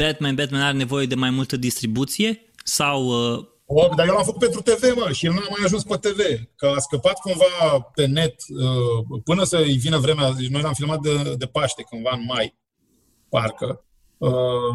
[0.01, 2.51] Batman, Batman are nevoie de mai multă distribuție?
[2.65, 2.99] Sau...
[3.07, 3.45] Uh...
[3.67, 6.21] O, dar eu l-am făcut pentru TV, mă, și el n-a mai ajuns pe TV.
[6.57, 10.35] Că a scăpat cumva pe net uh, până să-i vină vremea.
[10.51, 12.59] Noi l-am filmat de, de Paște, cândva în mai,
[13.29, 13.85] parcă.
[14.19, 14.75] Uh,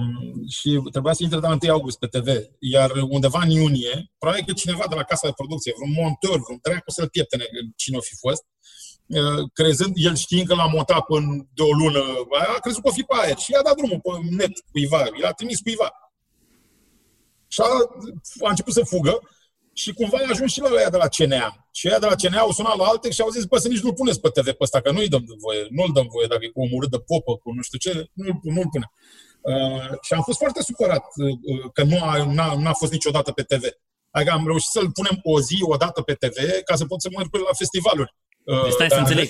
[0.50, 2.28] și trebuia să intre de la 1 august pe TV.
[2.60, 6.60] Iar undeva în iunie, probabil că cineva de la casa de producție, vreun montor, vreun
[6.62, 7.46] dracu să-l pieptene
[7.76, 8.44] cine o fi fost,
[9.08, 12.04] uh, crezând, el știind că l-a montat până de o lună,
[12.56, 15.32] a crezut că o fi pe aer și i-a dat drumul pe net cuiva, i-a
[15.32, 15.90] trimis cuiva.
[17.48, 17.70] Și a,
[18.46, 19.20] a început să fugă
[19.74, 21.70] și cumva a ajuns și la ăia de la CNA.
[21.72, 23.80] Și ăia de la CNA au sunat la alte și au zis, bă, să nici
[23.80, 26.48] nu-l puneți pe TV pe ăsta, că nu-i dăm voie, nu-l dăm voie dacă e
[26.48, 28.92] cu omorât de popă, cu nu știu ce, nu-l, nu-l pune.
[29.42, 33.44] Uh, și am fost foarte supărat uh, că nu a, n-a, n-a fost niciodată pe
[33.44, 33.64] TV.
[34.12, 37.10] Adică am reușit să-l punem o zi, o dată pe TV, ca să pot să
[37.18, 38.16] merg la festivaluri.
[38.44, 39.30] Uh, deci stai să înțeleg.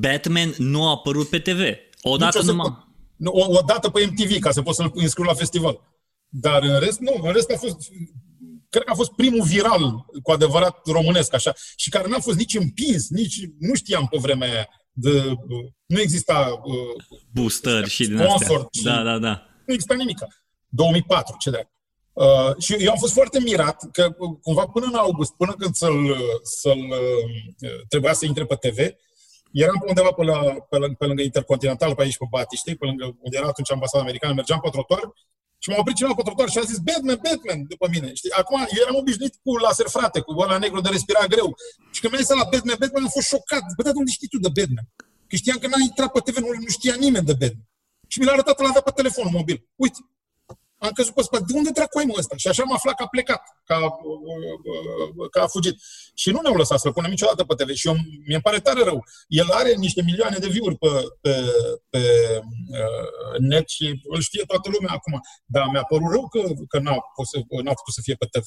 [0.00, 1.60] Batman nu a apărut pe TV.
[2.02, 2.88] O dată numai...
[3.16, 5.80] Nu, o, o dată pe MTV, ca să pot să-l înscriu la festival.
[6.28, 7.76] Dar în rest, nu, în rest a fost
[8.70, 12.54] cred că a fost primul viral cu adevărat românesc, așa, și care n-a fost nici
[12.54, 14.68] împins, nici, nu știam pe vremea aia,
[15.00, 15.34] de,
[15.86, 18.68] nu exista uh, booster și din astea.
[18.72, 19.46] Și da, da, da.
[19.66, 20.18] Nu exista nimic.
[20.68, 21.70] 2004, ce drept.
[22.12, 26.16] Uh, și eu am fost foarte mirat că cumva până în august, până când să-l,
[26.42, 28.78] să-l uh, trebuia să intre pe TV,
[29.52, 30.38] eram pe undeva pe, la,
[30.70, 34.02] pe, lângă, pe lângă Intercontinental, pe aici pe Batiște, pe lângă unde era atunci ambasada
[34.02, 35.12] americană, mergeam pe trotuar
[35.62, 38.08] și m-a oprit cineva pe trotuar și a zis Batman, Batman după mine.
[38.14, 38.32] Știi?
[38.40, 41.48] Acum eu eram obișnuit cu laser frate, cu ăla negru de respira greu.
[41.94, 43.64] Și când mi-a zis la Batman, Batman am fost șocat.
[43.76, 44.86] Bă, dar unde știi tu de Batman?
[45.28, 47.66] Că știam că n-a intrat pe TV, nu, nu știa nimeni de Batman.
[48.12, 49.58] Și mi l-a arătat, l avea pe telefon mobil.
[49.84, 50.00] Uite.
[50.80, 51.44] Am căzut pe spate.
[51.46, 52.36] De unde dracu ai mă ăsta?
[52.36, 53.96] Și așa am aflat că a plecat, că a,
[55.30, 55.76] că a fugit.
[56.14, 57.70] Și nu ne-au lăsat să-l punem niciodată pe TV.
[57.74, 57.96] Și eu,
[58.26, 59.04] mi-e pare tare rău.
[59.28, 60.88] El are niște milioane de view-uri pe,
[61.20, 61.34] pe,
[61.90, 62.02] pe
[62.80, 65.20] uh, net și îl știe toată lumea acum.
[65.44, 66.96] Dar mi-a părut rău că, că n-a,
[67.30, 68.46] să, n-a putut să fie pe TV.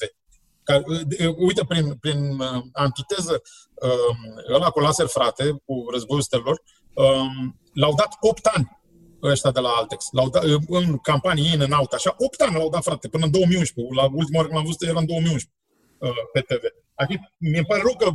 [0.62, 3.42] Ca, uh, uite, prin, prin uh, antiteză,
[3.74, 6.62] uh, ăla cu laser frate, cu războiul stelor,
[6.94, 7.30] uh,
[7.72, 8.82] l-au dat 8 ani
[9.30, 10.04] ăștia de la Altex.
[10.10, 13.30] L-au dat, în campanii in în out, așa, 8 ani l-au dat, frate, până în
[13.30, 13.94] 2011.
[13.94, 15.50] La ultima oară când l-am văzut era în 2011
[15.98, 16.62] uh, pe TV.
[16.94, 18.08] Adică mi-e pare rău că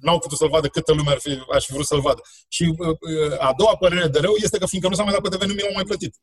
[0.00, 2.20] n-au putut să-l vadă câtă lume ar fi, aș fi vrut să-l vadă.
[2.48, 5.22] Și uh, uh, a doua părere de rău este că fiindcă nu s-a mai dat
[5.22, 6.14] pe TV, nu mi-au mai plătit.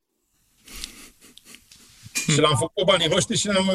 [2.34, 3.70] și l-am făcut cu banii noștri și am,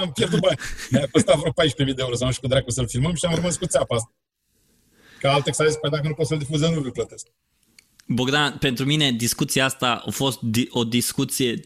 [0.00, 0.58] am pierdut bani.
[0.90, 3.34] Mi-a costat vreo 14.000 de euro să nu știu cu dracu să-l filmăm și am
[3.34, 4.12] rămas cu țeapa asta.
[5.20, 7.26] Că Altex a zis, păi dacă nu pot să-l difuzăm, nu l plătesc.
[8.06, 10.38] Bogdan, pentru mine discuția asta a fost
[10.70, 11.60] o discuție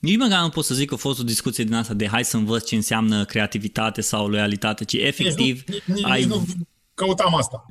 [0.00, 2.24] nici măcar nu pot să zic că a fost o discuție din asta de hai
[2.24, 6.20] să învăț ce înseamnă creativitate sau loialitate, ci efectiv nici nu, nici, ai...
[6.20, 6.44] Nici nu
[6.94, 7.66] căutam asta.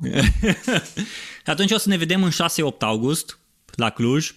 [1.52, 2.34] Atunci o să ne vedem în 6-8
[2.80, 3.38] august
[3.74, 4.34] la Cluj.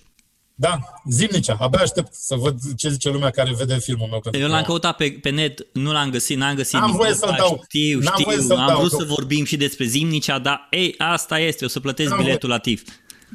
[0.55, 1.57] Da, zilnicea.
[1.59, 4.41] Abia aștept să văd ce zice lumea care vede filmul meu.
[4.41, 7.63] Eu l-am căutat pe, pe net, nu l-am găsit, n-am găsit N-am voie să-l dau.
[7.63, 8.97] Știu, n-am știu, voie am dau, vrut că...
[8.97, 12.59] să vorbim și despre zimnicea, dar ei, asta este, o să plătesc n-am biletul voie.
[12.59, 12.83] la TIF.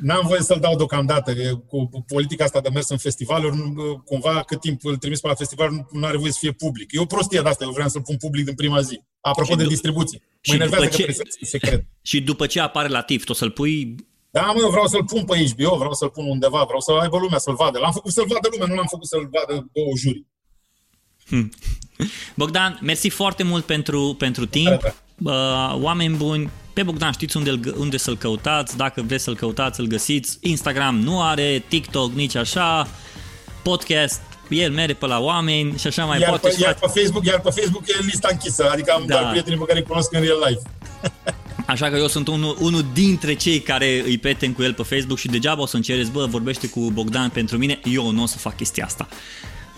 [0.03, 1.35] N-am voie să-l dau deocamdată.
[1.67, 3.57] Cu politica asta de mers în festivaluri,
[4.05, 6.93] cumva cât timp îl trimis pe la festival, nu are voie să fie public.
[6.93, 9.01] E o prostie de asta, eu vreau să-l pun public din prima zi.
[9.21, 10.23] Apropo și de distribuție.
[10.49, 10.91] Mă enervează ce...
[10.91, 11.87] că trebuie să secret.
[12.03, 13.95] Și după ce apare la TIF, o să-l pui
[14.31, 17.19] da, mă, eu vreau să-l pun pe HBO, vreau să-l pun undeva, vreau să aibă
[17.19, 17.79] lumea să-l vadă.
[17.79, 20.25] L-am făcut să-l vadă lumea, nu l-am făcut să-l vadă două juri.
[21.27, 21.51] Hmm.
[22.35, 24.83] Bogdan, mersi foarte mult pentru, pentru timp.
[24.83, 24.93] Uh,
[25.73, 30.39] oameni buni, pe Bogdan știți unde, unde să-l căutați, dacă vreți să-l căutați, să-l găsiți.
[30.41, 32.89] Instagram nu are, TikTok nici așa,
[33.63, 36.49] podcast, el merge pe la oameni și așa mai iar poate.
[36.49, 39.15] Pe, iar, pe Facebook, iar pe Facebook e lista închisă, adică am da.
[39.15, 40.63] doar prietenii pe care îi cunosc în real life.
[41.67, 45.19] Așa că eu sunt unul, unul dintre cei care îi prieten cu el pe Facebook
[45.19, 48.39] și degeaba o să-mi cereți, bă, vorbește cu Bogdan pentru mine, eu nu o să
[48.39, 49.09] fac chestia asta.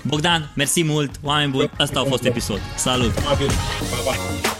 [0.03, 2.61] Bogdan, mersi mult, oameni buni, asta a fost episod.
[2.77, 3.15] Salut!
[3.15, 4.60] Bye, bye.